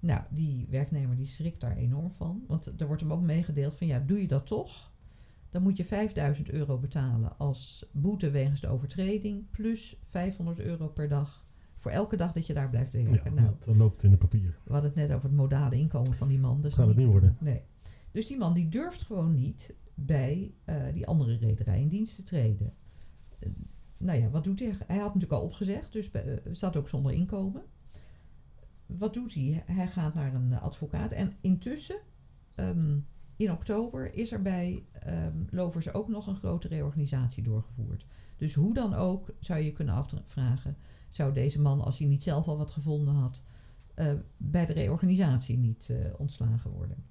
Nou, 0.00 0.22
die 0.30 0.66
werknemer 0.70 1.16
die 1.16 1.26
schrikt 1.26 1.60
daar 1.60 1.76
enorm 1.76 2.10
van, 2.10 2.44
want 2.46 2.80
er 2.80 2.86
wordt 2.86 3.02
hem 3.02 3.12
ook 3.12 3.22
meegedeeld 3.22 3.74
van 3.74 3.86
ja, 3.86 3.98
doe 3.98 4.20
je 4.20 4.28
dat 4.28 4.46
toch? 4.46 4.92
Dan 5.50 5.62
moet 5.62 5.76
je 5.76 5.84
5000 5.84 6.50
euro 6.50 6.78
betalen 6.78 7.38
als 7.38 7.90
boete 7.92 8.30
wegens 8.30 8.60
de 8.60 8.68
overtreding, 8.68 9.50
plus 9.50 9.98
500 10.02 10.60
euro 10.60 10.88
per 10.88 11.08
dag 11.08 11.37
voor 11.78 11.90
elke 11.90 12.16
dag 12.16 12.32
dat 12.32 12.46
je 12.46 12.54
daar 12.54 12.70
blijft 12.70 12.92
werken. 12.92 13.20
Ja, 13.24 13.30
nou, 13.30 13.54
dat 13.58 13.76
loopt 13.76 14.02
in 14.02 14.10
de 14.10 14.16
papier. 14.16 14.58
We 14.64 14.72
hadden 14.72 14.90
het 14.90 14.98
net 14.98 15.12
over 15.12 15.28
het 15.28 15.38
modale 15.38 15.76
inkomen 15.76 16.14
van 16.14 16.28
die 16.28 16.38
man. 16.38 16.60
Dat 16.60 16.74
gaat 16.74 16.88
het 16.88 16.96
niet 16.96 17.06
worden. 17.06 17.36
Nee. 17.40 17.62
Dus 18.10 18.26
die 18.26 18.38
man 18.38 18.54
die 18.54 18.68
durft 18.68 19.02
gewoon 19.02 19.34
niet 19.34 19.74
bij 19.94 20.54
uh, 20.64 20.92
die 20.92 21.06
andere 21.06 21.36
rederij 21.36 21.80
in 21.80 21.88
dienst 21.88 22.16
te 22.16 22.22
treden. 22.22 22.74
Uh, 23.40 23.48
nou 23.98 24.20
ja, 24.20 24.30
wat 24.30 24.44
doet 24.44 24.58
hij? 24.58 24.74
Hij 24.86 24.96
had 24.96 25.14
natuurlijk 25.14 25.32
al 25.32 25.46
opgezegd, 25.46 25.92
dus 25.92 26.10
uh, 26.12 26.22
staat 26.52 26.76
ook 26.76 26.88
zonder 26.88 27.12
inkomen. 27.12 27.62
Wat 28.86 29.14
doet 29.14 29.34
hij? 29.34 29.62
Hij 29.66 29.88
gaat 29.88 30.14
naar 30.14 30.34
een 30.34 30.54
advocaat. 30.54 31.12
En 31.12 31.32
intussen, 31.40 32.00
um, 32.54 33.06
in 33.38 33.52
oktober, 33.52 34.14
is 34.14 34.32
er 34.32 34.42
bij 34.42 34.84
um, 35.06 35.46
Lovers 35.50 35.92
ook 35.92 36.08
nog 36.08 36.26
een 36.26 36.36
grote 36.36 36.68
reorganisatie 36.68 37.42
doorgevoerd. 37.42 38.06
Dus 38.36 38.54
hoe 38.54 38.74
dan 38.74 38.94
ook 38.94 39.34
zou 39.38 39.60
je 39.60 39.72
kunnen 39.72 39.94
afvragen 39.94 40.76
zou 41.08 41.32
deze 41.32 41.60
man, 41.60 41.80
als 41.80 41.98
hij 41.98 42.08
niet 42.08 42.22
zelf 42.22 42.48
al 42.48 42.58
wat 42.58 42.70
gevonden 42.70 43.14
had, 43.14 43.42
uh, 43.96 44.12
bij 44.36 44.66
de 44.66 44.72
reorganisatie 44.72 45.58
niet 45.58 45.88
uh, 45.90 46.06
ontslagen 46.16 46.70
worden. 46.70 47.04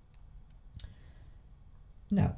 Nou, 2.07 2.31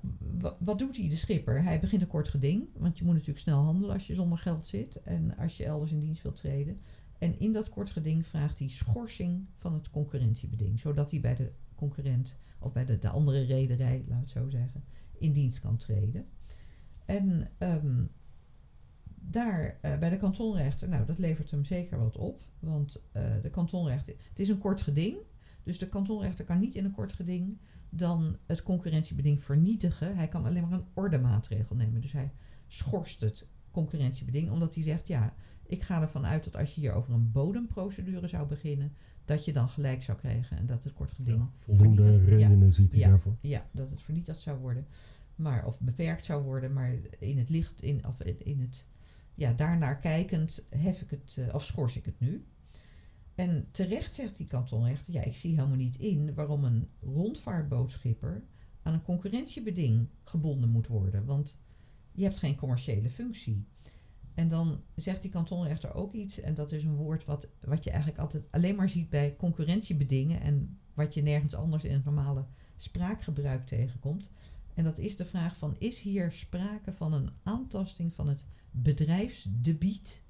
wat 0.60 0.80
doet 0.80 0.98
hij, 0.98 1.10
de 1.10 1.16
schipper? 1.16 1.64
Hij 1.64 1.80
begint 1.80 2.02
een 2.02 2.08
kort 2.08 2.28
geding, 2.30 2.68
want 2.78 2.98
je 2.98 3.04
moet 3.04 3.14
natuurlijk 3.14 3.40
snel 3.40 3.64
handelen 3.64 3.94
als 3.94 4.08
je 4.08 4.14
zonder 4.14 4.38
geld 4.38 4.68
zit 4.68 5.02
en 5.02 5.38
als 5.38 5.58
je 5.58 5.66
elders 5.66 5.92
in 5.92 6.00
dienst 6.00 6.22
wilt 6.22 6.36
treden. 6.36 6.82
En 7.18 7.40
in 7.40 7.52
dat 7.52 7.70
kort 7.70 7.90
geding 7.90 8.26
vraagt 8.26 8.60
hij 8.60 8.70
schorsing 8.70 9.46
van 9.56 9.74
het 9.74 9.90
concurrentiebeding, 9.90 10.80
zodat 10.80 11.12
hij 11.12 11.20
bij 11.20 11.36
de 11.36 11.52
concurrent 11.76 12.40
of 12.60 12.74
bij 12.74 12.86
de, 12.86 13.00
de 13.00 13.10
andere 13.10 13.42
rederij, 13.42 14.06
laat 14.08 14.20
het 14.20 14.30
zo 14.30 14.50
zeggen, 14.50 14.84
in 15.18 15.34
dienst 15.34 15.62
kan 15.62 15.78
treden. 15.78 16.26
En 17.06 17.50
um, 17.60 18.10
daar 19.16 19.80
uh, 19.82 19.98
bij 19.98 20.10
de 20.10 20.18
kantonrechter, 20.18 20.90
nou 20.90 21.06
dat 21.06 21.18
levert 21.18 21.52
hem 21.52 21.64
zeker 21.64 22.00
wat 22.00 22.18
op. 22.18 22.44
Want 22.60 23.04
uh, 23.14 23.24
de 23.42 23.50
kantonrechter, 23.50 24.16
het 24.30 24.40
is 24.40 24.50
een 24.50 24.58
kort 24.58 24.82
geding. 24.82 25.18
Dus 25.64 25.80
de 25.80 25.90
kantonrechter 25.90 26.46
kan 26.46 26.60
niet 26.60 26.76
in 26.76 26.86
een 26.86 26.92
kort 26.92 27.14
geding 27.14 27.58
dan 27.90 28.38
het 28.46 28.64
concurrentiebeding 28.64 29.44
vernietigen. 29.44 30.16
Hij 30.16 30.28
kan 30.28 30.46
alleen 30.46 30.62
maar 30.62 30.80
een 30.80 30.88
ordemaatregel 30.94 31.76
nemen. 31.76 32.02
Dus 32.02 32.12
hij 32.12 32.32
schorst 32.68 33.22
het 33.22 33.48
concurrentiebeding. 33.72 34.52
Omdat 34.52 34.74
hij 34.74 34.84
zegt, 34.84 35.08
ja, 35.08 35.34
ik 35.66 35.82
ga 35.82 36.02
ervan 36.02 36.26
uit 36.26 36.44
dat 36.44 36.56
als 36.56 36.76
je 36.76 36.82
hier 36.82 36.94
over 36.94 37.14
een 37.14 37.32
bodemprocedure 37.32 38.28
zou 38.28 38.48
beginnen, 38.48 38.94
dat 39.30 39.46
je 39.46 39.54
dan 39.54 39.70
gelijk 39.70 40.04
zou 40.04 40.18
krijgen. 40.18 40.58
En 40.58 40.66
dat 40.66 40.84
het 40.84 40.94
kort 40.94 41.12
geding. 41.12 41.38
Ja, 41.38 41.50
voldoende 41.58 42.18
redenen 42.18 42.68
ja, 42.68 42.72
ziet 42.72 42.92
hij 42.92 43.02
ja, 43.02 43.08
daarvoor. 43.08 43.38
Ja, 43.42 43.70
dat 43.72 43.90
het 43.90 44.02
vernietigd 44.02 44.40
zou 44.40 44.60
worden. 44.60 44.88
Maar, 45.36 45.66
of 45.66 45.80
beperkt 45.80 46.26
zou 46.26 46.44
worden, 46.44 46.74
maar 46.74 46.94
in 47.20 47.38
het 47.38 47.50
licht, 47.50 47.82
in, 47.82 48.06
of 48.08 48.22
in 48.22 48.60
het 48.60 48.88
ja, 49.34 49.54
daarnaar 49.54 50.00
kijkend 50.00 50.66
hef 50.70 51.02
ik 51.02 51.10
het, 51.10 51.36
uh, 51.40 51.54
of 51.54 51.66
schors 51.66 51.98
ik 51.98 52.06
het 52.06 52.20
nu. 52.20 52.46
En 53.36 53.68
terecht 53.72 54.14
zegt 54.14 54.38
die 54.38 54.48
kantonrechter, 54.48 55.14
ja, 55.14 55.24
ik 55.24 55.36
zie 55.36 55.56
helemaal 55.56 55.78
niet 55.78 56.00
in 56.00 56.34
waarom 56.34 56.64
een 56.64 56.90
rondvaartbootschipper 57.02 58.44
aan 58.82 58.94
een 58.94 59.02
concurrentiebeding 59.02 60.08
gebonden 60.24 60.70
moet 60.70 60.88
worden, 60.88 61.26
want 61.26 61.60
je 62.12 62.24
hebt 62.24 62.38
geen 62.38 62.56
commerciële 62.56 63.10
functie. 63.10 63.66
En 64.40 64.48
dan 64.48 64.82
zegt 64.96 65.22
die 65.22 65.32
kantonrechter 65.32 65.94
ook 65.94 66.14
iets, 66.14 66.40
en 66.40 66.54
dat 66.54 66.72
is 66.72 66.84
een 66.84 66.96
woord 66.96 67.26
wat, 67.26 67.48
wat 67.62 67.84
je 67.84 67.90
eigenlijk 67.90 68.22
altijd 68.22 68.48
alleen 68.52 68.76
maar 68.76 68.90
ziet 68.90 69.10
bij 69.10 69.36
concurrentiebedingen 69.36 70.42
en 70.42 70.80
wat 70.94 71.14
je 71.14 71.22
nergens 71.22 71.56
anders 71.56 71.84
in 71.84 71.94
het 71.94 72.06
normale 72.06 72.46
spraakgebruik 72.76 73.66
tegenkomt. 73.66 74.32
En 74.74 74.84
dat 74.84 74.98
is 74.98 75.16
de 75.16 75.26
vraag 75.26 75.58
van, 75.58 75.76
is 75.80 76.02
hier 76.02 76.32
sprake 76.32 76.92
van 76.92 77.14
een 77.14 77.30
aantasting 77.44 78.14
van 78.14 78.28
het 78.28 78.46
bedrijfsdebiet 78.72 80.24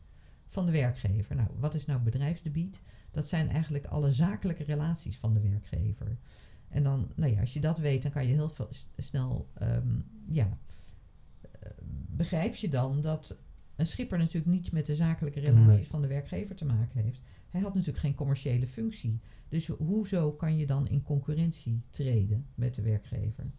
van 0.47 0.65
de 0.65 0.71
werkgever. 0.71 1.35
Nou, 1.35 1.49
wat 1.59 1.75
is 1.75 1.85
nou 1.85 1.99
bedrijfsdebiet? 1.99 2.81
Dat 3.11 3.27
zijn 3.27 3.49
eigenlijk 3.49 3.85
alle 3.85 4.11
zakelijke 4.11 4.63
relaties 4.63 5.17
van 5.17 5.33
de 5.33 5.39
werkgever. 5.39 6.17
En 6.67 6.83
dan, 6.83 7.11
nou 7.15 7.33
ja, 7.33 7.41
als 7.41 7.53
je 7.53 7.61
dat 7.61 7.77
weet, 7.77 8.01
dan 8.01 8.11
kan 8.11 8.27
je 8.27 8.33
heel 8.33 8.49
veel 8.49 8.69
snel, 8.97 9.49
um, 9.61 10.05
ja, 10.29 10.57
uh, 11.63 11.69
begrijp 12.07 12.55
je 12.55 12.69
dan 12.69 13.01
dat 13.01 13.47
een 13.79 13.87
schipper 13.87 14.17
natuurlijk 14.17 14.45
niets 14.45 14.69
met 14.69 14.85
de 14.85 14.95
zakelijke 14.95 15.39
relaties 15.39 15.75
nee. 15.75 15.87
van 15.87 16.01
de 16.01 16.07
werkgever 16.07 16.55
te 16.55 16.65
maken 16.65 17.03
heeft. 17.03 17.21
Hij 17.49 17.61
had 17.61 17.73
natuurlijk 17.73 17.99
geen 17.99 18.15
commerciële 18.15 18.67
functie. 18.67 19.19
Dus 19.49 19.67
hoezo 19.67 20.31
kan 20.31 20.57
je 20.57 20.65
dan 20.65 20.87
in 20.87 21.03
concurrentie 21.03 21.81
treden 21.89 22.45
met 22.55 22.75
de 22.75 22.81
werkgever? 22.81 23.51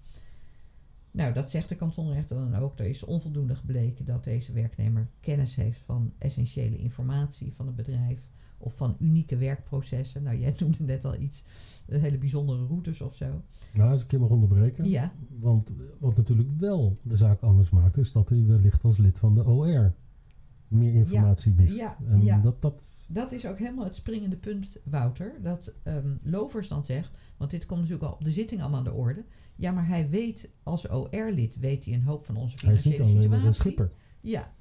Nou, 1.10 1.32
dat 1.32 1.50
zegt 1.50 1.68
de 1.68 1.76
kantonrechter 1.76 2.36
dan 2.36 2.54
ook. 2.54 2.78
Er 2.78 2.86
is 2.86 3.02
onvoldoende 3.02 3.54
gebleken 3.54 4.04
dat 4.04 4.24
deze 4.24 4.52
werknemer 4.52 5.08
kennis 5.20 5.54
heeft 5.54 5.78
van 5.78 6.12
essentiële 6.18 6.78
informatie 6.78 7.54
van 7.54 7.66
het 7.66 7.76
bedrijf 7.76 8.28
of 8.58 8.76
van 8.76 8.96
unieke 8.98 9.36
werkprocessen. 9.36 10.22
Nou, 10.22 10.36
jij 10.38 10.54
noemde 10.58 10.82
net 10.82 11.04
al 11.04 11.16
iets, 11.16 11.42
hele 11.86 12.18
bijzondere 12.18 12.66
routes 12.66 13.00
of 13.00 13.16
zo. 13.16 13.42
Nou, 13.74 13.90
als 13.90 14.02
ik 14.02 14.10
je 14.10 14.18
mag 14.18 14.30
onderbreken. 14.30 14.88
Ja. 14.88 15.12
Want 15.38 15.74
wat 15.98 16.16
natuurlijk 16.16 16.50
wel 16.52 16.98
de 17.02 17.16
zaak 17.16 17.40
anders 17.40 17.70
maakt, 17.70 17.96
is 17.96 18.12
dat 18.12 18.28
hij 18.28 18.46
wellicht 18.46 18.84
als 18.84 18.96
lid 18.96 19.18
van 19.18 19.34
de 19.34 19.44
OR 19.44 19.94
meer 20.70 20.94
informatie 20.94 21.50
ja, 21.50 21.62
wist. 21.62 21.76
Ja, 21.76 21.96
en 22.08 22.24
ja. 22.24 22.40
Dat, 22.40 22.62
dat... 22.62 23.06
dat 23.08 23.32
is 23.32 23.46
ook 23.46 23.58
helemaal 23.58 23.84
het 23.84 23.94
springende 23.94 24.36
punt, 24.36 24.76
Wouter. 24.84 25.42
Dat 25.42 25.74
um, 25.84 26.20
Lovers 26.22 26.68
dan 26.68 26.84
zegt, 26.84 27.10
want 27.36 27.50
dit 27.50 27.66
komt 27.66 27.80
natuurlijk 27.80 28.06
al 28.06 28.12
op 28.12 28.24
de 28.24 28.30
zitting 28.30 28.60
allemaal 28.60 28.78
aan 28.78 28.84
de 28.84 28.92
orde. 28.92 29.24
Ja, 29.56 29.72
maar 29.72 29.86
hij 29.86 30.08
weet 30.08 30.50
als 30.62 30.88
OR-lid, 30.88 31.58
weet 31.58 31.84
hij 31.84 31.94
een 31.94 32.02
hoop 32.02 32.24
van 32.24 32.36
onze 32.36 32.58
financiële 32.58 32.96
hij 32.96 33.04
is 33.04 33.12
niet 33.12 33.22
situatie. 33.22 33.46
een 33.46 33.54
schipper. 33.54 33.92
Ja. 34.20 34.54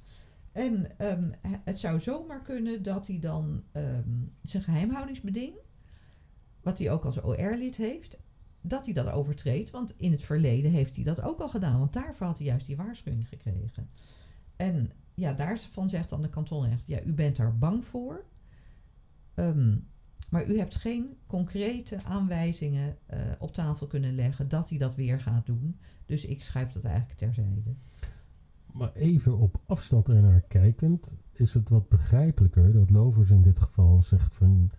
En 0.52 0.88
um, 0.98 1.34
het 1.44 1.80
zou 1.80 2.00
zomaar 2.00 2.42
kunnen 2.42 2.84
dat 2.84 3.08
hij 3.08 3.20
dan 3.20 3.64
um, 3.74 4.34
zijn 4.42 4.64
geheimhoudingsbeding, 4.64 5.54
wat 6.62 6.80
hij 6.80 6.92
ook 6.92 7.06
als 7.06 7.24
OR-lid 7.24 7.76
heeft, 7.76 8.20
dat 8.62 8.86
hij 8.86 8.94
dat 8.94 9.10
overtreedt. 9.10 9.70
Want 9.70 9.94
in 9.98 10.12
het 10.12 10.24
verleden 10.24 10.72
heeft 10.72 10.96
hij 10.96 11.04
dat 11.04 11.22
ook 11.22 11.40
al 11.40 11.50
gedaan. 11.50 11.80
Want 11.80 11.94
daarvoor 11.94 12.28
had 12.28 12.38
hij 12.38 12.48
juist 12.48 12.66
die 12.68 12.78
waarschuwing 12.78 13.28
gekregen. 13.28 13.90
En 14.56 14.92
ja, 15.20 15.34
daarvan 15.34 15.90
zegt 15.90 16.10
dan 16.10 16.22
de 16.22 16.30
kantonrechter, 16.30 16.96
ja, 16.96 17.04
u 17.04 17.14
bent 17.14 17.36
daar 17.36 17.58
bang 17.58 17.86
voor. 17.86 18.26
Um, 19.36 19.88
maar 20.30 20.48
u 20.48 20.58
hebt 20.58 20.76
geen 20.76 21.18
concrete 21.28 22.04
aanwijzingen 22.04 22.98
uh, 23.14 23.20
op 23.40 23.54
tafel 23.54 23.88
kunnen 23.88 24.16
leggen 24.16 24.48
dat 24.48 24.70
hij 24.70 24.78
dat 24.78 24.96
weer 24.96 25.20
gaat 25.20 25.46
doen. 25.46 25.80
Dus 26.06 26.26
ik 26.26 26.44
schuif 26.44 26.72
dat 26.72 26.84
eigenlijk 26.84 27.20
terzijde. 27.20 27.76
Maar 28.74 28.92
even 28.92 29.38
op 29.38 29.62
afstand 29.66 30.10
ernaar 30.10 30.42
kijkend, 30.42 31.18
is 31.34 31.54
het 31.54 31.70
wat 31.70 31.90
begrijpelijker 31.90 32.74
dat 32.74 32.90
Lovers 32.90 33.30
in 33.30 33.42
dit 33.42 33.60
geval 33.60 34.00
zegt 34.00 34.36
van 34.36 34.72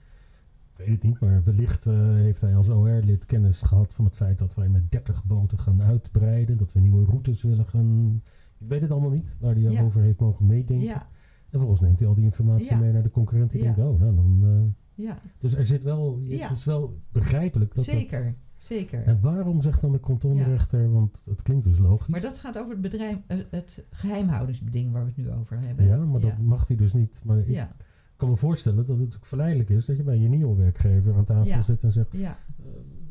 weet 0.81 0.89
het 0.89 1.03
niet, 1.03 1.21
maar 1.21 1.45
wellicht 1.45 1.87
eh, 1.87 1.95
heeft 2.15 2.41
hij 2.41 2.57
als 2.57 2.69
OR-lid 2.69 3.27
kennis 3.27 3.61
gehad 3.61 3.95
van 3.95 4.05
het 4.05 4.17
feit 4.17 4.39
dat 4.39 4.55
wij 4.55 4.69
met 4.69 4.91
30 4.91 5.25
boten 5.25 5.59
gaan 5.59 5.83
uitbreiden. 5.83 6.59
Dat 6.59 6.73
we 6.73 6.81
nieuwe 6.81 7.05
routes 7.05 7.43
willen 7.43 7.67
gaan. 7.67 8.23
Ik 8.61 8.69
weet 8.69 8.81
het 8.81 8.91
allemaal 8.91 9.11
niet, 9.11 9.37
waar 9.41 9.55
hij 9.55 9.83
over 9.83 10.03
heeft 10.03 10.21
mogen 10.21 10.47
meedenken. 10.47 10.89
En 10.91 11.59
vervolgens 11.59 11.81
neemt 11.81 11.99
hij 11.99 12.09
al 12.09 12.15
die 12.15 12.25
informatie 12.25 12.77
mee 12.77 12.93
naar 12.93 13.03
de 13.03 13.11
concurrent. 13.11 13.51
Die 13.51 13.63
denkt, 13.63 13.79
oh, 13.79 14.01
nou 14.01 14.15
dan. 14.15 14.41
eh, 14.43 15.05
ja, 15.05 15.21
dus 15.39 15.55
er 15.55 15.67
zit 15.67 15.83
wel, 15.83 16.19
het 16.29 16.51
is 16.51 16.65
wel 16.65 17.01
begrijpelijk 17.13 17.75
dat 17.75 17.85
zeker. 17.85 18.25
dat. 18.25 18.41
Zeker. 18.57 19.03
En 19.03 19.21
waarom 19.21 19.63
zegt 19.63 19.81
dan 19.81 19.93
de 19.93 20.01
kantonrechter, 20.01 20.93
want 20.93 21.25
het 21.31 21.43
klinkt 21.43 21.65
dus 21.65 21.79
logisch. 21.79 22.09
Maar 22.09 22.21
dat 22.21 22.39
gaat 22.39 22.59
over 22.59 22.71
het, 22.73 22.81
bedrijf, 22.81 23.19
eh, 23.27 23.39
het 23.51 23.85
geheimhoudingsbeding 23.91 24.93
waar 24.93 25.03
we 25.03 25.09
het 25.09 25.17
nu 25.17 25.33
over 25.33 25.59
hebben. 25.67 25.87
ja, 25.87 25.97
maar 25.97 26.21
dat 26.21 26.39
mag 26.39 26.67
hij 26.69 26.77
dus 26.77 26.93
niet. 26.93 27.23
Maar 27.25 27.39
ik 27.39 27.49
ja, 27.49 27.77
kan 28.17 28.29
me 28.29 28.37
voorstellen 28.37 28.87
dat 28.87 28.99
het 29.01 29.19
verleidelijk 29.23 29.71
is 29.71 29.87
dat 29.87 29.97
je 29.97 30.03
bij 30.03 30.19
je 30.19 30.29
nieuwe 30.29 30.57
werkgever 30.57 31.15
aan 31.15 31.25
tafel 31.25 31.63
zit 31.63 31.83
en 31.85 31.93
zegt: 31.93 32.15
eh, 32.15 32.31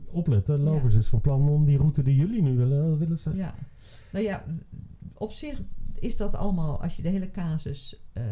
opletten, 0.06 0.62
Lovers 0.62 0.96
is 0.96 1.08
van 1.08 1.22
plan 1.22 1.50
om 1.50 1.66
die 1.66 1.78
route 1.78 2.04
die 2.04 2.16
jullie 2.16 2.42
nu 2.42 2.56
willen, 2.56 2.98
willen 2.98 3.18
zijn. 3.18 3.36
ja. 3.36 3.54
Nou 4.12 4.26
ja, 4.26 4.44
op 5.20 5.32
zich 5.32 5.62
is 5.94 6.18
dat 6.18 6.36
allemaal, 6.36 6.82
als 6.82 6.96
je 6.96 7.02
de 7.02 7.10
hele 7.10 7.32
casus 7.32 8.04
eh, 8.14 8.24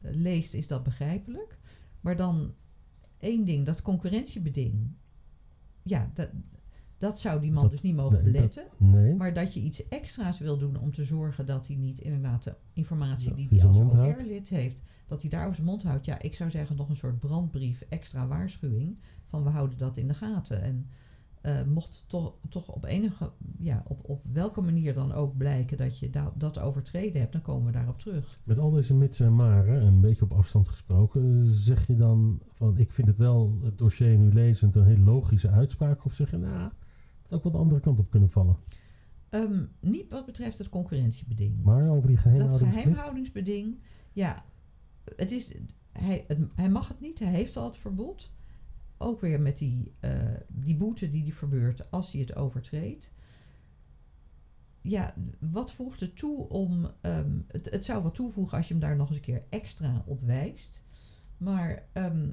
leest, 0.00 0.54
is 0.54 0.68
dat 0.68 0.82
begrijpelijk. 0.82 1.58
Maar 2.00 2.16
dan 2.16 2.54
één 3.18 3.44
ding, 3.44 3.66
dat 3.66 3.82
concurrentiebeding. 3.82 4.92
Ja, 5.82 6.10
dat, 6.14 6.30
dat 6.98 7.20
zou 7.20 7.40
die 7.40 7.52
man 7.52 7.62
Dat- 7.62 7.70
dus 7.70 7.82
niet 7.82 7.94
mogen 7.96 8.22
nee, 8.22 8.32
beletten. 8.32 8.66
Nee. 8.76 9.14
Maar 9.14 9.34
dat 9.34 9.54
je 9.54 9.60
iets 9.60 9.88
extra's 9.88 10.38
wil 10.38 10.58
doen 10.58 10.76
om 10.76 10.92
te 10.92 11.04
zorgen 11.04 11.46
dat 11.46 11.66
hij 11.66 11.76
niet 11.76 11.98
inderdaad 11.98 12.42
de 12.44 12.54
informatie 12.72 13.34
die 13.34 13.48
hij 13.48 13.66
als. 13.68 13.76
OR-lid 13.94 14.48
heeft, 14.48 14.82
dat 15.06 15.22
hij 15.22 15.30
daar 15.30 15.42
over 15.42 15.54
zijn 15.54 15.66
mond 15.66 15.82
houdt. 15.82 16.04
Ja, 16.04 16.20
ik 16.20 16.34
zou 16.34 16.50
zeggen 16.50 16.76
nog 16.76 16.88
een 16.88 16.96
soort 16.96 17.18
brandbrief, 17.18 17.80
extra 17.88 18.26
waarschuwing 18.26 18.98
van 19.24 19.42
we 19.42 19.48
houden 19.50 19.78
dat 19.78 19.96
in 19.96 20.08
de 20.08 20.14
gaten. 20.14 20.62
En 20.62 20.88
eh, 21.40 21.62
mocht 21.62 22.04
toch, 22.06 22.34
toch 22.48 22.68
op 22.68 22.84
enige, 22.84 23.32
ja, 23.58 23.82
op, 23.86 24.08
op 24.08 24.24
welke 24.32 24.60
manier 24.60 24.94
dan 24.94 25.12
ook 25.12 25.36
blijken 25.36 25.76
dat 25.76 25.98
je 25.98 26.10
da- 26.10 26.32
dat 26.36 26.58
overtreden 26.58 27.20
hebt, 27.20 27.32
dan 27.32 27.42
komen 27.42 27.66
we 27.66 27.72
daarop 27.72 27.98
terug. 27.98 28.40
Met 28.44 28.58
al 28.58 28.70
deze 28.70 28.94
mits 28.94 29.20
en 29.20 29.34
maren, 29.34 29.80
en 29.80 29.86
een 29.86 30.00
beetje 30.00 30.24
op 30.24 30.32
afstand 30.32 30.68
gesproken, 30.68 31.44
zeg 31.44 31.86
je 31.86 31.94
dan 31.94 32.40
van 32.52 32.78
ik 32.78 32.92
vind 32.92 33.08
het 33.08 33.16
wel, 33.16 33.58
het 33.62 33.78
dossier 33.78 34.18
nu 34.18 34.28
lezend, 34.32 34.76
een 34.76 34.84
hele 34.84 35.02
logische 35.04 35.50
uitspraak. 35.50 36.04
Of 36.04 36.12
zeg 36.14 36.30
je, 36.30 36.36
nou, 36.36 36.62
het 36.62 36.72
had 37.22 37.32
ook 37.32 37.42
wel 37.42 37.52
de 37.52 37.58
andere 37.58 37.80
kant 37.80 37.98
op 37.98 38.10
kunnen 38.10 38.30
vallen. 38.30 38.56
Ehm, 39.28 39.64
niet 39.80 40.10
wat 40.10 40.26
betreft 40.26 40.58
het 40.58 40.68
concurrentiebeding. 40.68 41.62
Maar 41.62 41.88
over 41.90 42.06
die 42.06 42.16
Dat 42.16 42.20
geheimhoudingsplicht. 42.24 42.74
geheimhoudingsbeding, 42.82 43.78
ja, 44.12 44.44
het 45.16 45.30
is, 45.32 45.54
hij, 45.92 46.24
het, 46.28 46.38
hij 46.54 46.70
mag 46.70 46.88
het 46.88 47.00
niet, 47.00 47.18
hij 47.18 47.32
heeft 47.32 47.56
al 47.56 47.64
het 47.64 47.76
verbod. 47.76 48.30
Ook 49.02 49.20
weer 49.20 49.40
met 49.40 49.58
die, 49.58 49.92
eh, 50.00 50.12
die 50.48 50.76
boete 50.76 51.10
die 51.10 51.22
hij 51.22 51.32
verbeurt 51.32 51.90
als 51.90 52.12
hij 52.12 52.20
het 52.20 52.36
overtreedt. 52.36 53.12
Ja, 54.80 55.14
wat 55.38 55.72
voegt 55.72 56.00
het 56.00 56.16
toe 56.16 56.48
om. 56.48 56.90
ehm, 57.00 57.38
het, 57.46 57.70
het 57.70 57.84
zou 57.84 58.02
wat 58.02 58.14
toevoegen 58.14 58.56
als 58.56 58.66
je 58.68 58.72
hem 58.74 58.82
daar 58.82 58.96
nog 58.96 59.08
eens 59.08 59.16
een 59.16 59.22
keer 59.22 59.42
extra 59.50 60.02
op 60.06 60.22
wijst. 60.22 60.84
Maar 61.36 61.82
ehm, 61.92 62.28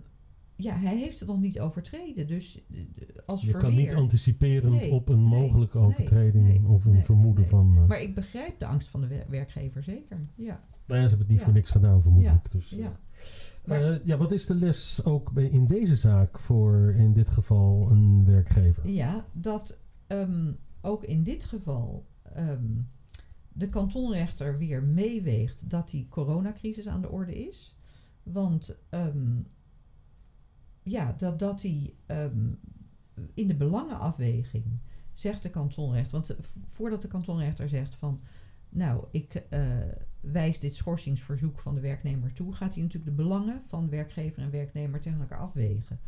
ja, 0.55 0.77
hij 0.79 0.97
heeft 0.97 1.19
het 1.19 1.27
nog 1.29 1.39
niet 1.39 1.59
overtreden. 1.59 2.27
Dus 2.27 2.65
eh, 2.71 2.79
als 3.25 3.41
Je 3.41 3.51
kan 3.57 3.75
niet 3.75 3.93
anticiperend 3.93 4.73
Nee, 4.73 4.91
op 4.91 5.09
een 5.09 5.23
mogelijke 5.23 5.77
nee, 5.77 5.87
overtreding 5.87 6.47
nee, 6.47 6.67
of 6.67 6.85
een 6.85 7.03
vermoeden 7.03 7.47
van. 7.47 7.77
eh, 7.77 7.85
Maar 7.87 8.01
ik 8.01 8.15
begrijp 8.15 8.59
de 8.59 8.65
angst 8.65 8.87
van 8.87 9.01
de 9.01 9.07
wer- 9.07 9.25
werkgever 9.29 9.83
zeker. 9.83 10.27
Ja, 10.35 10.63
nou 10.87 11.01
ja, 11.01 11.07
ze 11.07 11.15
hebben 11.15 11.19
het 11.19 11.27
niet 11.29 11.37
Ja. 11.37 11.43
voor 11.43 11.53
niks 11.53 11.71
gedaan, 11.71 12.01
vermoedelijk. 12.01 12.51
Dus, 12.51 12.71
eh, 12.71 12.79
ja. 12.79 12.99
Eh, 13.67 14.03
ja, 14.03 14.17
wat 14.17 14.31
is 14.31 14.45
de 14.45 14.55
les 14.55 15.03
ook 15.03 15.31
in 15.33 15.67
deze 15.67 15.95
zaak 15.95 16.39
voor 16.39 16.93
in 16.95 17.13
dit 17.13 17.29
geval 17.29 17.91
een 17.91 18.25
werkgever? 18.25 18.89
Ja, 18.89 19.25
dat 19.33 19.79
ehm, 20.07 20.53
ook 20.81 21.03
in 21.03 21.23
dit 21.23 21.43
geval 21.43 22.07
ehm, 22.33 22.81
de 23.47 23.69
kantonrechter 23.69 24.57
weer 24.57 24.83
meeweegt 24.83 25.69
dat 25.69 25.89
die 25.89 26.07
coronacrisis 26.09 26.87
aan 26.87 27.01
de 27.01 27.09
orde 27.09 27.47
is. 27.47 27.77
Want 28.23 28.77
ehm, 28.89 29.39
ja, 30.83 31.13
dat, 31.17 31.39
dat 31.39 31.61
die 31.61 31.95
in 33.33 33.47
de 33.47 33.55
belangenafweging 33.55 34.79
zegt 35.13 35.43
de 35.43 35.49
kantonrechter. 35.49 36.11
Want 36.11 36.29
eh, 36.29 36.37
voordat 36.65 37.01
de 37.01 37.07
kantonrechter 37.07 37.69
zegt 37.69 37.95
van. 37.95 38.21
Nou, 38.69 39.05
ik 39.11 39.35
eh, 39.35 39.61
wijs 40.31 40.59
dit 40.59 40.75
schorsingsverzoek 40.75 41.59
van 41.59 41.75
de 41.75 41.81
werknemer 41.81 42.33
toe, 42.33 42.53
gaat 42.53 42.73
hij 42.73 42.83
natuurlijk 42.83 43.17
de 43.17 43.23
belangen 43.23 43.61
van 43.67 43.89
werkgever 43.89 44.43
en 44.43 44.51
werknemer 44.51 45.01
tegen 45.01 45.19
elkaar 45.19 45.39
afwegen. 45.39 45.99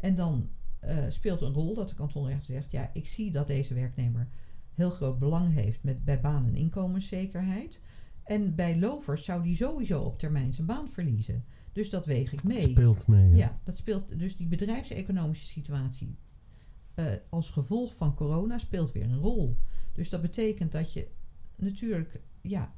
En 0.00 0.14
dan 0.14 0.50
eh, 0.80 1.04
speelt 1.08 1.40
een 1.40 1.52
rol 1.52 1.74
dat 1.74 1.88
de 1.88 1.94
kantonrechter 1.94 2.54
zegt: 2.54 2.70
ja, 2.70 2.90
ik 2.92 3.08
zie 3.08 3.30
dat 3.30 3.46
deze 3.46 3.74
werknemer 3.74 4.28
heel 4.74 4.90
groot 4.90 5.18
belang 5.18 5.52
heeft 5.52 5.82
met, 5.82 6.04
bij 6.04 6.20
baan- 6.20 6.46
en 6.46 6.54
inkomenszekerheid. 6.54 7.80
En 8.24 8.54
bij 8.54 8.78
lovers 8.78 9.24
zou 9.24 9.42
die 9.42 9.56
sowieso 9.56 10.02
op 10.02 10.18
termijn 10.18 10.52
zijn 10.52 10.66
baan 10.66 10.88
verliezen. 10.88 11.44
Dus 11.72 11.90
dat 11.90 12.06
weeg 12.06 12.32
ik 12.32 12.44
mee. 12.44 12.58
Speelt 12.58 13.06
mee. 13.06 13.30
Ja. 13.30 13.36
Ja. 13.36 13.60
dat 13.64 13.76
speelt 13.76 14.18
dus 14.18 14.36
die 14.36 14.46
bedrijfseconomische 14.46 15.46
situatie 15.46 16.18
eh, 16.94 17.06
als 17.30 17.50
gevolg 17.50 17.94
van 17.94 18.14
corona 18.14 18.58
speelt 18.58 18.92
weer 18.92 19.04
een 19.04 19.20
rol. 19.20 19.58
Dus 19.92 20.10
dat 20.10 20.22
betekent 20.22 20.72
dat 20.72 20.92
je 20.92 21.08
natuurlijk, 21.56 22.20
ja, 22.40 22.74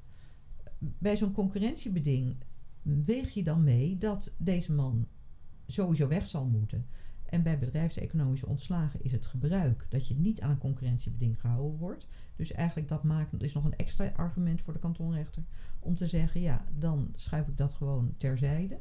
bij 0.79 1.17
zo'n 1.17 1.33
concurrentiebeding 1.33 2.37
weeg 2.83 3.35
je 3.35 3.43
dan 3.43 3.65
mee 3.65 3.99
dat 3.99 4.35
deze 4.39 4.73
man 4.73 5.07
sowieso 5.67 6.09
weg 6.09 6.27
zal 6.27 6.47
moeten. 6.47 6.87
En 7.27 7.43
bij 7.43 7.59
bedrijfseconomische 7.59 8.47
ontslagen 8.47 9.03
is 9.03 9.13
het 9.13 9.27
gebruik 9.27 9.87
dat 9.89 10.09
je 10.09 10.15
niet 10.15 10.41
aan 10.41 10.51
een 10.51 10.59
concurrentiebeding 10.59 11.41
gehouden 11.41 11.79
wordt. 11.79 12.09
Dus 12.37 12.53
eigenlijk 12.53 12.89
dat 12.89 13.03
maakt, 13.03 13.43
is 13.43 13.55
nog 13.55 13.65
een 13.65 13.77
extra 13.77 14.13
argument 14.17 14.63
voor 14.63 14.73
de 14.73 14.79
kantonrechter 14.79 15.43
om 15.79 15.95
te 15.95 16.07
zeggen, 16.07 16.41
ja, 16.41 16.65
dan 16.79 17.13
schuif 17.15 17.49
ik 17.49 17.57
dat 17.57 17.75
gewoon 17.75 18.15
terzijde. 18.17 18.81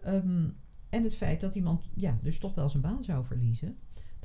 Ehm, 0.00 0.48
en 0.88 1.02
het 1.02 1.16
feit 1.16 1.40
dat 1.40 1.54
iemand 1.54 1.90
ja, 1.94 2.18
dus 2.22 2.38
toch 2.38 2.54
wel 2.54 2.68
zijn 2.68 2.82
baan 2.82 3.04
zou 3.04 3.24
verliezen, 3.24 3.76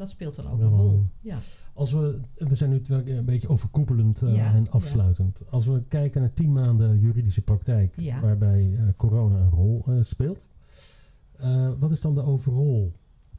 dat 0.02 0.10
speelt 0.10 0.42
dan 0.42 0.52
ook 0.52 0.60
een 0.60 0.68
rol. 0.68 1.08
Ja. 1.20 1.38
Als 1.74 1.92
we, 1.92 2.22
we 2.36 2.56
zijn 2.56 2.70
nu 2.70 2.76
natuurlijk 2.76 3.10
een 3.10 3.26
beetje 3.26 3.48
overkoepelend 3.48 4.22
eh, 4.22 4.36
Ja, 4.36 4.54
en 4.54 4.70
afsluitend. 4.70 5.42
Als 5.50 5.66
we 5.66 5.84
kijken 5.88 6.22
naar 6.22 6.34
tien 6.34 6.52
maanden 6.52 7.00
juridische 7.00 7.42
praktijk, 7.42 7.96
waarbij 8.22 8.76
eh, 8.78 8.84
corona 8.98 9.40
een 9.40 9.50
rol 9.50 9.84
eh, 9.88 10.02
speelt. 10.02 10.50
eh, 11.38 11.72
wat 11.80 11.92
is 11.92 12.02
dan 12.02 12.16
de 12.16 12.24
overall 12.24 12.92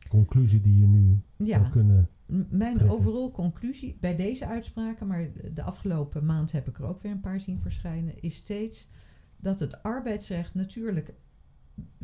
conclusie 0.09 0.61
die 0.61 0.79
je 0.79 0.87
nu 0.87 1.23
zou 1.39 1.69
kunnen... 1.69 2.09
Mijn 2.27 2.75
trekken. 2.75 2.97
overal 2.97 3.31
conclusie 3.31 3.97
bij 4.01 4.17
deze 4.17 4.47
uitspraken, 4.47 5.07
maar 5.07 5.29
de 5.55 5.63
afgelopen 5.63 6.25
maand 6.25 6.53
heb 6.53 6.69
ik 6.69 6.79
er 6.79 6.85
ook 6.85 7.01
weer 7.03 7.13
een 7.13 7.21
paar 7.21 7.41
zien 7.41 7.61
verschijnen, 7.61 8.23
is 8.23 8.35
steeds 8.35 8.89
dat 9.37 9.61
het 9.61 9.83
arbeidsrecht 9.83 10.55
natuurlijk, 10.55 11.15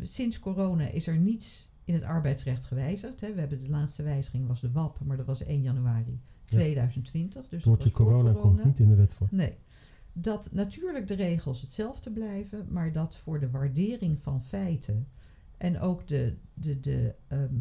sinds 0.03 0.39
corona 0.39 0.89
is 0.89 1.07
er 1.07 1.19
niets 1.19 1.71
in 1.89 1.95
het 1.95 2.03
arbeidsrecht 2.03 2.65
gewijzigd. 2.65 3.21
Hè. 3.21 3.35
We 3.35 3.41
hebben 3.41 3.59
de 3.59 3.69
laatste 3.69 4.03
wijziging 4.03 4.47
was 4.47 4.61
de 4.61 4.73
WAP, 4.73 5.01
maar 5.05 5.17
dat 5.17 5.27
was 5.27 5.43
1 5.43 5.63
januari 5.63 6.21
2020. 6.45 7.49
Dus 7.49 7.51
Het 7.51 7.51
dat 7.51 7.65
woordje 7.65 7.85
was 7.85 7.99
voor 7.99 8.07
corona, 8.07 8.41
komt 8.41 8.65
niet 8.65 8.79
in 8.79 8.89
de 8.89 8.95
wet 8.95 9.15
voor. 9.15 9.29
Nee. 9.31 9.57
Dat 10.13 10.53
natuurlijk 10.53 11.07
de 11.07 11.15
regels 11.15 11.61
hetzelfde 11.61 12.13
blijven, 12.13 12.67
maar 12.71 12.93
dat 12.93 13.17
voor 13.17 13.41
de 13.41 13.51
waardering 13.51 14.19
van 14.21 14.43
feiten 14.43 15.09
en 15.57 15.81
ook 15.81 16.09
de, 16.09 16.37
de, 16.55 16.81
de, 16.81 17.15
ehm, 17.27 17.55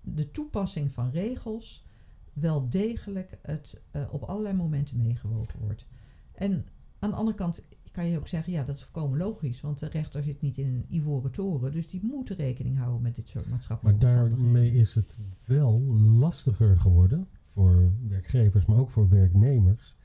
de 0.00 0.30
toepassing 0.30 0.92
van 0.92 1.10
regels 1.10 1.86
wel 2.32 2.68
degelijk 2.68 3.38
het 3.42 3.82
eh, 3.90 4.12
op 4.12 4.22
allerlei 4.22 4.54
momenten 4.54 4.96
meegewogen 4.96 5.60
wordt. 5.60 5.86
En 6.32 6.66
aan 6.98 7.10
de 7.10 7.16
andere 7.16 7.36
kant 7.36 7.62
kan 7.90 8.06
je 8.06 8.18
ook 8.18 8.28
zeggen, 8.28 8.52
ja, 8.52 8.64
dat 8.64 8.76
is 8.76 8.82
volkomen 8.82 9.18
logisch, 9.18 9.60
want 9.60 9.78
de 9.78 9.88
rechter 9.88 10.22
zit 10.22 10.40
niet 10.40 10.58
in 10.58 10.66
een 10.66 10.94
ivoren 10.94 11.32
toren, 11.32 11.72
dus 11.72 11.88
die 11.88 12.00
moet 12.02 12.28
rekening 12.28 12.78
houden 12.78 13.02
met 13.02 13.16
dit 13.16 13.28
soort 13.28 13.44
Maar 13.44 13.52
maatschappelijke 13.52 14.06
daarmee 14.06 14.30
omstandigheden. 14.30 14.80
is 14.80 14.94
het 14.94 15.18
wel 15.44 15.80
lastiger 16.18 16.76
geworden 16.76 17.28
voor 17.52 17.92
werkgevers, 18.08 18.66
maar 18.66 18.78
ook 18.78 18.90
voor 18.90 19.08
werknemers, 19.08 19.96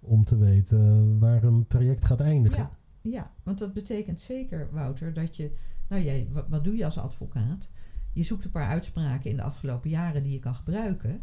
om 0.00 0.24
te 0.24 0.36
weten 0.36 1.18
waar 1.18 1.44
een 1.44 1.66
traject 1.66 2.04
gaat 2.04 2.20
eindigen. 2.20 2.58
Ja, 2.58 2.78
ja, 3.00 3.32
want 3.42 3.58
dat 3.58 3.74
betekent 3.74 4.20
zeker, 4.20 4.68
Wouter, 4.72 5.12
dat 5.12 5.36
je. 5.36 5.50
Nou, 5.88 6.02
jij, 6.02 6.28
wat, 6.32 6.48
wat 6.48 6.64
doe 6.64 6.76
je 6.76 6.84
als 6.84 6.98
advocaat? 6.98 7.70
Je 8.12 8.22
zoekt 8.22 8.44
een 8.44 8.50
paar 8.50 8.68
uitspraken 8.68 9.30
in 9.30 9.36
de 9.36 9.42
afgelopen 9.42 9.90
jaren 9.90 10.22
die 10.22 10.32
je 10.32 10.38
kan 10.38 10.54
gebruiken. 10.54 11.22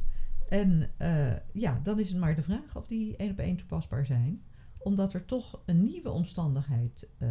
En 0.50 0.90
eh, 0.98 1.34
ja, 1.54 1.80
dan 1.84 2.00
is 2.00 2.10
het 2.10 2.20
maar 2.20 2.36
de 2.36 2.42
vraag 2.42 2.76
of 2.76 2.88
die 2.88 3.16
één 3.16 3.32
op 3.32 3.40
één 3.40 3.58
toepasbaar 3.58 4.06
zijn. 4.06 4.42
Omdat 4.86 5.14
er 5.14 5.26
toch 5.26 5.62
een 5.66 5.84
nieuwe 5.84 6.10
omstandigheid 6.10 7.10
eh, 7.18 7.30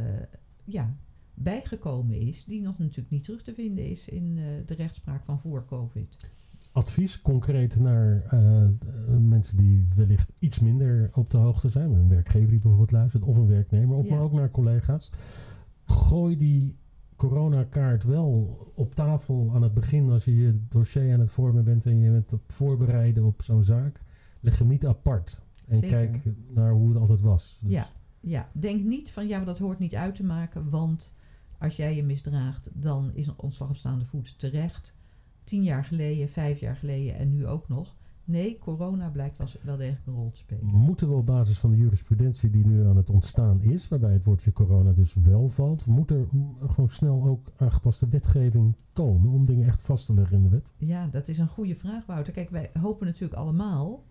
ja, 0.64 0.96
bijgekomen 1.34 2.16
is, 2.16 2.44
die 2.44 2.60
nog 2.60 2.78
natuurlijk 2.78 3.10
niet 3.10 3.24
terug 3.24 3.42
te 3.42 3.54
vinden 3.54 3.88
is 3.88 4.08
in 4.08 4.38
eh, 4.38 4.44
de 4.66 4.74
rechtspraak 4.74 5.24
van 5.24 5.40
voor 5.40 5.64
COVID. 5.64 6.16
Advies 6.72 7.20
concreet 7.22 7.80
naar 7.80 8.24
eh, 8.30 8.66
mensen 9.18 9.56
die 9.56 9.88
wellicht 9.96 10.32
iets 10.38 10.58
minder 10.58 11.10
op 11.12 11.30
de 11.30 11.36
hoogte 11.36 11.68
zijn. 11.68 11.92
Een 11.92 12.08
werkgever 12.08 12.48
die 12.48 12.58
bijvoorbeeld 12.58 12.92
luistert, 12.92 13.22
of 13.22 13.36
een 13.36 13.46
werknemer, 13.46 13.96
of 13.96 14.06
Ja. 14.06 14.14
maar 14.14 14.24
ook 14.24 14.32
naar 14.32 14.50
collega's. 14.50 15.10
Gooi 15.84 16.36
die 16.36 16.76
coronakaart 17.16 18.04
wel 18.04 18.58
op 18.74 18.94
tafel 18.94 19.50
aan 19.54 19.62
het 19.62 19.74
begin, 19.74 20.10
als 20.10 20.24
je 20.24 20.36
je 20.36 20.66
dossier 20.68 21.12
aan 21.12 21.20
het 21.20 21.30
vormen 21.30 21.64
bent 21.64 21.86
en 21.86 21.98
je 22.00 22.10
bent 22.10 22.32
op 22.32 22.52
voorbereiden 22.52 23.24
op 23.24 23.42
zo'n 23.42 23.64
zaak. 23.64 24.00
Leg 24.40 24.58
hem 24.58 24.68
niet 24.68 24.86
apart. 24.86 25.42
En 25.68 25.78
Zeker. 25.78 25.88
kijk 25.88 26.34
naar 26.48 26.72
hoe 26.72 26.88
het 26.88 26.98
altijd 26.98 27.20
was. 27.20 27.60
Dus 27.62 27.72
Ja, 27.72 27.86
ja, 28.20 28.50
denk 28.52 28.84
niet 28.84 29.10
van 29.10 29.28
ja, 29.28 29.36
maar 29.36 29.46
dat 29.46 29.58
hoort 29.58 29.78
niet 29.78 29.94
uit 29.94 30.14
te 30.14 30.24
maken, 30.24 30.70
want 30.70 31.12
als 31.58 31.76
jij 31.76 31.96
je 31.96 32.04
misdraagt, 32.04 32.70
dan 32.72 33.10
is 33.14 33.26
een 33.26 33.38
ontslag 33.38 33.68
op 33.68 33.76
staande 33.76 34.04
voet 34.04 34.38
terecht. 34.38 34.96
Tien 35.44 35.62
jaar 35.62 35.84
geleden, 35.84 36.28
vijf 36.28 36.60
jaar 36.60 36.76
geleden 36.76 37.14
en 37.14 37.30
nu 37.30 37.46
ook 37.46 37.68
nog. 37.68 37.96
Nee, 38.26 38.58
corona 38.58 39.10
blijkt 39.10 39.36
wel, 39.36 39.46
wel 39.62 39.76
degelijk 39.76 40.06
een 40.06 40.14
rol 40.14 40.30
te 40.30 40.38
spelen. 40.38 40.64
Moeten 40.64 41.08
we 41.08 41.14
op 41.14 41.26
basis 41.26 41.58
van 41.58 41.70
de 41.70 41.76
jurisprudentie 41.76 42.50
die 42.50 42.66
nu 42.66 42.86
aan 42.86 42.96
het 42.96 43.10
ontstaan 43.10 43.62
is, 43.62 43.88
waarbij 43.88 44.12
het 44.12 44.24
woordje 44.24 44.52
corona 44.52 44.92
dus 44.92 45.14
wel 45.14 45.48
valt, 45.48 45.86
moet 45.86 46.10
er 46.10 46.26
gewoon 46.66 46.88
snel 46.88 47.24
ook 47.24 47.52
aangepaste 47.56 48.08
wetgeving 48.08 48.76
komen 48.92 49.32
om 49.32 49.44
dingen 49.44 49.66
echt 49.66 49.82
vast 49.82 50.06
te 50.06 50.14
leggen 50.14 50.36
in 50.36 50.42
de 50.42 50.48
wet? 50.48 50.74
Ja, 50.76 51.06
dat 51.06 51.28
is 51.28 51.38
een 51.38 51.48
goede 51.48 51.74
vraag, 51.74 52.06
Wouter. 52.06 52.32
Kijk, 52.32 52.50
wij 52.50 52.70
hopen 52.80 53.06
natuurlijk 53.06 53.40
allemaal 53.40 54.04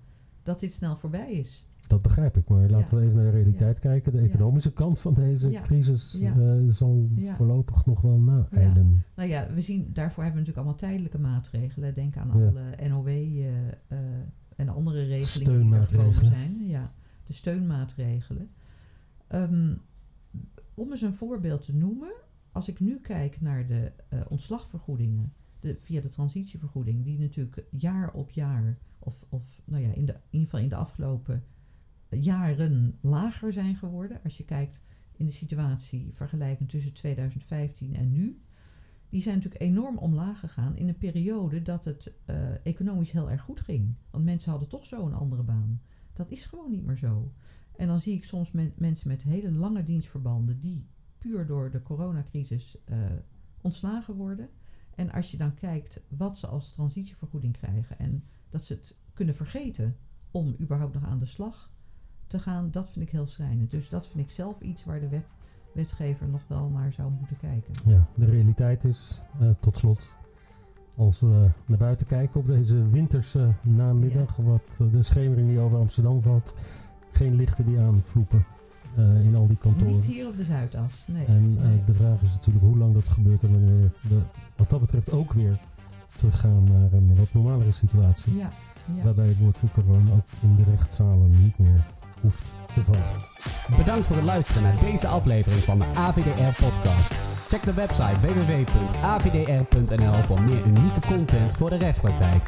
dat 0.44 0.60
dit 0.60 0.74
snel 0.74 0.96
voorbij 0.96 1.32
is. 1.32 1.68
Dat 1.88 2.02
begrijp 2.02 2.38
ik, 2.38 2.48
maar 2.48 2.70
laten 2.70 2.98
we 2.98 3.04
even 3.04 3.16
naar 3.16 3.32
de 3.32 3.38
realiteit 3.38 3.80
kijken. 3.80 4.12
De 4.12 4.20
economische 4.20 4.74
kant 4.74 5.00
van 5.00 5.14
deze 5.14 5.60
crisis 5.62 6.22
eh, 6.22 6.58
zal 6.68 7.10
voorlopig 7.36 7.86
nog 7.86 8.02
wel 8.02 8.20
naeilen. 8.20 9.04
Nou 9.16 9.30
ja, 9.30 9.54
we 9.54 9.62
zien, 9.62 9.90
daarvoor 9.94 10.24
hebben 10.24 10.42
we 10.44 10.48
natuurlijk 10.48 10.58
allemaal 10.58 10.76
tijdelijke 10.76 11.20
maatregelen. 11.20 11.94
Denk 11.94 12.18
aan 12.18 12.32
alle 12.32 12.88
NOW 12.90 13.08
eh, 13.08 13.68
eh, 13.68 13.98
en 14.56 14.70
andere 14.70 15.06
regelingen 15.06 15.62
die 15.62 15.74
er 15.74 15.84
gekomen 15.84 16.26
zijn. 16.26 16.68
Ja, 16.68 16.94
de 17.26 17.34
steunmaatregelen. 17.34 18.50
Ehm, 19.28 19.76
om 20.74 20.92
eens 20.92 21.02
een 21.02 21.14
voorbeeld 21.14 21.62
te 21.62 21.76
noemen. 21.76 22.14
Als 22.52 22.68
ik 22.68 22.80
nu 22.80 23.00
kijk 23.00 23.42
naar 23.42 23.68
de 23.68 23.92
ontslagvergoedingen 24.28 25.34
de, 25.60 25.76
via 25.80 26.02
de 26.02 26.10
transitievergoeding, 26.10 27.04
die 27.04 27.20
natuurlijk 27.20 27.64
jaar 27.70 28.14
op 28.14 28.32
jaar, 28.32 28.78
of, 29.04 29.26
of 29.30 29.62
nou 29.66 29.84
ja, 29.84 29.94
in, 29.94 30.06
de, 30.06 30.14
in 30.14 30.20
ieder 30.30 30.50
geval 30.50 30.60
in 30.60 30.70
de 30.70 30.76
afgelopen 30.76 31.44
jaren 32.10 32.98
lager 33.02 33.54
zijn 33.54 33.76
geworden. 33.76 34.20
Als 34.24 34.38
je 34.38 34.46
kijkt 34.46 34.82
in 35.18 35.26
de 35.26 35.32
situatie 35.32 36.14
vergelijkend 36.14 36.70
tussen 36.70 36.94
2015 36.94 37.96
en 37.96 38.12
nu. 38.12 38.42
Die 39.10 39.22
zijn 39.22 39.36
natuurlijk 39.36 39.64
enorm 39.64 39.98
omlaag 39.98 40.40
gegaan 40.40 40.76
in 40.78 40.88
een 40.88 40.98
periode 40.98 41.62
dat 41.62 41.86
het 41.86 42.14
eh, 42.26 42.66
economisch 42.66 43.12
heel 43.12 43.32
erg 43.32 43.42
goed 43.42 43.60
ging. 43.60 43.96
Want 44.10 44.24
mensen 44.24 44.52
hadden 44.52 44.70
toch 44.70 44.86
zo 44.86 45.06
een 45.06 45.14
andere 45.14 45.44
baan. 45.44 45.82
Dat 46.14 46.30
is 46.30 46.46
gewoon 46.46 46.72
niet 46.72 46.86
meer 46.86 46.98
zo. 46.98 47.34
En 47.76 47.88
dan 47.88 48.00
zie 48.00 48.16
ik 48.16 48.24
soms 48.24 48.52
men- 48.52 48.74
mensen 48.76 49.08
met 49.08 49.24
hele 49.24 49.52
lange 49.52 49.84
dienstverbanden 49.84 50.60
die 50.60 50.88
puur 51.18 51.46
door 51.46 51.72
de 51.72 51.82
coronacrisis 51.82 52.78
eh, 52.86 52.98
ontslagen 53.62 54.16
worden. 54.16 54.50
En 54.96 55.12
als 55.12 55.32
je 55.32 55.38
dan 55.38 55.54
kijkt 55.54 56.02
wat 56.08 56.38
ze 56.38 56.48
als 56.48 56.72
transitievergoeding 56.72 57.54
krijgen 57.58 58.00
en 58.00 58.24
dat 58.54 58.66
ze 58.66 58.74
het 58.74 58.98
kunnen 59.14 59.36
vergeten 59.36 59.96
om 60.32 60.56
überhaupt 60.60 60.94
nog 60.94 61.04
aan 61.04 61.20
de 61.20 61.26
slag 61.26 61.72
te 62.28 62.40
gaan, 62.40 62.72
dat 62.72 62.90
vind 62.90 63.06
ik 63.06 63.12
heel 63.12 63.28
schrijnend. 63.28 63.72
Dus 63.72 63.90
dat 63.90 64.08
vind 64.08 64.24
ik 64.24 64.30
zelf 64.30 64.62
iets 64.62 64.86
waar 64.86 65.00
de 65.00 65.08
wet, 65.08 65.26
wetgever 65.74 66.30
nog 66.30 66.42
wel 66.48 66.70
naar 66.70 66.94
zou 66.94 67.12
moeten 67.12 67.38
kijken. 67.38 67.74
Ja, 67.86 68.02
de 68.16 68.26
realiteit 68.26 68.84
is, 68.84 69.22
eh, 69.40 69.50
tot 69.50 69.78
slot, 69.78 70.16
als 70.96 71.20
we 71.20 71.50
naar 71.66 71.78
buiten 71.78 72.06
kijken 72.06 72.40
op 72.40 72.48
deze 72.48 72.90
winterse 72.90 73.54
namiddag, 73.62 74.36
wat 74.36 74.80
eh, 74.82 74.92
de 74.92 75.02
schemering 75.02 75.48
die 75.48 75.60
over 75.60 75.78
Amsterdam 75.78 76.22
valt, 76.22 76.56
geen 77.12 77.36
lichten 77.36 77.66
die 77.66 77.80
aanvloepen 77.80 78.46
eh, 78.96 79.26
in 79.26 79.36
al 79.36 79.48
die 79.48 79.58
kantoren. 79.58 79.94
Niet 79.94 80.06
hier 80.06 80.28
op 80.28 80.38
de 80.38 80.44
Zuidas. 80.44 81.08
Nee. 81.08 81.26
En 81.26 81.54
nee. 81.54 81.84
de 81.84 81.94
vraag 81.94 82.22
is 82.22 82.34
natuurlijk 82.34 82.66
hoe 82.66 82.78
lang 82.78 82.94
dat 82.94 83.10
gebeurt 83.10 83.44
en 83.44 83.52
wanneer 83.52 83.92
we 84.02 84.22
wat 84.56 84.70
dat 84.70 84.80
betreft 84.80 85.12
ook 85.12 85.34
weer 85.34 85.60
teruggaan 86.24 86.64
naar 86.64 86.92
een 86.92 87.16
wat 87.16 87.34
normalere 87.34 87.72
situatie. 87.72 88.38
ja, 88.38 88.50
ja. 88.96 89.04
Waarbij 89.04 89.28
het 89.28 89.40
woord 89.40 89.58
voor 89.58 89.70
corona 89.70 90.12
ook 90.12 90.26
in 90.42 90.56
de 90.56 90.64
rechtszalen 90.70 91.42
niet 91.42 91.58
meer 91.58 91.86
hoeft 92.22 92.54
te 92.74 92.84
vallen. 92.84 93.02
Bedankt 93.78 94.08
voor 94.08 94.16
het 94.16 94.26
luisteren 94.26 94.64
naar 94.64 94.80
deze 94.80 95.08
aflevering 95.08 95.64
van 95.64 95.80
de 95.80 95.86
AVDR-podcast. 95.94 97.14
Check 97.48 97.64
de 97.64 97.74
website 97.74 98.20
www.avdr.nl 98.22 100.24
voor 100.24 100.42
meer 100.42 100.66
unieke 100.66 101.00
content 101.08 101.56
voor 101.56 101.70
de 101.70 101.78
rechtspraktijk. 101.78 102.44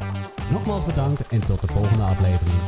Nogmaals 0.50 0.84
bedankt 0.84 1.28
en 1.28 1.46
tot 1.46 1.60
de 1.60 1.66
volgende 1.66 2.02
aflevering. 2.02 2.58